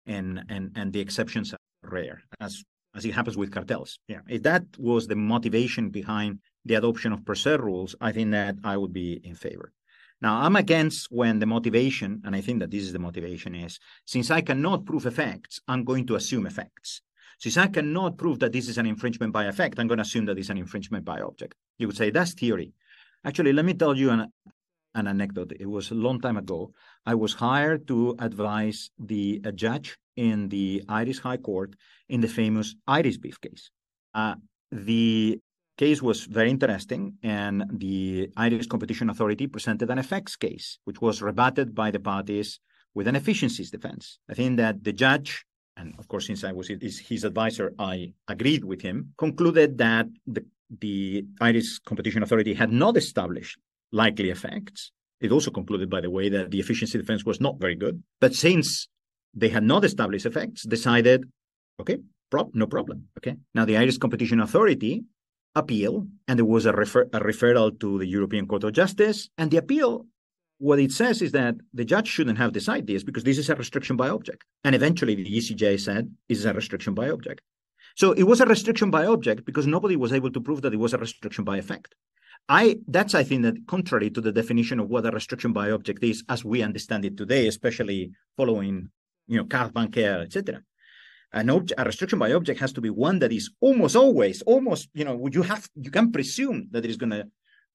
and 0.06 0.44
and 0.48 0.72
and 0.76 0.92
the 0.92 1.00
exceptions 1.00 1.54
are 1.54 1.58
rare, 1.82 2.22
as 2.40 2.62
as 2.94 3.04
it 3.04 3.14
happens 3.14 3.36
with 3.36 3.52
cartels. 3.52 3.98
Yeah, 4.08 4.20
if 4.28 4.42
that 4.42 4.64
was 4.78 5.06
the 5.06 5.16
motivation 5.16 5.90
behind 5.90 6.40
the 6.64 6.74
adoption 6.74 7.12
of 7.12 7.24
per 7.24 7.34
se 7.34 7.56
rules, 7.56 7.94
I 8.00 8.12
think 8.12 8.32
that 8.32 8.56
I 8.64 8.76
would 8.76 8.92
be 8.92 9.20
in 9.24 9.34
favor. 9.34 9.72
Now, 10.20 10.40
I'm 10.42 10.56
against 10.56 11.06
when 11.10 11.38
the 11.38 11.46
motivation, 11.46 12.22
and 12.24 12.34
I 12.34 12.40
think 12.40 12.58
that 12.58 12.72
this 12.72 12.82
is 12.82 12.92
the 12.92 12.98
motivation, 12.98 13.54
is 13.54 13.78
since 14.04 14.32
I 14.32 14.40
cannot 14.40 14.84
prove 14.84 15.06
effects, 15.06 15.60
I'm 15.68 15.84
going 15.84 16.06
to 16.08 16.16
assume 16.16 16.46
effects. 16.46 17.02
Since 17.38 17.56
I 17.56 17.68
cannot 17.68 18.18
prove 18.18 18.40
that 18.40 18.52
this 18.52 18.68
is 18.68 18.78
an 18.78 18.86
infringement 18.86 19.32
by 19.32 19.44
effect, 19.44 19.78
I'm 19.78 19.86
going 19.86 19.98
to 19.98 20.02
assume 20.02 20.26
that 20.26 20.38
it's 20.38 20.50
an 20.50 20.58
infringement 20.58 21.04
by 21.04 21.20
object. 21.20 21.54
You 21.78 21.86
would 21.86 21.96
say 21.96 22.10
that's 22.10 22.34
theory. 22.34 22.72
Actually, 23.24 23.52
let 23.52 23.64
me 23.64 23.74
tell 23.74 23.96
you 23.96 24.10
an, 24.10 24.32
an 24.94 25.06
anecdote. 25.06 25.52
It 25.58 25.66
was 25.66 25.90
a 25.90 25.94
long 25.94 26.20
time 26.20 26.36
ago. 26.36 26.72
I 27.06 27.14
was 27.14 27.34
hired 27.34 27.86
to 27.88 28.16
advise 28.18 28.90
the 28.98 29.40
judge 29.54 29.96
in 30.16 30.48
the 30.48 30.82
Irish 30.88 31.20
High 31.20 31.36
Court 31.36 31.74
in 32.08 32.20
the 32.20 32.28
famous 32.28 32.74
Irish 32.88 33.18
beef 33.18 33.40
case. 33.40 33.70
Uh, 34.14 34.34
the 34.72 35.38
case 35.76 36.02
was 36.02 36.24
very 36.24 36.50
interesting, 36.50 37.14
and 37.22 37.64
the 37.72 38.30
Irish 38.36 38.66
Competition 38.66 39.10
Authority 39.10 39.46
presented 39.46 39.90
an 39.90 39.98
effects 39.98 40.34
case, 40.34 40.78
which 40.84 41.00
was 41.00 41.22
rebutted 41.22 41.72
by 41.72 41.92
the 41.92 42.00
parties 42.00 42.58
with 42.94 43.06
an 43.06 43.14
efficiencies 43.14 43.70
defense. 43.70 44.18
I 44.28 44.34
think 44.34 44.56
that 44.56 44.82
the 44.82 44.92
judge 44.92 45.44
and 45.78 45.94
of 45.98 46.08
course, 46.08 46.26
since 46.26 46.44
I 46.44 46.52
was 46.52 46.68
his 46.68 47.24
advisor, 47.24 47.72
I 47.78 48.12
agreed 48.26 48.64
with 48.64 48.82
him, 48.82 49.14
concluded 49.16 49.78
that 49.78 50.06
the, 50.26 50.44
the 50.68 51.24
Irish 51.40 51.78
Competition 51.78 52.22
Authority 52.22 52.54
had 52.54 52.72
not 52.72 52.96
established 52.96 53.58
likely 53.92 54.30
effects. 54.30 54.90
It 55.20 55.32
also 55.32 55.50
concluded, 55.50 55.88
by 55.88 56.00
the 56.00 56.10
way, 56.10 56.28
that 56.28 56.50
the 56.50 56.60
efficiency 56.60 56.98
defense 56.98 57.24
was 57.24 57.40
not 57.40 57.58
very 57.58 57.76
good. 57.76 58.02
But 58.20 58.34
since 58.34 58.88
they 59.34 59.48
had 59.48 59.62
not 59.62 59.84
established 59.84 60.26
effects, 60.26 60.64
decided, 60.66 61.24
okay, 61.80 61.98
prop, 62.30 62.50
no 62.54 62.66
problem. 62.66 63.08
Okay. 63.18 63.36
Now 63.54 63.64
the 63.64 63.76
Irish 63.76 63.98
Competition 63.98 64.40
Authority 64.40 65.04
appealed, 65.54 66.08
and 66.26 66.38
there 66.38 66.44
was 66.44 66.66
a, 66.66 66.72
refer- 66.72 67.08
a 67.12 67.20
referral 67.20 67.78
to 67.80 67.98
the 67.98 68.06
European 68.06 68.46
Court 68.46 68.64
of 68.64 68.72
Justice, 68.72 69.28
and 69.38 69.50
the 69.50 69.56
appeal 69.56 70.06
what 70.58 70.78
it 70.78 70.92
says 70.92 71.22
is 71.22 71.32
that 71.32 71.54
the 71.72 71.84
judge 71.84 72.08
shouldn't 72.08 72.38
have 72.38 72.52
decided 72.52 72.86
this 72.86 73.04
because 73.04 73.24
this 73.24 73.38
is 73.38 73.48
a 73.48 73.54
restriction 73.54 73.96
by 73.96 74.08
object. 74.08 74.44
And 74.64 74.74
eventually 74.74 75.14
the 75.14 75.24
ECJ 75.24 75.80
said 75.80 76.12
this 76.28 76.38
is 76.38 76.44
a 76.44 76.52
restriction 76.52 76.94
by 76.94 77.10
object. 77.10 77.42
So 77.96 78.12
it 78.12 78.24
was 78.24 78.40
a 78.40 78.46
restriction 78.46 78.90
by 78.90 79.06
object 79.06 79.44
because 79.44 79.66
nobody 79.66 79.96
was 79.96 80.12
able 80.12 80.30
to 80.32 80.40
prove 80.40 80.62
that 80.62 80.74
it 80.74 80.78
was 80.78 80.94
a 80.94 80.98
restriction 80.98 81.44
by 81.44 81.58
effect. 81.58 81.94
I 82.48 82.78
that's 82.86 83.14
I 83.14 83.24
think 83.24 83.42
that 83.42 83.66
contrary 83.66 84.10
to 84.10 84.20
the 84.20 84.32
definition 84.32 84.80
of 84.80 84.88
what 84.88 85.06
a 85.06 85.10
restriction 85.10 85.52
by 85.52 85.70
object 85.70 86.02
is 86.02 86.24
as 86.28 86.44
we 86.44 86.62
understand 86.62 87.04
it 87.04 87.16
today, 87.16 87.46
especially 87.46 88.12
following 88.36 88.88
you 89.26 89.36
know 89.36 89.44
Cartes 89.44 89.72
Bancaires, 89.72 90.26
etc. 90.26 90.62
An 91.32 91.50
object, 91.50 91.78
a 91.78 91.84
restriction 91.84 92.18
by 92.18 92.32
object 92.32 92.58
has 92.60 92.72
to 92.72 92.80
be 92.80 92.88
one 92.88 93.18
that 93.18 93.32
is 93.32 93.50
almost 93.60 93.96
always, 93.96 94.40
almost 94.42 94.88
you 94.94 95.04
know, 95.04 95.28
you 95.30 95.42
have 95.42 95.68
you 95.74 95.90
can 95.90 96.10
presume 96.10 96.68
that 96.70 96.84
it 96.84 96.90
is 96.90 96.96
to 96.96 97.24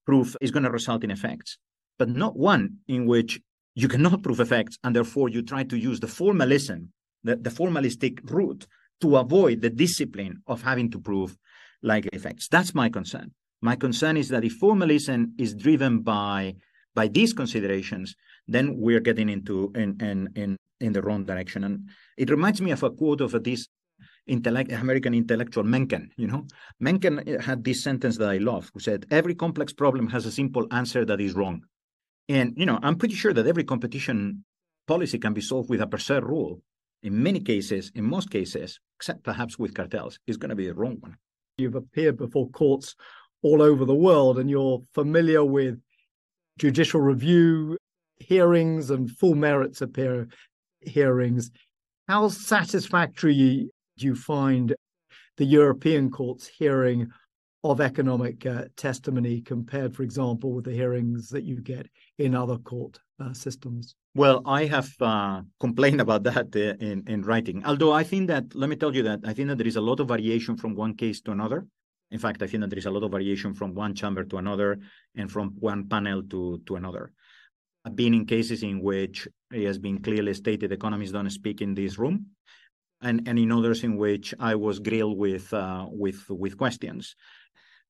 prove 0.05 0.35
is 0.41 0.51
going 0.51 0.63
to 0.63 0.71
result 0.71 1.03
in 1.03 1.11
effects, 1.11 1.57
but 1.97 2.09
not 2.09 2.37
one 2.37 2.77
in 2.87 3.05
which 3.05 3.39
you 3.75 3.87
cannot 3.87 4.23
prove 4.23 4.39
effects, 4.39 4.77
and 4.83 4.95
therefore 4.95 5.29
you 5.29 5.41
try 5.41 5.63
to 5.63 5.77
use 5.77 5.99
the 5.99 6.07
formalism, 6.07 6.91
the, 7.23 7.35
the 7.35 7.49
formalistic 7.49 8.19
route 8.29 8.67
to 9.01 9.17
avoid 9.17 9.61
the 9.61 9.69
discipline 9.69 10.41
of 10.47 10.61
having 10.61 10.89
to 10.91 10.99
prove 10.99 11.37
like 11.81 12.07
effects. 12.13 12.47
That's 12.47 12.73
my 12.73 12.89
concern. 12.89 13.31
My 13.61 13.75
concern 13.75 14.17
is 14.17 14.29
that 14.29 14.43
if 14.43 14.53
formalism 14.53 15.33
is 15.37 15.53
driven 15.53 16.01
by 16.01 16.55
by 16.95 17.07
these 17.07 17.33
considerations, 17.33 18.15
then 18.47 18.77
we're 18.77 18.99
getting 18.99 19.29
into 19.29 19.71
in 19.75 19.97
in 19.99 20.29
in, 20.35 20.57
in 20.79 20.93
the 20.93 21.01
wrong 21.01 21.25
direction. 21.25 21.63
And 21.63 21.89
it 22.17 22.29
reminds 22.29 22.61
me 22.61 22.71
of 22.71 22.83
a 22.83 22.91
quote 22.91 23.21
of 23.21 23.31
this 23.43 23.67
intellect, 24.27 24.71
American 24.71 25.13
intellectual 25.13 25.63
Mencken. 25.63 26.11
You 26.17 26.27
know, 26.27 26.45
Mencken 26.79 27.39
had 27.39 27.63
this 27.63 27.83
sentence 27.83 28.17
that 28.17 28.29
I 28.29 28.37
love, 28.37 28.69
who 28.73 28.79
said, 28.79 29.05
"Every 29.09 29.35
complex 29.35 29.73
problem 29.73 30.07
has 30.09 30.25
a 30.25 30.31
simple 30.31 30.67
answer 30.71 31.03
that 31.05 31.19
is 31.19 31.33
wrong." 31.33 31.63
And 32.29 32.53
you 32.57 32.65
know, 32.65 32.79
I'm 32.81 32.97
pretty 32.97 33.15
sure 33.15 33.33
that 33.33 33.47
every 33.47 33.63
competition 33.63 34.43
policy 34.87 35.19
can 35.19 35.33
be 35.33 35.41
solved 35.41 35.69
with 35.69 35.81
a 35.81 35.87
per 35.87 35.97
se 35.97 36.19
rule. 36.19 36.61
In 37.01 37.21
many 37.21 37.41
cases, 37.41 37.91
in 37.95 38.05
most 38.05 38.29
cases, 38.29 38.79
except 38.97 39.23
perhaps 39.23 39.59
with 39.59 39.73
cartels, 39.73 40.17
is 40.25 40.37
going 40.37 40.49
to 40.49 40.55
be 40.55 40.67
the 40.67 40.73
wrong 40.73 40.97
one. 41.01 41.17
You've 41.57 41.75
appeared 41.75 42.17
before 42.17 42.49
courts 42.49 42.95
all 43.41 43.61
over 43.61 43.83
the 43.83 43.93
world 43.93 44.39
and 44.39 44.49
you're 44.49 44.81
familiar 44.93 45.43
with 45.43 45.79
judicial 46.57 47.01
review 47.01 47.77
hearings 48.17 48.89
and 48.89 49.11
full 49.11 49.35
merits 49.35 49.81
appear 49.81 50.27
hearings. 50.81 51.51
How 52.07 52.29
satisfactory 52.29 53.69
do 53.97 54.05
you 54.07 54.15
find 54.15 54.73
the 55.37 55.45
European 55.45 56.09
court's 56.09 56.47
hearing 56.47 57.11
of 57.63 57.79
economic 57.79 58.45
uh, 58.45 58.65
testimony 58.75 59.41
compared, 59.41 59.95
for 59.95 60.03
example, 60.03 60.51
with 60.51 60.65
the 60.65 60.71
hearings 60.71 61.29
that 61.29 61.43
you 61.43 61.61
get 61.61 61.87
in 62.17 62.35
other 62.35 62.57
court 62.57 62.99
uh, 63.19 63.33
systems? 63.33 63.95
Well, 64.15 64.41
I 64.45 64.65
have 64.65 64.91
uh, 64.99 65.41
complained 65.59 66.01
about 66.01 66.23
that 66.23 66.55
uh, 66.55 66.83
in, 66.83 67.03
in 67.07 67.21
writing. 67.21 67.63
Although 67.65 67.93
I 67.93 68.03
think 68.03 68.27
that, 68.27 68.53
let 68.53 68.69
me 68.69 68.75
tell 68.75 68.93
you 68.93 69.03
that 69.03 69.21
I 69.25 69.33
think 69.33 69.47
that 69.47 69.57
there 69.57 69.67
is 69.67 69.77
a 69.77 69.81
lot 69.81 69.99
of 70.01 70.09
variation 70.09 70.57
from 70.57 70.75
one 70.75 70.95
case 70.95 71.21
to 71.21 71.31
another. 71.31 71.65
In 72.11 72.19
fact, 72.19 72.43
I 72.43 72.47
think 72.47 72.61
that 72.61 72.69
there 72.69 72.79
is 72.79 72.85
a 72.85 72.91
lot 72.91 73.03
of 73.03 73.11
variation 73.11 73.53
from 73.53 73.73
one 73.73 73.95
chamber 73.95 74.23
to 74.25 74.37
another 74.37 74.79
and 75.15 75.31
from 75.31 75.55
one 75.59 75.87
panel 75.87 76.21
to, 76.23 76.61
to 76.65 76.75
another. 76.75 77.11
I've 77.85 77.95
been 77.95 78.13
in 78.13 78.25
cases 78.25 78.61
in 78.63 78.81
which 78.81 79.27
it 79.51 79.65
has 79.65 79.79
been 79.79 79.99
clearly 79.99 80.33
stated 80.33 80.71
economists 80.71 81.11
don't 81.11 81.29
speak 81.29 81.61
in 81.61 81.73
this 81.73 81.97
room, 81.97 82.27
and, 83.01 83.27
and 83.27 83.39
in 83.39 83.51
others 83.51 83.83
in 83.83 83.97
which 83.97 84.33
I 84.39 84.55
was 84.55 84.79
grilled 84.79 85.17
with 85.17 85.53
uh, 85.53 85.87
with 85.89 86.29
with 86.29 86.57
questions 86.57 87.15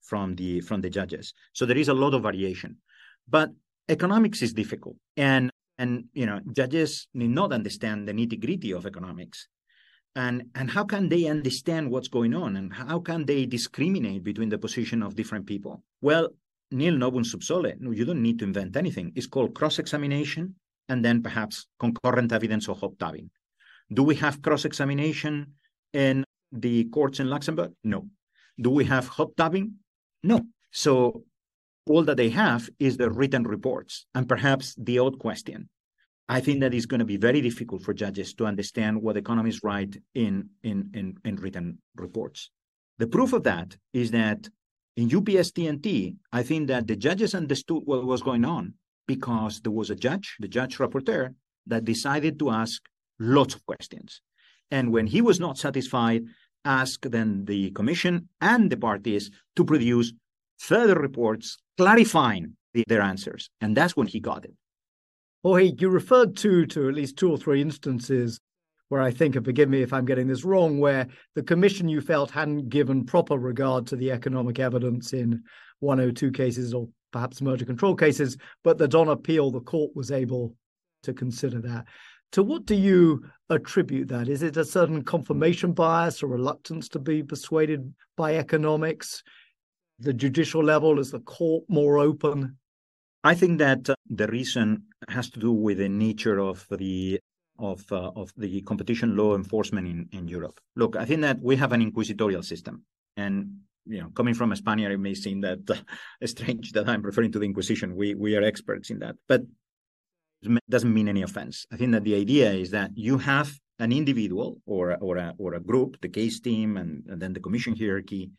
from 0.03 0.35
the 0.35 0.61
from 0.61 0.81
the 0.81 0.89
judges. 0.89 1.33
So 1.53 1.65
there 1.65 1.77
is 1.77 1.89
a 1.89 1.93
lot 1.93 2.13
of 2.13 2.23
variation, 2.23 2.77
but 3.27 3.49
economics 3.89 4.41
is 4.41 4.53
difficult, 4.53 4.95
and 5.17 5.51
and 5.77 6.05
you 6.13 6.25
know 6.25 6.39
judges 6.55 7.07
need 7.13 7.29
not 7.29 7.53
understand 7.53 8.07
the 8.07 8.13
nitty 8.13 8.39
gritty 8.39 8.71
of 8.73 8.85
economics. 8.85 9.47
And 10.15 10.43
and 10.53 10.69
how 10.69 10.83
can 10.83 11.09
they 11.09 11.25
understand 11.25 11.89
what's 11.89 12.07
going 12.07 12.35
on? 12.35 12.55
And 12.55 12.71
how 12.71 12.99
can 12.99 13.25
they 13.25 13.45
discriminate 13.45 14.23
between 14.23 14.49
the 14.49 14.59
position 14.59 15.01
of 15.01 15.15
different 15.15 15.47
people? 15.47 15.83
Well 16.01 16.29
nil 16.71 16.97
novum 16.97 17.23
sub 17.23 17.43
sole 17.43 17.67
you 17.67 18.05
don't 18.05 18.21
need 18.21 18.39
to 18.39 18.45
invent 18.45 18.75
anything. 18.75 19.11
It's 19.15 19.27
called 19.27 19.53
cross-examination 19.53 20.55
and 20.89 21.05
then 21.05 21.21
perhaps 21.21 21.67
concurrent 21.79 22.31
evidence 22.31 22.67
or 22.67 22.75
hot 22.75 22.97
tubbing 22.97 23.29
do 23.91 24.03
we 24.03 24.15
have 24.15 24.41
cross-examination 24.41 25.53
in 25.93 26.23
the 26.51 26.85
courts 26.85 27.19
in 27.19 27.29
luxembourg? 27.29 27.73
No. 27.83 28.07
Do 28.59 28.69
we 28.69 28.85
have 28.85 29.07
hot 29.07 29.35
tubbing 29.35 29.73
no 30.23 30.41
so 30.71 31.23
all 31.87 32.03
that 32.03 32.17
they 32.17 32.29
have 32.29 32.69
is 32.79 32.97
the 32.97 33.09
written 33.09 33.43
reports 33.43 34.05
and 34.15 34.27
perhaps 34.27 34.75
the 34.77 34.99
odd 34.99 35.19
question 35.19 35.69
I 36.29 36.39
think 36.39 36.61
that 36.61 36.73
it's 36.73 36.85
going 36.85 36.99
to 36.99 37.05
be 37.05 37.17
very 37.17 37.41
difficult 37.41 37.83
for 37.83 37.93
judges 37.93 38.33
to 38.35 38.45
understand 38.45 39.01
what 39.01 39.17
economists 39.17 39.63
write 39.63 39.97
in, 40.15 40.49
in, 40.63 40.89
in, 40.93 41.17
in 41.25 41.35
written 41.35 41.79
reports. 41.95 42.49
The 42.97 43.07
proof 43.07 43.33
of 43.33 43.43
that 43.43 43.75
is 43.91 44.11
that 44.11 44.47
in 44.95 45.13
UPS 45.13 45.51
TNT, 45.51 46.15
I 46.31 46.43
think 46.43 46.67
that 46.67 46.87
the 46.87 46.95
judges 46.95 47.35
understood 47.35 47.81
what 47.85 48.05
was 48.05 48.21
going 48.21 48.45
on 48.45 48.75
because 49.07 49.59
there 49.61 49.71
was 49.71 49.89
a 49.89 49.95
judge, 49.95 50.37
the 50.39 50.47
judge 50.47 50.77
rapporteur, 50.77 51.33
that 51.67 51.83
decided 51.83 52.39
to 52.39 52.51
ask 52.51 52.81
lots 53.19 53.55
of 53.55 53.65
questions. 53.65 54.21
And 54.71 54.91
when 54.91 55.07
he 55.07 55.21
was 55.21 55.39
not 55.39 55.57
satisfied, 55.57 56.23
asked 56.65 57.11
then 57.11 57.45
the 57.45 57.71
commission 57.71 58.29
and 58.41 58.69
the 58.69 58.77
parties 58.77 59.31
to 59.55 59.65
produce 59.65 60.13
further 60.57 60.95
reports 60.95 61.57
clarifying 61.77 62.55
the, 62.73 62.83
their 62.87 63.01
answers. 63.01 63.49
And 63.61 63.75
that's 63.75 63.95
when 63.95 64.07
he 64.07 64.19
got 64.19 64.45
it. 64.45 64.53
Jorge, 65.43 65.73
you 65.77 65.89
referred 65.89 66.37
to 66.37 66.65
to 66.67 66.87
at 66.87 66.95
least 66.95 67.17
two 67.17 67.29
or 67.29 67.37
three 67.37 67.61
instances 67.61 68.39
where 68.89 69.01
I 69.01 69.11
think, 69.11 69.35
and 69.35 69.43
forgive 69.43 69.69
me 69.69 69.81
if 69.81 69.91
I'm 69.91 70.05
getting 70.05 70.27
this 70.27 70.45
wrong, 70.45 70.79
where 70.79 71.07
the 71.35 71.43
commission 71.43 71.89
you 71.89 71.99
felt 71.99 72.31
hadn't 72.31 72.69
given 72.69 73.05
proper 73.05 73.37
regard 73.37 73.87
to 73.87 73.95
the 73.95 74.11
economic 74.11 74.59
evidence 74.59 75.13
in 75.13 75.43
102 75.79 76.31
cases 76.31 76.73
or 76.73 76.87
perhaps 77.11 77.41
merger 77.41 77.65
control 77.65 77.95
cases, 77.95 78.37
but 78.63 78.77
that 78.77 78.95
on 78.95 79.09
appeal 79.09 79.51
the 79.51 79.61
court 79.61 79.95
was 79.95 80.11
able 80.11 80.55
to 81.03 81.13
consider 81.13 81.59
that. 81.61 81.85
To 82.33 82.43
what 82.43 82.65
do 82.65 82.75
you 82.75 83.23
attribute 83.49 84.09
that? 84.09 84.27
Is 84.27 84.43
it 84.43 84.57
a 84.57 84.65
certain 84.65 85.03
confirmation 85.03 85.73
bias 85.73 86.21
or 86.21 86.27
reluctance 86.27 86.89
to 86.89 86.99
be 86.99 87.23
persuaded 87.23 87.93
by 88.17 88.35
economics? 88.35 89.23
The 89.99 90.13
judicial 90.13 90.63
level, 90.63 90.99
is 90.99 91.11
the 91.11 91.19
court 91.19 91.63
more 91.69 91.99
open 91.99 92.57
I 93.23 93.35
think 93.35 93.59
that 93.59 93.89
uh, 93.89 93.95
the 94.09 94.27
reason 94.27 94.83
has 95.07 95.29
to 95.31 95.39
do 95.39 95.51
with 95.51 95.77
the 95.77 95.89
nature 95.89 96.39
of 96.39 96.67
the 96.69 97.19
of 97.57 97.83
uh, 97.91 98.11
of 98.15 98.33
the 98.35 98.61
competition 98.63 99.15
law 99.15 99.35
enforcement 99.35 99.87
in, 99.87 100.09
in 100.11 100.27
Europe. 100.27 100.59
Look, 100.75 100.97
I 100.97 101.05
think 101.05 101.21
that 101.21 101.39
we 101.41 101.55
have 101.55 101.71
an 101.71 101.81
inquisitorial 101.81 102.43
system, 102.43 102.83
and 103.15 103.59
you 103.85 104.01
know, 104.01 104.09
coming 104.09 104.33
from 104.33 104.51
a 104.51 104.55
Spaniard, 104.55 104.91
it 104.91 104.97
may 104.97 105.13
seem 105.13 105.39
that 105.41 105.59
uh, 105.69 105.75
strange 106.25 106.73
that 106.73 106.89
I'm 106.89 107.01
referring 107.01 107.31
to 107.31 107.39
the 107.39 107.45
Inquisition. 107.45 107.95
We 107.95 108.13
we 108.13 108.35
are 108.35 108.43
experts 108.43 108.89
in 108.89 108.99
that, 108.99 109.15
but 109.29 109.43
doesn't 110.69 110.93
mean 110.93 111.07
any 111.07 111.21
offense. 111.21 111.65
I 111.71 111.77
think 111.77 111.91
that 111.91 112.03
the 112.03 112.15
idea 112.15 112.51
is 112.51 112.71
that 112.71 112.91
you 112.95 113.17
have 113.17 113.53
an 113.79 113.91
individual 113.91 114.61
or 114.65 114.97
or 115.01 115.17
a 115.17 115.33
or 115.37 115.55
a 115.55 115.59
group, 115.59 115.99
the 116.01 116.09
case 116.09 116.39
team, 116.39 116.77
and, 116.77 117.03
and 117.09 117.21
then 117.21 117.33
the 117.33 117.39
commission 117.39 117.75
hierarchy 117.75 118.31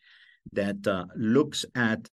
that 0.52 0.86
uh, 0.86 1.06
looks 1.16 1.64
at 1.74 2.08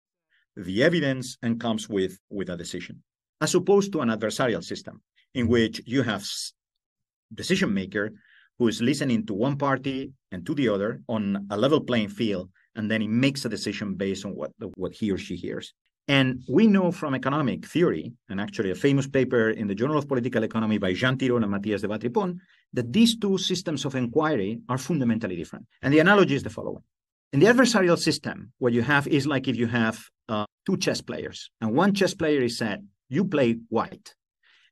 the 0.56 0.82
evidence 0.82 1.38
and 1.42 1.60
comes 1.60 1.88
with, 1.88 2.18
with 2.30 2.50
a 2.50 2.56
decision, 2.56 3.02
as 3.40 3.54
opposed 3.54 3.92
to 3.92 4.00
an 4.00 4.08
adversarial 4.08 4.62
system 4.62 5.00
in 5.34 5.48
which 5.48 5.80
you 5.86 6.02
have 6.02 6.26
decision 7.32 7.72
maker 7.72 8.10
who 8.58 8.68
is 8.68 8.82
listening 8.82 9.24
to 9.26 9.34
one 9.34 9.56
party 9.56 10.12
and 10.30 10.44
to 10.44 10.54
the 10.54 10.68
other 10.68 11.00
on 11.08 11.46
a 11.50 11.56
level 11.56 11.80
playing 11.80 12.08
field, 12.08 12.50
and 12.76 12.90
then 12.90 13.00
he 13.00 13.08
makes 13.08 13.44
a 13.44 13.48
decision 13.48 13.94
based 13.94 14.24
on 14.24 14.34
what, 14.34 14.52
what 14.76 14.92
he 14.92 15.10
or 15.10 15.18
she 15.18 15.36
hears. 15.36 15.72
And 16.08 16.42
we 16.48 16.66
know 16.66 16.90
from 16.90 17.14
economic 17.14 17.66
theory, 17.66 18.12
and 18.28 18.40
actually 18.40 18.70
a 18.70 18.74
famous 18.74 19.06
paper 19.06 19.50
in 19.50 19.68
the 19.68 19.74
Journal 19.74 19.98
of 19.98 20.08
Political 20.08 20.42
Economy 20.42 20.78
by 20.78 20.94
Jean 20.94 21.16
Tirole 21.16 21.42
and 21.42 21.50
Mathias 21.50 21.82
Dewatripont, 21.82 22.38
that 22.72 22.92
these 22.92 23.16
two 23.16 23.38
systems 23.38 23.84
of 23.84 23.94
inquiry 23.94 24.60
are 24.68 24.78
fundamentally 24.78 25.36
different. 25.36 25.66
And 25.80 25.94
the 25.94 26.00
analogy 26.00 26.34
is 26.34 26.42
the 26.42 26.50
following. 26.50 26.82
In 27.32 27.40
the 27.40 27.46
adversarial 27.46 27.98
system, 27.98 28.52
what 28.58 28.72
you 28.72 28.82
have 28.82 29.06
is 29.06 29.26
like 29.26 29.46
if 29.48 29.56
you 29.56 29.66
have 29.68 30.04
uh, 30.28 30.44
two 30.66 30.76
chess 30.76 31.00
players, 31.00 31.50
and 31.60 31.74
one 31.74 31.94
chess 31.94 32.14
player 32.14 32.42
is 32.42 32.58
said, 32.58 32.86
You 33.08 33.24
play 33.24 33.58
white, 33.68 34.14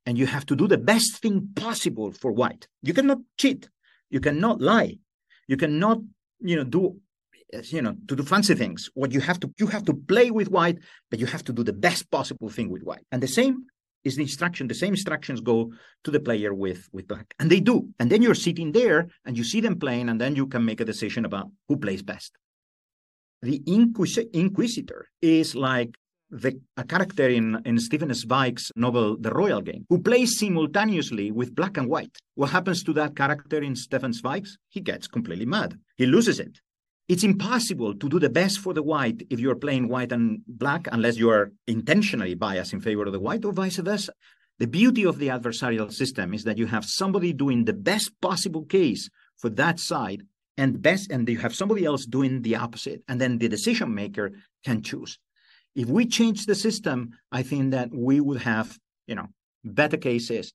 and 0.05 0.18
you 0.18 0.26
have 0.26 0.45
to 0.47 0.57
do 0.57 0.66
the 0.66 0.78
best 0.78 1.22
thing 1.22 1.51
possible 1.55 2.11
for 2.11 2.33
white. 2.33 2.66
You 2.83 2.93
cannot 2.93 3.18
cheat, 3.39 3.68
you 4.11 4.20
cannot 4.20 4.61
lie, 4.61 4.99
you 5.47 5.57
cannot, 5.57 6.01
you 6.41 6.57
know, 6.57 6.64
do 6.64 7.01
Uh, 7.53 7.63
you 7.65 7.83
know 7.83 7.95
to 8.07 8.15
do 8.15 8.23
fancy 8.23 8.55
things 8.55 8.91
what 8.95 9.13
you 9.13 9.21
have 9.21 9.41
to 9.41 9.53
you 9.59 9.67
have 9.67 9.85
to 9.85 9.95
play 9.95 10.31
with 10.31 10.49
white 10.51 10.79
but 11.11 11.19
you 11.19 11.27
have 11.27 11.43
to 11.43 11.53
do 11.53 11.63
the 11.65 11.73
best 11.73 12.11
possible 12.11 12.49
thing 12.49 12.69
with 12.71 12.83
white 12.83 13.05
and 13.11 13.21
the 13.23 13.29
same 13.29 13.65
is 14.05 14.17
the 14.17 14.23
instruction 14.23 14.69
the 14.69 14.75
same 14.75 14.93
instructions 14.93 15.41
go 15.41 15.73
to 16.05 16.11
the 16.11 16.21
player 16.21 16.55
with 16.55 16.89
with 16.93 17.09
black 17.09 17.35
and 17.41 17.51
they 17.51 17.59
do 17.59 17.89
and 17.99 18.09
then 18.11 18.23
you're 18.23 18.35
sitting 18.35 18.71
there 18.73 19.09
and 19.25 19.37
you 19.37 19.45
see 19.45 19.61
them 19.61 19.79
playing 19.79 20.09
and 20.09 20.21
then 20.21 20.37
you 20.37 20.47
can 20.47 20.65
make 20.65 20.81
a 20.81 20.85
decision 20.85 21.25
about 21.25 21.49
who 21.67 21.77
plays 21.77 22.03
best 22.03 22.33
the 23.43 23.59
inquis- 23.67 24.29
inquisitor 24.33 25.09
is 25.21 25.55
like 25.55 25.97
the, 26.31 26.61
a 26.77 26.85
character 26.85 27.29
in, 27.29 27.61
in 27.65 27.79
Stefan 27.79 28.13
Zweig's 28.15 28.71
novel 28.77 29.17
The 29.19 29.31
Royal 29.31 29.61
Game, 29.61 29.85
who 29.89 30.01
plays 30.01 30.39
simultaneously 30.39 31.31
with 31.31 31.55
black 31.55 31.77
and 31.77 31.89
white. 31.89 32.17
What 32.35 32.51
happens 32.51 32.85
to 32.85 32.93
that 32.95 33.17
character 33.17 33.63
in 33.63 33.75
Stefan 33.75 34.13
Zweig's? 34.13 34.59
He 34.69 34.81
gets 34.81 35.09
completely 35.09 35.47
mad. 35.47 35.79
He 35.97 36.07
loses 36.07 36.39
it. 36.39 36.61
It's 37.11 37.25
impossible 37.25 37.93
to 37.97 38.09
do 38.09 38.21
the 38.21 38.31
best 38.31 38.61
for 38.61 38.73
the 38.73 38.85
white 38.85 39.27
if 39.31 39.41
you're 39.41 39.57
playing 39.57 39.89
white 39.89 40.13
and 40.13 40.43
black 40.47 40.87
unless 40.93 41.17
you 41.17 41.29
are 41.29 41.51
intentionally 41.67 42.35
biased 42.35 42.73
in 42.73 42.81
favor 42.81 43.05
of 43.05 43.13
the 43.13 43.19
white 43.19 43.45
or 43.45 43.53
vice 43.53 43.79
versa. 43.79 44.13
The 44.61 44.69
beauty 44.69 45.05
of 45.05 45.19
the 45.19 45.27
adversarial 45.27 45.93
system 45.93 46.33
is 46.35 46.45
that 46.45 46.57
you 46.57 46.67
have 46.67 46.85
somebody 46.85 47.33
doing 47.33 47.65
the 47.65 47.73
best 47.73 48.13
possible 48.21 48.65
case 48.65 49.11
for 49.39 49.51
that 49.51 49.81
side 49.81 50.23
and 50.57 50.81
best 50.81 51.11
and 51.11 51.29
you 51.29 51.39
have 51.39 51.53
somebody 51.53 51.85
else 51.85 52.07
doing 52.07 52.43
the 52.43 52.55
opposite 52.55 53.03
and 53.09 53.21
then 53.21 53.39
the 53.39 53.49
decision 53.49 53.93
maker 53.93 54.31
can 54.65 54.81
choose 54.81 55.19
if 55.75 55.89
we 55.89 56.05
change 56.07 56.47
the 56.47 56.55
system 56.55 57.11
i 57.33 57.43
think 57.43 57.71
that 57.71 57.89
we 57.93 58.21
would 58.21 58.43
have 58.43 58.79
you 59.07 59.15
know 59.15 59.29
better 59.65 59.97
cases 59.97 60.53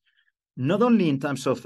not 0.56 0.82
only 0.82 1.10
in 1.10 1.20
terms 1.20 1.47
of 1.47 1.66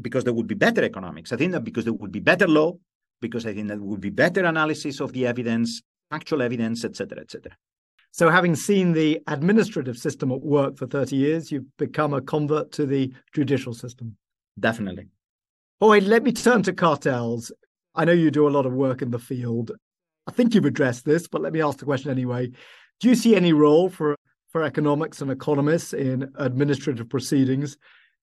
because 0.00 0.24
there 0.24 0.34
would 0.34 0.48
be 0.48 0.54
better 0.54 0.82
economics 0.84 1.32
i 1.32 1.36
think 1.36 1.52
that 1.52 1.64
because 1.64 1.84
there 1.84 1.94
would 1.94 2.12
be 2.12 2.20
better 2.20 2.46
law 2.46 2.74
because 3.20 3.46
i 3.46 3.52
think 3.52 3.68
that 3.68 3.80
would 3.80 4.00
be 4.00 4.10
better 4.10 4.44
analysis 4.44 5.00
of 5.00 5.12
the 5.12 5.26
evidence 5.26 5.82
actual 6.10 6.42
evidence 6.42 6.84
etc 6.84 7.20
etc 7.20 7.52
so 8.10 8.30
having 8.30 8.56
seen 8.56 8.92
the 8.92 9.20
administrative 9.26 9.98
system 9.98 10.32
at 10.32 10.40
work 10.40 10.76
for 10.76 10.86
30 10.86 11.16
years 11.16 11.52
you've 11.52 11.76
become 11.76 12.14
a 12.14 12.20
convert 12.20 12.72
to 12.72 12.86
the 12.86 13.12
judicial 13.32 13.74
system 13.74 14.16
definitely 14.58 15.08
Oh, 15.80 15.90
let 15.90 16.24
me 16.24 16.32
turn 16.32 16.64
to 16.64 16.72
cartels. 16.72 17.52
I 17.94 18.04
know 18.04 18.12
you 18.12 18.32
do 18.32 18.48
a 18.48 18.50
lot 18.50 18.66
of 18.66 18.72
work 18.72 19.00
in 19.00 19.12
the 19.12 19.18
field. 19.18 19.70
I 20.26 20.32
think 20.32 20.52
you've 20.52 20.64
addressed 20.64 21.04
this, 21.04 21.28
but 21.28 21.40
let 21.40 21.52
me 21.52 21.62
ask 21.62 21.78
the 21.78 21.84
question 21.84 22.10
anyway. 22.10 22.50
Do 22.98 23.08
you 23.08 23.14
see 23.14 23.36
any 23.36 23.52
role 23.52 23.88
for, 23.88 24.16
for 24.48 24.64
economics 24.64 25.20
and 25.20 25.30
economists 25.30 25.92
in 25.92 26.32
administrative 26.36 27.08
proceedings, 27.08 27.76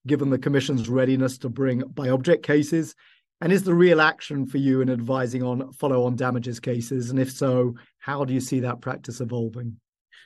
given 0.06 0.28
the 0.28 0.38
Commission's 0.38 0.90
readiness 0.90 1.38
to 1.38 1.48
bring 1.48 1.78
by 1.94 2.10
object 2.10 2.44
cases? 2.44 2.94
And 3.40 3.52
is 3.52 3.64
the 3.64 3.74
real 3.74 4.00
action 4.00 4.46
for 4.46 4.58
you 4.58 4.80
in 4.80 4.88
advising 4.88 5.42
on 5.42 5.72
follow 5.72 6.04
on 6.04 6.16
damages 6.16 6.58
cases? 6.58 7.10
And 7.10 7.18
if 7.18 7.30
so, 7.30 7.74
how 7.98 8.24
do 8.24 8.32
you 8.32 8.40
see 8.40 8.60
that 8.60 8.80
practice 8.80 9.20
evolving? 9.20 9.78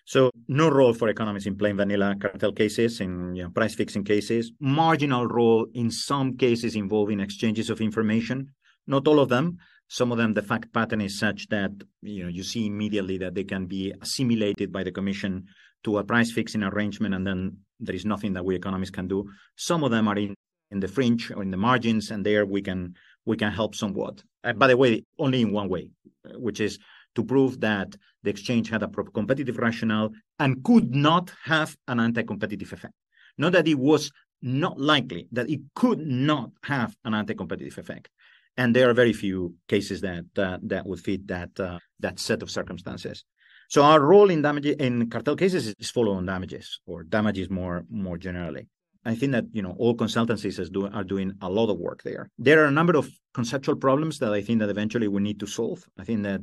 So 0.05 0.31
no 0.49 0.69
role 0.69 0.95
for 0.95 1.09
economists 1.09 1.47
in 1.47 1.57
plain 1.57 1.77
vanilla 1.77 2.15
cartel 2.21 2.53
cases, 2.53 3.01
in 3.01 3.35
you 3.35 3.45
know, 3.45 3.51
price 3.51 3.75
fixing 3.75 4.05
cases. 4.05 4.53
Marginal 4.61 5.27
role 5.27 5.67
in 5.75 5.91
some 5.91 6.37
cases 6.37 6.77
involving 6.77 7.21
exchanges 7.21 7.69
of 7.69 7.81
information. 7.81 8.53
Not 8.87 9.07
all 9.07 9.21
of 9.21 9.29
them. 9.29 9.59
Some 9.89 10.13
of 10.13 10.19
them, 10.19 10.35
the 10.35 10.43
fact 10.43 10.73
pattern 10.73 11.01
is 11.01 11.19
such 11.19 11.49
that 11.49 11.73
you 12.03 12.23
know 12.23 12.29
you 12.29 12.45
see 12.45 12.67
immediately 12.67 13.19
that 13.19 13.35
they 13.35 13.45
can 13.45 13.67
be 13.67 13.93
assimilated 14.01 14.73
by 14.73 14.85
the 14.85 14.93
commission 14.93 15.47
to 15.83 15.99
a 15.99 16.05
price 16.05 16.31
fixing 16.31 16.63
arrangement, 16.63 17.15
and 17.15 17.27
then 17.27 17.57
there 17.81 17.95
is 17.95 18.05
nothing 18.05 18.33
that 18.35 18.45
we 18.45 18.55
economists 18.55 18.91
can 18.91 19.09
do. 19.09 19.29
Some 19.57 19.83
of 19.83 19.91
them 19.91 20.07
are 20.07 20.17
in 20.17 20.35
in 20.71 20.81
the 20.81 20.89
fringe 20.89 21.31
or 21.31 21.43
in 21.43 21.51
the 21.51 21.57
margins, 21.57 22.11
and 22.11 22.25
there 22.25 22.47
we 22.47 22.63
can 22.63 22.95
we 23.25 23.37
can 23.37 23.53
help 23.53 23.75
somewhat. 23.75 24.23
Uh, 24.45 24.53
by 24.53 24.67
the 24.67 24.77
way, 24.77 25.05
only 25.19 25.43
in 25.43 25.53
one 25.53 25.69
way, 25.69 25.91
which 26.35 26.61
is 26.61 26.79
to 27.15 27.25
prove 27.25 27.61
that 27.61 27.97
the 28.23 28.31
exchange 28.31 28.71
had 28.71 28.83
a 28.83 28.89
competitive 28.89 29.59
rationale 29.59 30.11
and 30.39 30.63
could 30.65 30.95
not 30.95 31.33
have 31.45 31.77
an 31.89 32.01
anti-competitive 32.01 32.73
effect. 32.73 32.95
Not 33.37 33.53
that 33.53 33.69
it 33.69 33.79
was 33.79 34.13
not 34.43 34.81
likely, 34.81 35.29
that 35.33 35.51
it 35.51 35.61
could 35.75 35.99
not 35.99 36.51
have 36.65 36.97
an 37.05 37.15
anti-competitive 37.15 37.79
effect. 37.79 38.09
And 38.57 38.75
there 38.75 38.89
are 38.91 38.95
very 38.95 39.13
few 39.13 39.55
cases 39.69 40.01
that 40.03 40.27
uh, 40.37 40.59
that 40.63 40.87
would 40.87 41.01
fit 41.01 41.27
that 41.29 41.59
uh, 41.59 41.79
that 42.01 42.19
set 42.19 42.43
of 42.43 42.51
circumstances. 42.51 43.25
So 43.69 43.83
our 43.83 44.01
role 44.01 44.31
in 44.31 44.43
damage 44.43 44.67
in 44.67 45.09
cartel 45.09 45.37
cases 45.37 45.75
is 45.79 45.91
follow-on 45.91 46.27
damages 46.27 46.81
or 46.87 47.05
damages 47.05 47.49
more 47.49 47.85
more 47.89 48.19
generally. 48.19 48.69
I 49.05 49.15
think 49.15 49.33
that 49.33 49.45
you 49.53 49.63
know 49.63 49.75
all 49.79 49.97
consultancies 49.97 50.71
do, 50.71 50.87
are 50.87 51.05
doing 51.05 51.33
a 51.41 51.49
lot 51.49 51.71
of 51.71 51.79
work 51.79 52.03
there. 52.03 52.31
There 52.39 52.63
are 52.63 52.67
a 52.67 52.71
number 52.71 52.97
of 52.97 53.11
conceptual 53.33 53.77
problems 53.77 54.19
that 54.19 54.33
I 54.33 54.43
think 54.43 54.61
that 54.61 54.69
eventually 54.69 55.09
we 55.09 55.23
need 55.23 55.41
to 55.41 55.47
solve. 55.47 55.85
I 55.99 56.05
think 56.05 56.23
that 56.25 56.43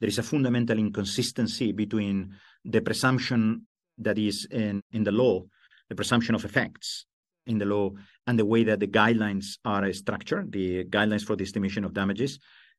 there 0.00 0.08
is 0.08 0.18
a 0.18 0.22
fundamental 0.22 0.78
inconsistency 0.78 1.72
between 1.72 2.34
the 2.64 2.80
presumption 2.80 3.66
that 3.98 4.18
is 4.18 4.46
in, 4.50 4.82
in 4.92 5.04
the 5.04 5.12
law, 5.12 5.42
the 5.88 5.94
presumption 5.94 6.34
of 6.34 6.44
effects 6.44 7.06
in 7.46 7.58
the 7.58 7.64
law, 7.64 7.90
and 8.26 8.38
the 8.38 8.46
way 8.46 8.64
that 8.64 8.80
the 8.80 8.86
guidelines 8.86 9.58
are 9.64 9.92
structured, 9.92 10.50
the 10.52 10.84
guidelines 10.84 11.24
for 11.24 11.36
the 11.36 11.44
estimation 11.44 11.84
of 11.84 11.92
damages, 11.92 12.38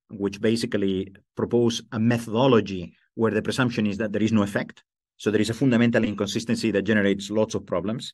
which 0.10 0.42
basically 0.42 1.14
propose 1.36 1.82
a 1.92 2.00
methodology 2.00 2.96
where 3.16 3.32
the 3.32 3.42
presumption 3.42 3.86
is 3.86 3.98
that 3.98 4.12
there 4.12 4.24
is 4.24 4.32
no 4.32 4.44
effect. 4.44 4.84
So 5.18 5.32
there 5.32 5.42
is 5.42 5.50
a 5.50 5.54
fundamental 5.54 6.04
inconsistency 6.04 6.72
that 6.72 6.82
generates 6.82 7.30
lots 7.30 7.56
of 7.56 7.66
problems. 7.66 8.14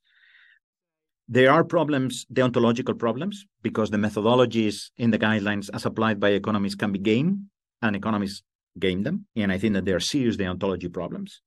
There 1.32 1.52
are 1.52 1.64
problems, 1.64 2.26
deontological 2.34 2.98
problems, 2.98 3.46
because 3.62 3.92
the 3.92 3.98
methodologies 3.98 4.90
in 4.98 5.12
the 5.12 5.20
guidelines 5.20 5.70
as 5.72 5.86
applied 5.86 6.20
by 6.20 6.30
economists 6.30 6.74
can 6.74 6.92
be 6.92 6.98
game, 6.98 7.52
and 7.84 7.96
economists 7.96 8.42
game 8.80 9.04
them. 9.04 9.28
And 9.36 9.52
I 9.52 9.60
think 9.60 9.76
that 9.76 9.86
there 9.86 9.96
are 9.96 10.00
serious 10.00 10.38
deontology 10.38 10.92
problems. 10.92 11.42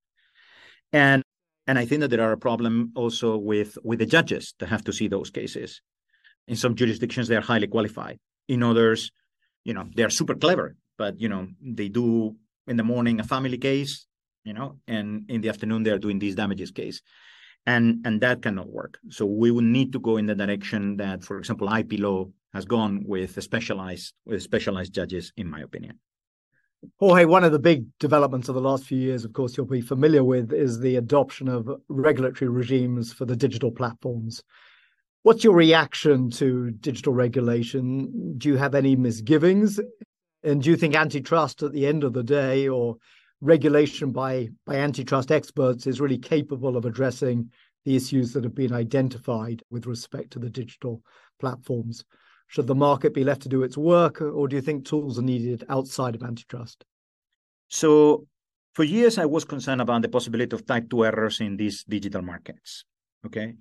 And 0.93 1.25
and 1.67 1.79
I 1.79 1.87
think 1.87 2.01
that 2.01 2.11
there 2.11 2.23
are 2.23 2.33
a 2.33 2.39
problem 2.39 2.93
also 2.95 3.37
with 3.37 3.77
with 3.83 3.99
the 3.99 4.07
judges 4.07 4.55
that 4.61 4.69
have 4.69 4.85
to 4.85 4.93
see 4.93 5.09
those 5.09 5.31
cases. 5.31 5.81
In 6.47 6.55
some 6.55 6.77
jurisdictions, 6.77 7.27
they 7.27 7.37
are 7.37 7.49
highly 7.53 7.67
qualified. 7.67 8.19
In 8.47 8.63
others, 8.63 9.11
you 9.65 9.75
know, 9.75 9.89
they 9.97 10.05
are 10.05 10.11
super 10.11 10.37
clever, 10.37 10.77
but 10.97 11.21
you 11.21 11.29
know, 11.29 11.49
they 11.61 11.89
do 11.89 12.37
in 12.69 12.77
the 12.77 12.85
morning 12.85 13.19
a 13.19 13.25
family 13.25 13.59
case, 13.59 14.07
you 14.45 14.53
know, 14.53 14.79
and 14.87 15.25
in 15.29 15.41
the 15.41 15.49
afternoon 15.49 15.83
they 15.83 15.91
are 15.91 15.99
doing 15.99 16.21
these 16.21 16.37
damages 16.37 16.71
case. 16.71 17.01
And 17.65 18.05
and 18.05 18.21
that 18.21 18.43
cannot 18.43 18.69
work. 18.69 18.99
So 19.09 19.25
we 19.25 19.51
would 19.51 19.65
need 19.65 19.93
to 19.93 20.01
go 20.01 20.17
in 20.17 20.27
the 20.27 20.35
direction 20.35 20.97
that, 20.97 21.23
for 21.23 21.39
example, 21.39 21.73
IP 21.73 22.01
law 22.01 22.27
has 22.53 22.65
gone 22.65 23.05
with 23.07 23.41
specialized 23.43 24.15
with 24.27 24.43
specialized 24.43 24.93
judges, 24.93 25.33
in 25.37 25.49
my 25.49 25.61
opinion. 25.61 25.99
Jorge, 26.99 27.25
one 27.25 27.45
of 27.45 27.53
the 27.53 27.61
big 27.61 27.87
developments 28.01 28.49
of 28.49 28.57
the 28.57 28.61
last 28.61 28.85
few 28.85 28.99
years, 28.99 29.25
of 29.25 29.33
course, 29.33 29.57
you'll 29.57 29.67
be 29.67 29.81
familiar 29.81 30.25
with, 30.25 30.53
is 30.53 30.81
the 30.81 30.97
adoption 30.97 31.49
of 31.49 31.71
regulatory 31.89 32.49
regimes 32.49 33.13
for 33.13 33.25
the 33.25 33.37
digital 33.37 33.71
platforms. 33.71 34.43
What's 35.23 35.45
your 35.45 35.55
reaction 35.55 36.31
to 36.31 36.73
digital 36.73 37.13
regulation? 37.13 38.37
Do 38.37 38.49
you 38.49 38.57
have 38.57 38.75
any 38.75 38.97
misgivings? 38.97 39.79
And 40.43 40.61
do 40.61 40.71
you 40.71 40.77
think 40.77 40.97
antitrust 40.97 41.63
at 41.63 41.73
the 41.73 41.87
end 41.87 42.03
of 42.03 42.13
the 42.13 42.25
day 42.25 42.67
or 42.67 42.97
regulation 43.43 44.13
by, 44.13 44.49
by 44.65 44.77
antitrust 44.77 45.31
experts 45.33 45.87
is 45.87 46.01
really 46.01 46.17
capable 46.17 46.77
of 46.77 46.87
addressing 46.87 47.51
the 47.85 47.97
issues 47.97 48.33
that 48.33 48.45
have 48.45 48.55
been 48.55 48.73
identified 48.73 49.63
with 49.69 49.87
respect 49.87 50.31
to 50.31 50.39
the 50.39 50.49
digital 50.49 51.03
platforms? 51.41 52.05
Should 52.47 52.69
the 52.69 52.75
market 52.75 53.13
be 53.13 53.25
left 53.25 53.43
to 53.43 53.49
do 53.49 53.65
its 53.65 53.77
work, 53.77 54.23
or 54.23 54.47
do 54.47 54.57
you 54.57 54.63
think 54.63 54.85
tools 54.85 55.19
are 55.19 55.23
needed 55.23 55.65
outside 55.69 56.15
of 56.15 56.23
antitrust? 56.23 56.85
So, 57.69 58.27
for 58.75 58.85
years, 58.85 59.19
I 59.19 59.27
was 59.27 59.45
concerned 59.45 59.81
about 59.81 60.03
the 60.03 60.09
possibility 60.09 60.55
of 60.55 60.65
type 60.65 60.89
2 60.89 61.05
errors 61.05 61.41
in 61.41 61.57
these 61.57 61.85
digital 61.85 62.23
markets. 62.23 62.85
Okay. 63.27 63.55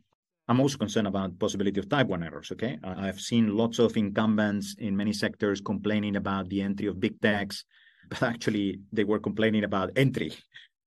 I'm 0.48 0.60
also 0.60 0.78
concerned 0.78 1.08
about 1.08 1.40
possibility 1.40 1.80
of 1.80 1.90
type 1.90 2.08
1 2.08 2.24
errors. 2.24 2.52
Okay. 2.52 2.78
I've 2.84 3.20
seen 3.20 3.56
lots 3.58 3.80
of 3.80 3.98
incumbents 3.98 4.76
in 4.78 4.96
many 4.96 5.14
sectors 5.14 5.62
complaining 5.62 6.18
about 6.18 6.50
the 6.50 6.62
entry 6.62 6.88
of 6.88 7.00
big 7.00 7.20
techs, 7.22 7.66
but 8.10 8.24
actually 8.24 8.80
they 8.92 9.04
were 9.04 9.20
complaining 9.20 9.64
about 9.64 9.92
entry, 9.96 10.34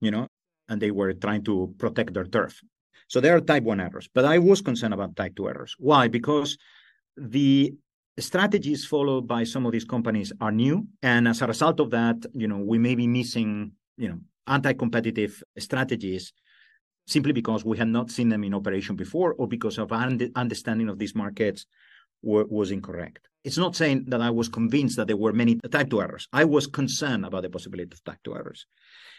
you 0.00 0.10
know, 0.10 0.26
and 0.68 0.80
they 0.80 0.90
were 0.90 1.12
trying 1.12 1.44
to 1.44 1.74
protect 1.78 2.14
their 2.14 2.24
turf. 2.24 2.60
So 3.08 3.20
there 3.20 3.36
are 3.36 3.40
type 3.40 3.62
1 3.62 3.80
errors, 3.80 4.08
but 4.14 4.24
I 4.24 4.38
was 4.38 4.62
concerned 4.62 4.94
about 4.94 5.16
type 5.16 5.36
2 5.36 5.48
errors. 5.48 5.76
Why? 5.78 6.08
Because 6.08 6.56
the 7.16 7.74
strategies 8.18 8.84
followed 8.84 9.26
by 9.26 9.44
some 9.44 9.66
of 9.66 9.72
these 9.72 9.84
companies 9.84 10.32
are 10.40 10.52
new 10.52 10.86
and 11.02 11.26
as 11.26 11.42
a 11.42 11.46
result 11.46 11.80
of 11.80 11.90
that 11.90 12.16
you 12.32 12.46
know 12.46 12.58
we 12.58 12.78
may 12.78 12.94
be 12.94 13.08
missing 13.08 13.72
you 13.96 14.08
know 14.08 14.18
anti-competitive 14.46 15.42
strategies 15.58 16.32
simply 17.06 17.32
because 17.32 17.64
we 17.64 17.76
had 17.76 17.88
not 17.88 18.10
seen 18.10 18.28
them 18.28 18.44
in 18.44 18.54
operation 18.54 18.94
before 18.94 19.34
or 19.34 19.48
because 19.48 19.78
of 19.78 19.90
our 19.90 20.08
understanding 20.36 20.88
of 20.88 20.98
these 20.98 21.14
markets 21.14 21.66
were, 22.24 22.44
was 22.44 22.70
incorrect 22.70 23.28
it's 23.44 23.58
not 23.58 23.76
saying 23.76 24.04
that 24.08 24.20
i 24.20 24.30
was 24.30 24.48
convinced 24.48 24.96
that 24.96 25.06
there 25.06 25.16
were 25.16 25.32
many 25.32 25.54
type 25.70 25.90
2 25.90 26.02
errors 26.02 26.28
i 26.32 26.44
was 26.44 26.66
concerned 26.66 27.24
about 27.24 27.42
the 27.42 27.50
possibility 27.50 27.90
of 27.92 28.02
type 28.04 28.18
2 28.24 28.34
errors 28.34 28.66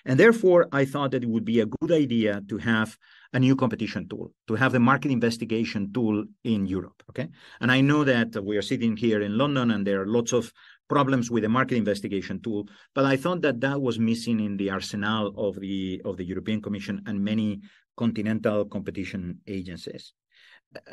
and 0.05 0.19
therefore 0.19 0.67
i 0.71 0.83
thought 0.85 1.11
that 1.11 1.23
it 1.23 1.29
would 1.29 1.45
be 1.45 1.59
a 1.59 1.65
good 1.65 1.91
idea 1.91 2.41
to 2.49 2.57
have 2.57 2.97
a 3.35 3.39
new 3.39 3.55
competition 3.55 4.07
tool, 4.07 4.31
to 4.47 4.55
have 4.55 4.71
the 4.71 4.79
market 4.79 5.11
investigation 5.11 5.91
tool 5.91 6.23
in 6.45 6.65
Europe. 6.65 7.03
Okay. 7.09 7.27
And 7.59 7.69
I 7.69 7.81
know 7.81 8.05
that 8.05 8.29
we 8.41 8.55
are 8.55 8.61
sitting 8.61 8.95
here 8.95 9.21
in 9.21 9.37
London 9.37 9.71
and 9.71 9.85
there 9.85 10.01
are 10.01 10.07
lots 10.07 10.31
of 10.31 10.53
problems 10.87 11.29
with 11.29 11.43
the 11.43 11.49
market 11.49 11.75
investigation 11.75 12.39
tool, 12.41 12.69
but 12.93 13.03
I 13.03 13.17
thought 13.17 13.41
that 13.41 13.59
that 13.59 13.81
was 13.81 13.99
missing 13.99 14.39
in 14.39 14.55
the 14.55 14.69
arsenal 14.69 15.33
of 15.35 15.59
the 15.59 16.01
of 16.05 16.15
the 16.15 16.23
European 16.23 16.61
Commission 16.61 17.01
and 17.07 17.25
many 17.31 17.59
continental 17.97 18.63
competition 18.65 19.41
agencies. 19.47 20.13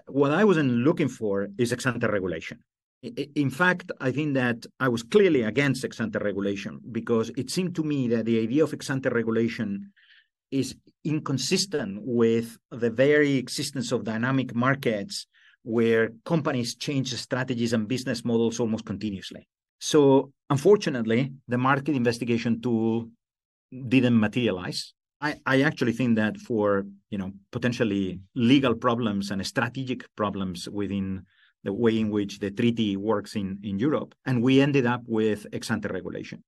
What 0.07 0.33
I 0.33 0.45
wasn't 0.45 0.71
looking 0.71 1.09
for 1.09 1.49
is 1.59 1.73
ex 1.73 1.87
ante 1.87 2.07
regulation. 2.07 2.59
In 3.03 3.51
fact, 3.51 3.91
I 4.01 4.13
think 4.13 4.35
that 4.35 4.65
I 4.79 4.89
was 4.89 5.03
clearly 5.03 5.43
against 5.43 5.85
ex 5.85 6.01
ante 6.01 6.19
regulation 6.19 6.81
because 6.93 7.31
it 7.37 7.51
seemed 7.51 7.75
to 7.77 7.83
me 7.83 8.09
that 8.09 8.25
the 8.27 8.41
idea 8.41 8.65
of 8.65 8.73
ex 8.73 8.91
ante 8.91 9.09
regulation 9.09 9.93
is 10.51 10.77
inconsistent 11.05 11.99
with 12.03 12.59
the 12.71 12.91
very 12.91 13.37
existence 13.37 13.91
of 13.91 14.05
dynamic 14.05 14.55
markets 14.55 15.27
where 15.63 16.11
companies 16.25 16.75
change 16.75 17.15
strategies 17.15 17.73
and 17.73 17.89
business 17.89 18.25
models 18.25 18.61
almost 18.61 18.85
continuously. 18.85 19.49
So 19.81 20.33
unfortunately, 20.51 21.33
the 21.49 21.59
market 21.59 21.97
investigation 21.97 22.61
tool 22.61 23.09
didn't 23.89 24.19
materialize. 24.19 24.93
I, 25.23 25.37
I 25.47 25.63
actually 25.63 25.93
think 25.93 26.17
that 26.17 26.37
for 26.37 26.85
you 27.11 27.17
know 27.17 27.33
potentially 27.53 28.21
legal 28.35 28.75
problems 28.75 29.31
and 29.31 29.47
strategic 29.47 30.05
problems 30.17 30.69
within 30.69 31.25
the 31.63 31.73
way 31.73 31.99
in 31.99 32.11
which 32.11 32.41
the 32.41 32.51
treaty 32.51 32.97
works 32.97 33.37
in, 33.37 33.59
in 33.63 33.79
Europe, 33.79 34.17
and 34.27 34.43
we 34.43 34.61
ended 34.61 34.85
up 34.85 35.03
with 35.07 35.47
ex 35.53 35.71
ante 35.71 35.89
regulation. 35.89 36.43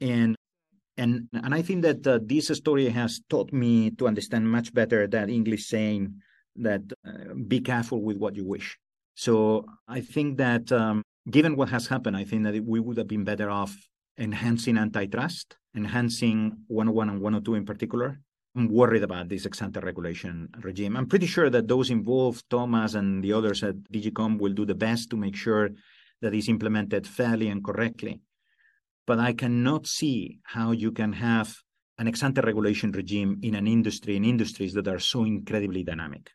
And 0.00 0.36
and 0.96 1.28
and 1.32 1.52
I 1.52 1.62
think 1.62 1.82
that 1.82 2.06
uh, 2.06 2.20
this 2.22 2.46
story 2.48 2.88
has 2.88 3.20
taught 3.28 3.52
me 3.52 3.90
to 3.92 4.06
understand 4.06 4.48
much 4.48 4.72
better 4.72 5.08
that 5.08 5.28
English 5.28 5.66
saying 5.66 6.14
that 6.56 6.82
uh, 7.04 7.34
be 7.48 7.60
careful 7.60 8.00
with 8.00 8.16
what 8.16 8.36
you 8.36 8.46
wish. 8.46 8.78
So 9.16 9.66
I 9.88 10.00
think 10.00 10.38
that 10.38 10.70
um, 10.70 11.02
given 11.28 11.56
what 11.56 11.68
has 11.70 11.88
happened, 11.88 12.16
I 12.16 12.24
think 12.24 12.44
that 12.44 12.64
we 12.64 12.78
would 12.78 12.98
have 12.98 13.08
been 13.08 13.24
better 13.24 13.50
off 13.50 13.76
enhancing 14.18 14.78
antitrust, 14.78 15.56
enhancing 15.74 16.58
101 16.68 17.08
and 17.08 17.20
102 17.20 17.54
in 17.54 17.64
particular. 17.64 18.20
I'm 18.56 18.68
worried 18.68 19.02
about 19.02 19.28
this 19.28 19.46
ex 19.46 19.60
ante 19.62 19.80
regulation 19.80 20.48
regime. 20.62 20.96
I'm 20.96 21.08
pretty 21.08 21.26
sure 21.26 21.50
that 21.50 21.66
those 21.66 21.90
involved, 21.90 22.44
Thomas 22.48 22.94
and 22.94 23.22
the 23.22 23.32
others 23.32 23.64
at 23.64 23.76
DG 23.92 24.14
COMP, 24.14 24.40
will 24.40 24.52
do 24.52 24.64
the 24.64 24.76
best 24.76 25.10
to 25.10 25.16
make 25.16 25.34
sure 25.34 25.70
that 26.22 26.34
it's 26.34 26.48
implemented 26.48 27.06
fairly 27.06 27.48
and 27.48 27.64
correctly. 27.64 28.20
But 29.06 29.18
I 29.18 29.32
cannot 29.32 29.86
see 29.86 30.38
how 30.44 30.70
you 30.70 30.92
can 30.92 31.12
have 31.12 31.56
an 31.98 32.06
ex 32.06 32.22
ante 32.22 32.40
regulation 32.42 32.92
regime 32.92 33.40
in 33.42 33.56
an 33.56 33.66
industry, 33.66 34.16
in 34.16 34.24
industries 34.24 34.72
that 34.74 34.88
are 34.88 35.00
so 35.00 35.24
incredibly 35.24 35.82
dynamic. 35.82 36.30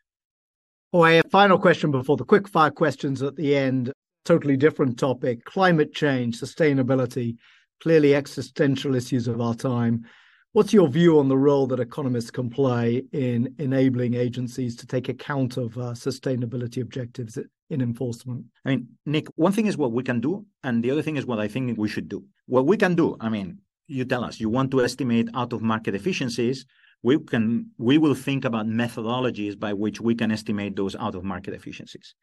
Oh, 0.92 1.04
a 1.04 1.22
final 1.30 1.58
question 1.58 1.90
before 1.90 2.16
the 2.16 2.24
quick 2.24 2.48
fire 2.48 2.70
questions 2.70 3.22
at 3.22 3.36
the 3.36 3.56
end. 3.56 3.92
Totally 4.26 4.56
different 4.56 4.98
topic 4.98 5.44
climate 5.44 5.94
change, 5.94 6.38
sustainability 6.38 7.36
clearly 7.80 8.14
existential 8.14 8.94
issues 8.94 9.28
of 9.28 9.40
our 9.40 9.54
time. 9.54 10.04
What's 10.52 10.72
your 10.72 10.88
view 10.88 11.18
on 11.20 11.28
the 11.28 11.36
role 11.36 11.66
that 11.68 11.78
economists 11.78 12.30
can 12.30 12.50
play 12.50 13.04
in 13.12 13.54
enabling 13.58 14.14
agencies 14.14 14.74
to 14.76 14.86
take 14.86 15.08
account 15.08 15.56
of 15.56 15.76
uh, 15.78 15.92
sustainability 15.92 16.82
objectives 16.82 17.38
in 17.70 17.80
enforcement? 17.80 18.46
I 18.64 18.70
mean, 18.70 18.88
Nick, 19.06 19.28
one 19.36 19.52
thing 19.52 19.66
is 19.66 19.76
what 19.76 19.92
we 19.92 20.02
can 20.02 20.20
do, 20.20 20.44
and 20.64 20.82
the 20.82 20.90
other 20.90 21.02
thing 21.02 21.16
is 21.16 21.24
what 21.24 21.38
I 21.38 21.46
think 21.46 21.78
we 21.78 21.88
should 21.88 22.08
do. 22.08 22.24
What 22.46 22.66
we 22.66 22.76
can 22.76 22.96
do, 22.96 23.16
I 23.20 23.28
mean, 23.28 23.60
you 23.86 24.04
tell 24.04 24.24
us 24.24 24.40
you 24.40 24.48
want 24.48 24.70
to 24.72 24.82
estimate 24.82 25.28
out 25.34 25.52
of 25.52 25.62
market 25.62 25.94
efficiencies. 25.94 26.66
We 27.02 27.18
can 27.18 27.70
we 27.78 27.98
will 27.98 28.14
think 28.14 28.44
about 28.44 28.66
methodologies 28.66 29.58
by 29.58 29.72
which 29.72 30.00
we 30.00 30.14
can 30.14 30.30
estimate 30.30 30.76
those 30.76 30.94
out 30.96 31.14
of 31.14 31.24
market 31.24 31.54
efficiencies. 31.54 32.14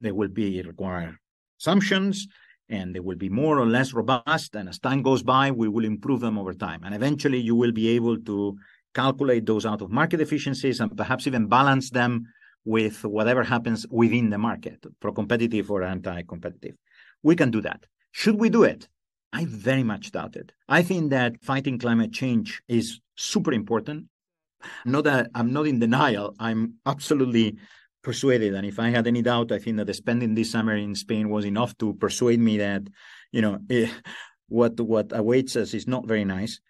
They 0.00 0.12
will 0.12 0.28
be 0.28 0.62
require 0.62 1.18
assumptions 1.60 2.26
and 2.68 2.94
they 2.94 3.00
will 3.00 3.16
be 3.16 3.28
more 3.28 3.58
or 3.58 3.66
less 3.66 3.92
robust. 3.92 4.54
And 4.54 4.68
as 4.68 4.78
time 4.78 5.02
goes 5.02 5.22
by, 5.22 5.50
we 5.50 5.68
will 5.68 5.84
improve 5.84 6.20
them 6.20 6.38
over 6.38 6.54
time. 6.54 6.82
And 6.84 6.94
eventually, 6.94 7.38
you 7.38 7.54
will 7.54 7.72
be 7.72 7.88
able 7.88 8.18
to 8.20 8.56
calculate 8.94 9.46
those 9.46 9.66
out 9.66 9.82
of 9.82 9.90
market 9.90 10.20
efficiencies 10.20 10.80
and 10.80 10.96
perhaps 10.96 11.26
even 11.26 11.46
balance 11.46 11.90
them 11.90 12.26
with 12.64 13.04
whatever 13.04 13.42
happens 13.42 13.86
within 13.90 14.30
the 14.30 14.38
market, 14.38 14.84
pro 15.00 15.12
competitive 15.12 15.70
or 15.70 15.82
anti 15.82 16.22
competitive. 16.22 16.76
We 17.22 17.36
can 17.36 17.50
do 17.50 17.60
that. 17.62 17.84
Should 18.12 18.40
we 18.40 18.48
do 18.48 18.62
it? 18.62 18.88
I 19.32 19.46
very 19.46 19.82
much 19.82 20.12
doubt 20.12 20.36
it. 20.36 20.52
I 20.68 20.82
think 20.82 21.10
that 21.10 21.42
fighting 21.42 21.78
climate 21.78 22.12
change 22.12 22.62
is 22.68 23.00
super 23.16 23.52
important. 23.52 24.06
Not 24.84 25.04
that 25.04 25.30
I'm 25.34 25.52
not 25.52 25.66
in 25.66 25.78
denial. 25.80 26.34
I'm 26.38 26.74
absolutely 26.86 27.58
persuaded. 28.04 28.54
And 28.54 28.66
if 28.66 28.78
I 28.78 28.90
had 28.90 29.06
any 29.06 29.22
doubt, 29.22 29.50
I 29.50 29.58
think 29.58 29.78
that 29.78 29.86
the 29.86 29.94
spending 29.94 30.34
this 30.34 30.52
summer 30.52 30.76
in 30.76 30.94
Spain 30.94 31.28
was 31.30 31.44
enough 31.44 31.76
to 31.78 31.94
persuade 31.94 32.38
me 32.38 32.58
that, 32.58 32.82
you 33.32 33.42
know, 33.42 33.58
eh, 33.70 33.88
what 34.48 34.78
what 34.80 35.10
awaits 35.12 35.56
us 35.56 35.74
is 35.74 35.88
not 35.88 36.06
very 36.06 36.24
nice. 36.24 36.60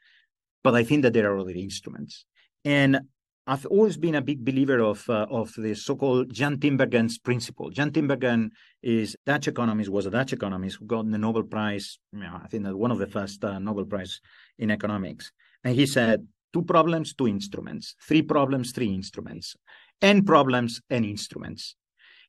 But 0.63 0.75
I 0.75 0.85
think 0.85 1.03
that 1.03 1.13
there 1.13 1.31
are 1.31 1.39
other 1.39 1.51
instruments. 1.51 2.25
And 2.65 3.01
I've 3.47 3.67
always 3.67 3.99
been 3.99 4.15
a 4.15 4.23
big 4.23 4.43
believer 4.43 4.81
of 4.81 5.07
uh, 5.11 5.27
of 5.29 5.53
the 5.59 5.75
so-called 5.75 6.33
Jan 6.33 6.57
Tinbergen's 6.57 7.19
principle. 7.19 7.69
Jan 7.69 7.91
Tinbergen 7.91 8.51
is 8.83 9.17
Dutch 9.27 9.49
economist, 9.49 9.91
was 9.91 10.07
a 10.07 10.11
Dutch 10.11 10.33
economist 10.33 10.79
who 10.79 10.87
got 10.87 11.11
the 11.11 11.19
Nobel 11.19 11.43
Prize. 11.43 11.99
You 12.13 12.21
know, 12.21 12.41
I 12.43 12.47
think 12.49 12.65
that 12.65 12.77
one 12.77 12.91
of 12.91 12.99
the 12.99 13.07
first 13.07 13.45
uh, 13.45 13.59
Nobel 13.59 13.85
Prize 13.85 14.21
in 14.59 14.71
economics. 14.71 15.31
And 15.63 15.75
he 15.75 15.85
said, 15.87 16.27
two 16.55 16.63
problems, 16.63 17.15
two 17.15 17.29
instruments. 17.29 17.95
Three 18.09 18.23
problems, 18.23 18.73
three 18.73 18.95
instruments 18.95 19.57
and 20.05 20.27
problems 20.27 20.83
and 20.91 21.03
instruments. 21.07 21.77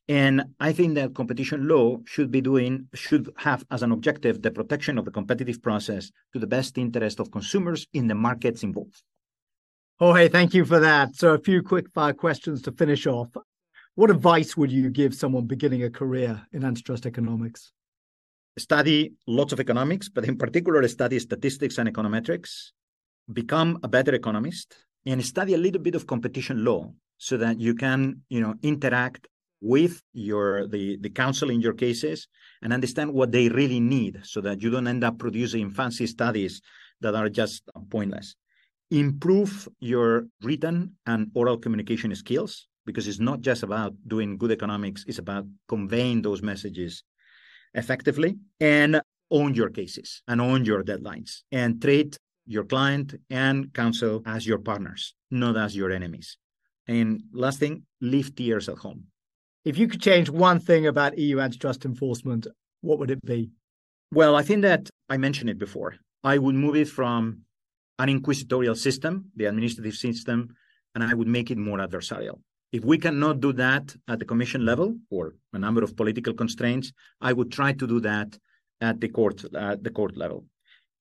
And 0.07 0.43
I 0.61 0.71
think 0.71 0.95
that 0.95 1.13
competition 1.13 1.67
law 1.67 1.97
should 2.05 2.31
be 2.31 2.39
doing, 2.39 2.87
should 2.93 3.29
have 3.35 3.65
as 3.69 3.83
an 3.83 3.91
objective 3.91 4.41
the 4.41 4.49
protection 4.49 4.97
of 4.97 5.03
the 5.03 5.11
competitive 5.11 5.61
process 5.61 6.09
to 6.31 6.39
the 6.39 6.47
best 6.47 6.77
interest 6.77 7.19
of 7.19 7.31
consumers 7.31 7.85
in 7.91 8.07
the 8.07 8.15
markets 8.15 8.63
involved. 8.63 9.03
Oh, 9.99 10.13
hey, 10.13 10.29
thank 10.29 10.53
you 10.53 10.63
for 10.63 10.79
that. 10.79 11.15
So, 11.15 11.33
a 11.33 11.39
few 11.39 11.61
quick 11.61 11.87
fire 11.93 12.13
questions 12.13 12.61
to 12.61 12.71
finish 12.71 13.07
off. 13.07 13.29
What 13.95 14.09
advice 14.09 14.55
would 14.55 14.71
you 14.71 14.89
give 14.89 15.13
someone 15.13 15.45
beginning 15.45 15.83
a 15.83 15.89
career 15.89 16.41
in 16.53 16.63
antitrust 16.63 17.05
economics? 17.05 17.73
Study 18.57 19.13
lots 19.27 19.51
of 19.51 19.59
economics, 19.59 20.07
but 20.07 20.23
in 20.23 20.37
particular, 20.37 20.87
study 20.87 21.19
statistics 21.19 21.77
and 21.77 21.93
econometrics. 21.93 22.71
Become 23.31 23.79
a 23.83 23.89
better 23.89 24.13
economist 24.13 24.75
and 25.05 25.25
study 25.25 25.55
a 25.55 25.57
little 25.57 25.81
bit 25.81 25.95
of 25.95 26.07
competition 26.07 26.63
law 26.63 26.93
so 27.17 27.37
that 27.37 27.59
you 27.59 27.75
can 27.75 28.21
you 28.29 28.39
know 28.39 28.55
interact 28.61 29.27
with 29.61 30.01
your 30.13 30.67
the 30.67 30.97
the 31.01 31.09
counsel 31.09 31.49
in 31.49 31.61
your 31.61 31.73
cases 31.73 32.27
and 32.61 32.73
understand 32.73 33.11
what 33.11 33.31
they 33.31 33.49
really 33.49 33.79
need 33.79 34.19
so 34.23 34.41
that 34.41 34.61
you 34.61 34.69
don't 34.69 34.87
end 34.87 35.03
up 35.03 35.17
producing 35.17 35.69
fancy 35.69 36.07
studies 36.07 36.61
that 37.01 37.15
are 37.15 37.29
just 37.29 37.63
pointless. 37.89 38.35
Improve 38.91 39.67
your 39.79 40.27
written 40.43 40.95
and 41.05 41.31
oral 41.33 41.57
communication 41.57 42.13
skills 42.15 42.67
because 42.85 43.07
it's 43.07 43.19
not 43.19 43.41
just 43.41 43.63
about 43.63 43.93
doing 44.07 44.37
good 44.37 44.51
economics 44.51 45.03
it's 45.07 45.17
about 45.17 45.45
conveying 45.67 46.21
those 46.21 46.41
messages 46.41 47.03
effectively 47.73 48.37
and 48.59 49.01
own 49.31 49.53
your 49.53 49.69
cases 49.69 50.21
and 50.27 50.39
own 50.39 50.63
your 50.63 50.83
deadlines 50.83 51.41
and 51.51 51.81
treat 51.81 52.17
your 52.45 52.63
client 52.63 53.15
and 53.29 53.73
counsel 53.73 54.21
as 54.25 54.45
your 54.45 54.59
partners 54.59 55.15
not 55.31 55.57
as 55.57 55.75
your 55.75 55.91
enemies 55.91 56.37
and 56.87 57.23
last 57.31 57.59
thing, 57.59 57.83
leave 58.01 58.35
tears 58.35 58.69
at 58.69 58.77
home. 58.77 59.05
If 59.63 59.77
you 59.77 59.87
could 59.87 60.01
change 60.01 60.29
one 60.29 60.59
thing 60.59 60.85
about 60.87 61.17
EU 61.17 61.39
antitrust 61.39 61.85
enforcement, 61.85 62.47
what 62.81 62.99
would 62.99 63.11
it 63.11 63.25
be? 63.25 63.49
Well, 64.11 64.35
I 64.35 64.43
think 64.43 64.61
that 64.61 64.89
I 65.09 65.17
mentioned 65.17 65.49
it 65.49 65.57
before. 65.57 65.95
I 66.23 66.37
would 66.37 66.55
move 66.55 66.75
it 66.75 66.87
from 66.87 67.41
an 67.99 68.09
inquisitorial 68.09 68.75
system, 68.75 69.31
the 69.35 69.45
administrative 69.45 69.95
system, 69.95 70.55
and 70.93 71.03
I 71.03 71.13
would 71.13 71.27
make 71.27 71.49
it 71.51 71.57
more 71.57 71.79
adversarial. 71.79 72.39
If 72.71 72.83
we 72.83 72.97
cannot 72.97 73.39
do 73.39 73.53
that 73.53 73.95
at 74.07 74.19
the 74.19 74.25
commission 74.25 74.65
level 74.65 74.97
or 75.09 75.35
a 75.53 75.59
number 75.59 75.83
of 75.83 75.95
political 75.95 76.33
constraints, 76.33 76.91
I 77.21 77.33
would 77.33 77.51
try 77.51 77.73
to 77.73 77.87
do 77.87 77.99
that 78.01 78.37
at 78.81 78.99
the 78.99 79.07
court 79.07 79.45
at 79.55 79.83
the 79.83 79.89
court 79.89 80.17
level. 80.17 80.45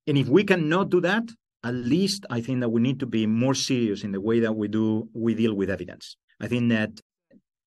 And 0.06 0.16
if 0.16 0.28
we 0.28 0.44
cannot 0.44 0.90
do 0.90 1.00
that, 1.00 1.24
at 1.64 1.74
least 1.74 2.26
I 2.28 2.40
think 2.42 2.60
that 2.60 2.68
we 2.68 2.80
need 2.80 3.00
to 3.00 3.06
be 3.06 3.26
more 3.26 3.54
serious 3.54 4.04
in 4.04 4.12
the 4.12 4.20
way 4.20 4.40
that 4.40 4.52
we 4.52 4.68
do 4.68 5.08
we 5.14 5.34
deal 5.34 5.54
with 5.54 5.70
evidence. 5.70 6.16
I 6.40 6.46
think 6.46 6.68
that 6.70 7.00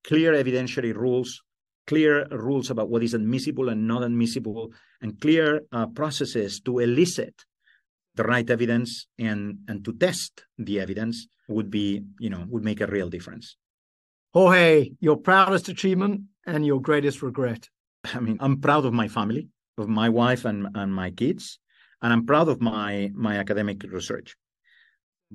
clear 0.03 0.33
evidentiary 0.33 0.95
rules, 0.95 1.41
clear 1.87 2.27
rules 2.27 2.69
about 2.69 2.89
what 2.89 3.03
is 3.03 3.15
admissible 3.15 3.69
and 3.69 3.87
not 3.87 4.03
admissible, 4.03 4.71
and 5.01 5.19
clear 5.19 5.61
uh, 5.71 5.87
processes 5.87 6.59
to 6.61 6.79
elicit 6.79 7.33
the 8.15 8.23
right 8.23 8.47
evidence 8.49 9.07
and 9.17 9.59
and 9.67 9.83
to 9.83 9.93
test 9.93 10.43
the 10.57 10.79
evidence 10.79 11.27
would 11.47 11.71
be 11.71 12.03
you 12.19 12.29
know 12.29 12.45
would 12.47 12.63
make 12.63 12.81
a 12.81 12.87
real 12.87 13.09
difference. 13.09 13.57
Jorge, 14.33 14.91
your 14.99 15.17
proudest 15.17 15.69
achievement 15.69 16.21
and 16.45 16.65
your 16.65 16.79
greatest 16.79 17.23
regret. 17.23 17.69
I 18.13 18.19
mean, 18.19 18.37
I'm 18.39 18.61
proud 18.61 18.85
of 18.85 18.93
my 18.93 19.07
family, 19.07 19.47
of 19.77 19.87
my 19.89 20.09
wife 20.09 20.45
and, 20.45 20.67
and 20.75 20.93
my 20.93 21.09
kids 21.09 21.59
and 22.01 22.13
I'm 22.13 22.25
proud 22.25 22.49
of 22.49 22.61
my 22.61 23.11
my 23.13 23.37
academic 23.37 23.83
research. 23.83 24.35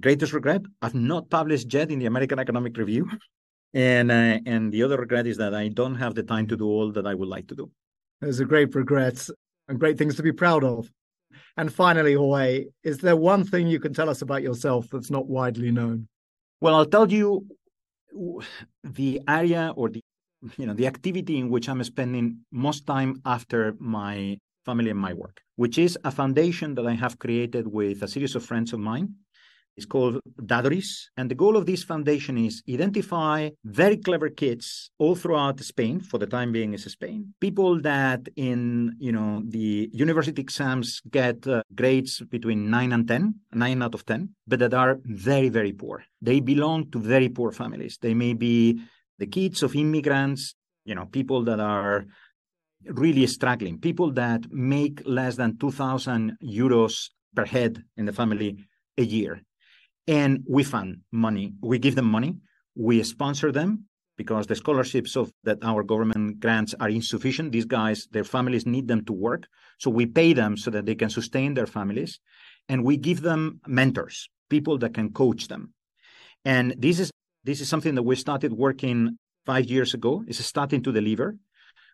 Greatest 0.01 0.33
regret: 0.33 0.63
I've 0.81 0.95
not 0.95 1.31
published 1.31 1.73
yet 1.73 1.91
in 1.91 1.99
the 1.99 2.07
American 2.07 2.39
Economic 2.39 2.77
Review, 2.77 3.11
and 3.75 4.11
uh, 4.11 4.39
and 4.47 4.73
the 4.73 4.83
other 4.83 4.99
regret 4.99 5.27
is 5.27 5.37
that 5.39 5.55
I 5.55 5.69
don't 5.69 5.97
have 5.97 6.15
the 6.15 6.23
time 6.23 6.47
to 6.49 6.57
do 6.57 6.67
all 6.67 6.93
that 6.93 7.07
I 7.07 7.15
would 7.15 7.29
like 7.29 7.49
to 7.49 7.55
do. 7.55 7.71
Those 8.21 8.41
are 8.41 8.45
great 8.45 8.75
regrets 8.75 9.31
and 9.69 9.81
great 9.81 9.99
things 9.99 10.17
to 10.17 10.23
be 10.23 10.33
proud 10.33 10.65
of. 10.65 10.91
And 11.57 11.73
finally, 11.73 12.15
Jorge, 12.15 12.67
is 12.85 12.99
there 12.99 13.17
one 13.17 13.45
thing 13.45 13.67
you 13.67 13.81
can 13.81 13.95
tell 13.95 14.09
us 14.09 14.23
about 14.23 14.43
yourself 14.43 14.89
that's 14.91 15.11
not 15.11 15.27
widely 15.27 15.71
known? 15.71 16.09
Well, 16.61 16.75
I'll 16.75 16.87
tell 16.87 17.11
you 17.11 17.47
the 18.85 19.21
area 19.27 19.73
or 19.77 19.89
the 19.89 20.01
you 20.57 20.67
know 20.67 20.75
the 20.75 20.87
activity 20.87 21.39
in 21.39 21.51
which 21.51 21.69
I'm 21.69 21.83
spending 21.85 22.41
most 22.51 22.87
time 22.87 23.21
after 23.25 23.75
my 23.79 24.39
family 24.65 24.91
and 24.91 24.99
my 24.99 25.13
work, 25.13 25.43
which 25.57 25.79
is 25.79 25.99
a 26.05 26.11
foundation 26.11 26.75
that 26.75 26.87
I 26.87 26.95
have 26.95 27.19
created 27.19 27.67
with 27.67 28.03
a 28.03 28.09
series 28.09 28.35
of 28.35 28.45
friends 28.45 28.73
of 28.73 28.81
mine 28.81 29.15
It's 29.77 29.87
called 29.87 30.21
Dadoris. 30.41 31.09
And 31.17 31.31
the 31.31 31.35
goal 31.35 31.57
of 31.57 31.65
this 31.65 31.83
foundation 31.83 32.37
is 32.37 32.63
identify 32.69 33.51
very 33.65 33.97
clever 33.97 34.29
kids 34.29 34.91
all 34.99 35.15
throughout 35.15 35.61
Spain, 35.61 36.01
for 36.01 36.19
the 36.19 36.27
time 36.27 36.53
being 36.53 36.75
is 36.75 36.85
Spain, 36.85 37.35
people 37.41 37.81
that 37.81 38.29
in, 38.37 38.95
you 38.99 39.13
know, 39.13 39.43
the 39.47 39.89
university 39.93 40.43
exams 40.43 41.01
get 41.11 41.47
uh, 41.47 41.63
grades 41.75 42.21
between 42.21 42.71
9 42.71 42.93
and 42.93 43.09
10, 43.09 43.35
9 43.53 43.83
out 43.83 43.95
of 43.95 44.05
10, 44.05 44.29
but 44.47 44.59
that 44.59 44.75
are 44.75 44.99
very, 45.05 45.49
very 45.49 45.73
poor. 45.73 46.05
They 46.21 46.41
belong 46.41 46.91
to 46.91 46.99
very 46.99 47.31
poor 47.31 47.51
families. 47.51 47.99
They 48.01 48.15
may 48.15 48.35
be 48.35 48.83
the 49.19 49.27
kids 49.27 49.63
of 49.63 49.75
immigrants, 49.75 50.55
you 50.85 50.95
know, 50.95 51.07
people 51.07 51.45
that 51.45 51.61
are 51.61 52.05
really 52.87 53.27
struggling, 53.27 53.79
people 53.79 54.13
that 54.13 54.51
make 54.51 55.03
less 55.07 55.37
than 55.37 55.59
2,000 55.59 56.37
euros 56.43 57.11
per 57.35 57.45
head 57.45 57.83
in 57.97 58.07
the 58.07 58.13
family 58.13 58.57
a 58.99 59.03
year 59.03 59.43
and 60.07 60.45
we 60.49 60.65
fund 60.65 61.01
money. 61.13 61.53
We 61.61 61.79
give 61.79 61.95
them 61.95 62.07
money. 62.07 62.37
We 62.75 63.03
sponsor 63.03 63.53
them 63.53 63.87
because 64.17 64.47
the 64.47 64.55
scholarships 64.55 65.17
of 65.17 65.33
that 65.45 65.59
our 65.63 65.83
government 65.83 66.41
grants 66.41 66.75
are 66.81 66.89
insufficient. 66.89 67.53
These 67.53 67.67
guys, 67.67 68.09
their 68.11 68.25
families 68.25 68.67
need 68.67 68.89
them 68.89 69.05
to 69.07 69.13
work. 69.13 69.47
So 69.79 69.91
we 69.91 70.07
pay 70.07 70.33
them 70.33 70.57
so 70.57 70.71
that 70.71 70.87
they 70.87 70.95
can 70.95 71.11
sustain 71.11 71.55
their 71.55 71.67
families. 71.67 72.21
And 72.69 72.85
we 72.85 72.97
give 72.97 73.23
them 73.23 73.61
mentors, 73.67 74.29
people 74.49 74.79
that 74.79 74.95
can 74.95 75.13
coach 75.13 75.49
them. 75.49 75.73
And 76.45 76.75
this 76.79 76.99
is 76.99 77.11
this 77.45 77.61
is 77.61 77.69
something 77.69 77.95
that 77.97 78.03
we 78.03 78.17
started 78.17 78.53
working 78.53 79.19
five 79.45 79.67
years 79.67 79.95
ago. 79.95 80.25
It's 80.27 80.45
starting 80.45 80.83
to 80.85 80.93
deliver. 80.93 81.37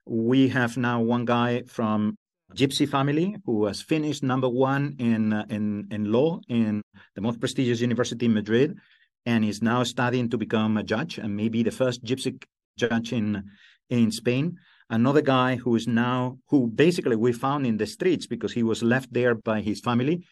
We 0.08 0.48
have 0.48 0.78
now 0.78 1.02
one 1.02 1.26
guy 1.26 1.62
from 1.66 2.16
gypsy 2.54 2.88
family 2.88 3.36
who 3.44 3.66
has 3.66 3.82
finished 3.82 4.22
number 4.22 4.48
one 4.48 4.96
in 4.98 5.34
uh, 5.34 5.44
in 5.50 5.86
in 5.90 6.10
law 6.10 6.40
in 6.48 6.80
the 7.14 7.20
most 7.20 7.40
prestigious 7.40 7.82
university 7.82 8.24
in 8.24 8.32
Madrid, 8.32 8.78
and 9.26 9.44
is 9.44 9.60
now 9.60 9.82
studying 9.82 10.30
to 10.30 10.38
become 10.38 10.78
a 10.78 10.82
judge 10.82 11.18
and 11.18 11.36
maybe 11.36 11.62
the 11.62 11.70
first 11.70 12.02
gypsy 12.02 12.42
judge 12.78 13.12
in 13.12 13.44
in 13.90 14.10
Spain. 14.10 14.56
Another 14.88 15.20
guy 15.20 15.56
who 15.56 15.76
is 15.76 15.86
now 15.86 16.38
who 16.48 16.68
basically 16.68 17.16
we 17.16 17.32
found 17.32 17.66
in 17.66 17.76
the 17.76 17.86
streets 17.86 18.26
because 18.26 18.54
he 18.54 18.62
was 18.62 18.82
left 18.82 19.12
there 19.12 19.34
by 19.34 19.60
his 19.60 19.80
family, 19.80 20.24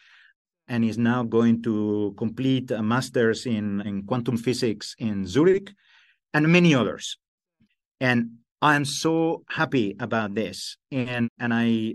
and 0.68 0.84
is 0.84 0.96
now 0.96 1.22
going 1.22 1.62
to 1.62 2.14
complete 2.16 2.70
a 2.70 2.82
master's 2.82 3.44
in 3.44 3.82
in 3.82 4.04
quantum 4.04 4.38
physics 4.38 4.94
in 4.98 5.26
Zurich, 5.26 5.74
and 6.32 6.48
many 6.48 6.74
others. 6.74 7.18
And 8.00 8.38
I'm 8.62 8.84
so 8.84 9.42
happy 9.48 9.96
about 10.00 10.34
this, 10.34 10.76
and 10.90 11.28
and 11.38 11.52
I 11.52 11.94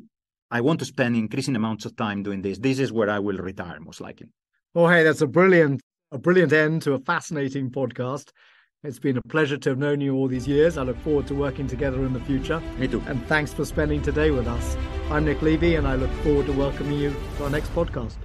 I 0.51 0.61
want 0.61 0.79
to 0.79 0.85
spend 0.85 1.15
increasing 1.15 1.55
amounts 1.55 1.85
of 1.85 1.95
time 1.95 2.23
doing 2.23 2.41
this. 2.41 2.59
This 2.59 2.79
is 2.79 2.91
where 2.91 3.09
I 3.09 3.19
will 3.19 3.37
retire 3.37 3.79
most 3.79 4.01
likely. 4.01 4.27
Oh, 4.75 4.87
hey, 4.87 5.03
that's 5.03 5.21
a 5.21 5.27
brilliant, 5.27 5.81
a 6.11 6.17
brilliant 6.17 6.53
end 6.53 6.83
to 6.83 6.93
a 6.93 6.99
fascinating 6.99 7.71
podcast. 7.71 8.29
It's 8.83 8.99
been 8.99 9.17
a 9.17 9.21
pleasure 9.29 9.57
to 9.57 9.69
have 9.69 9.77
known 9.77 10.01
you 10.01 10.15
all 10.15 10.27
these 10.27 10.47
years. 10.47 10.77
I 10.77 10.83
look 10.83 10.97
forward 10.99 11.27
to 11.27 11.35
working 11.35 11.67
together 11.67 12.03
in 12.03 12.13
the 12.13 12.19
future. 12.21 12.59
Me 12.77 12.87
too. 12.87 13.03
And 13.07 13.25
thanks 13.27 13.53
for 13.53 13.63
spending 13.63 14.01
today 14.01 14.31
with 14.31 14.47
us. 14.47 14.75
I'm 15.09 15.25
Nick 15.25 15.41
Levy, 15.41 15.75
and 15.75 15.87
I 15.87 15.95
look 15.95 16.11
forward 16.23 16.45
to 16.47 16.53
welcoming 16.53 16.97
you 16.97 17.15
to 17.37 17.43
our 17.43 17.49
next 17.49 17.73
podcast. 17.75 18.15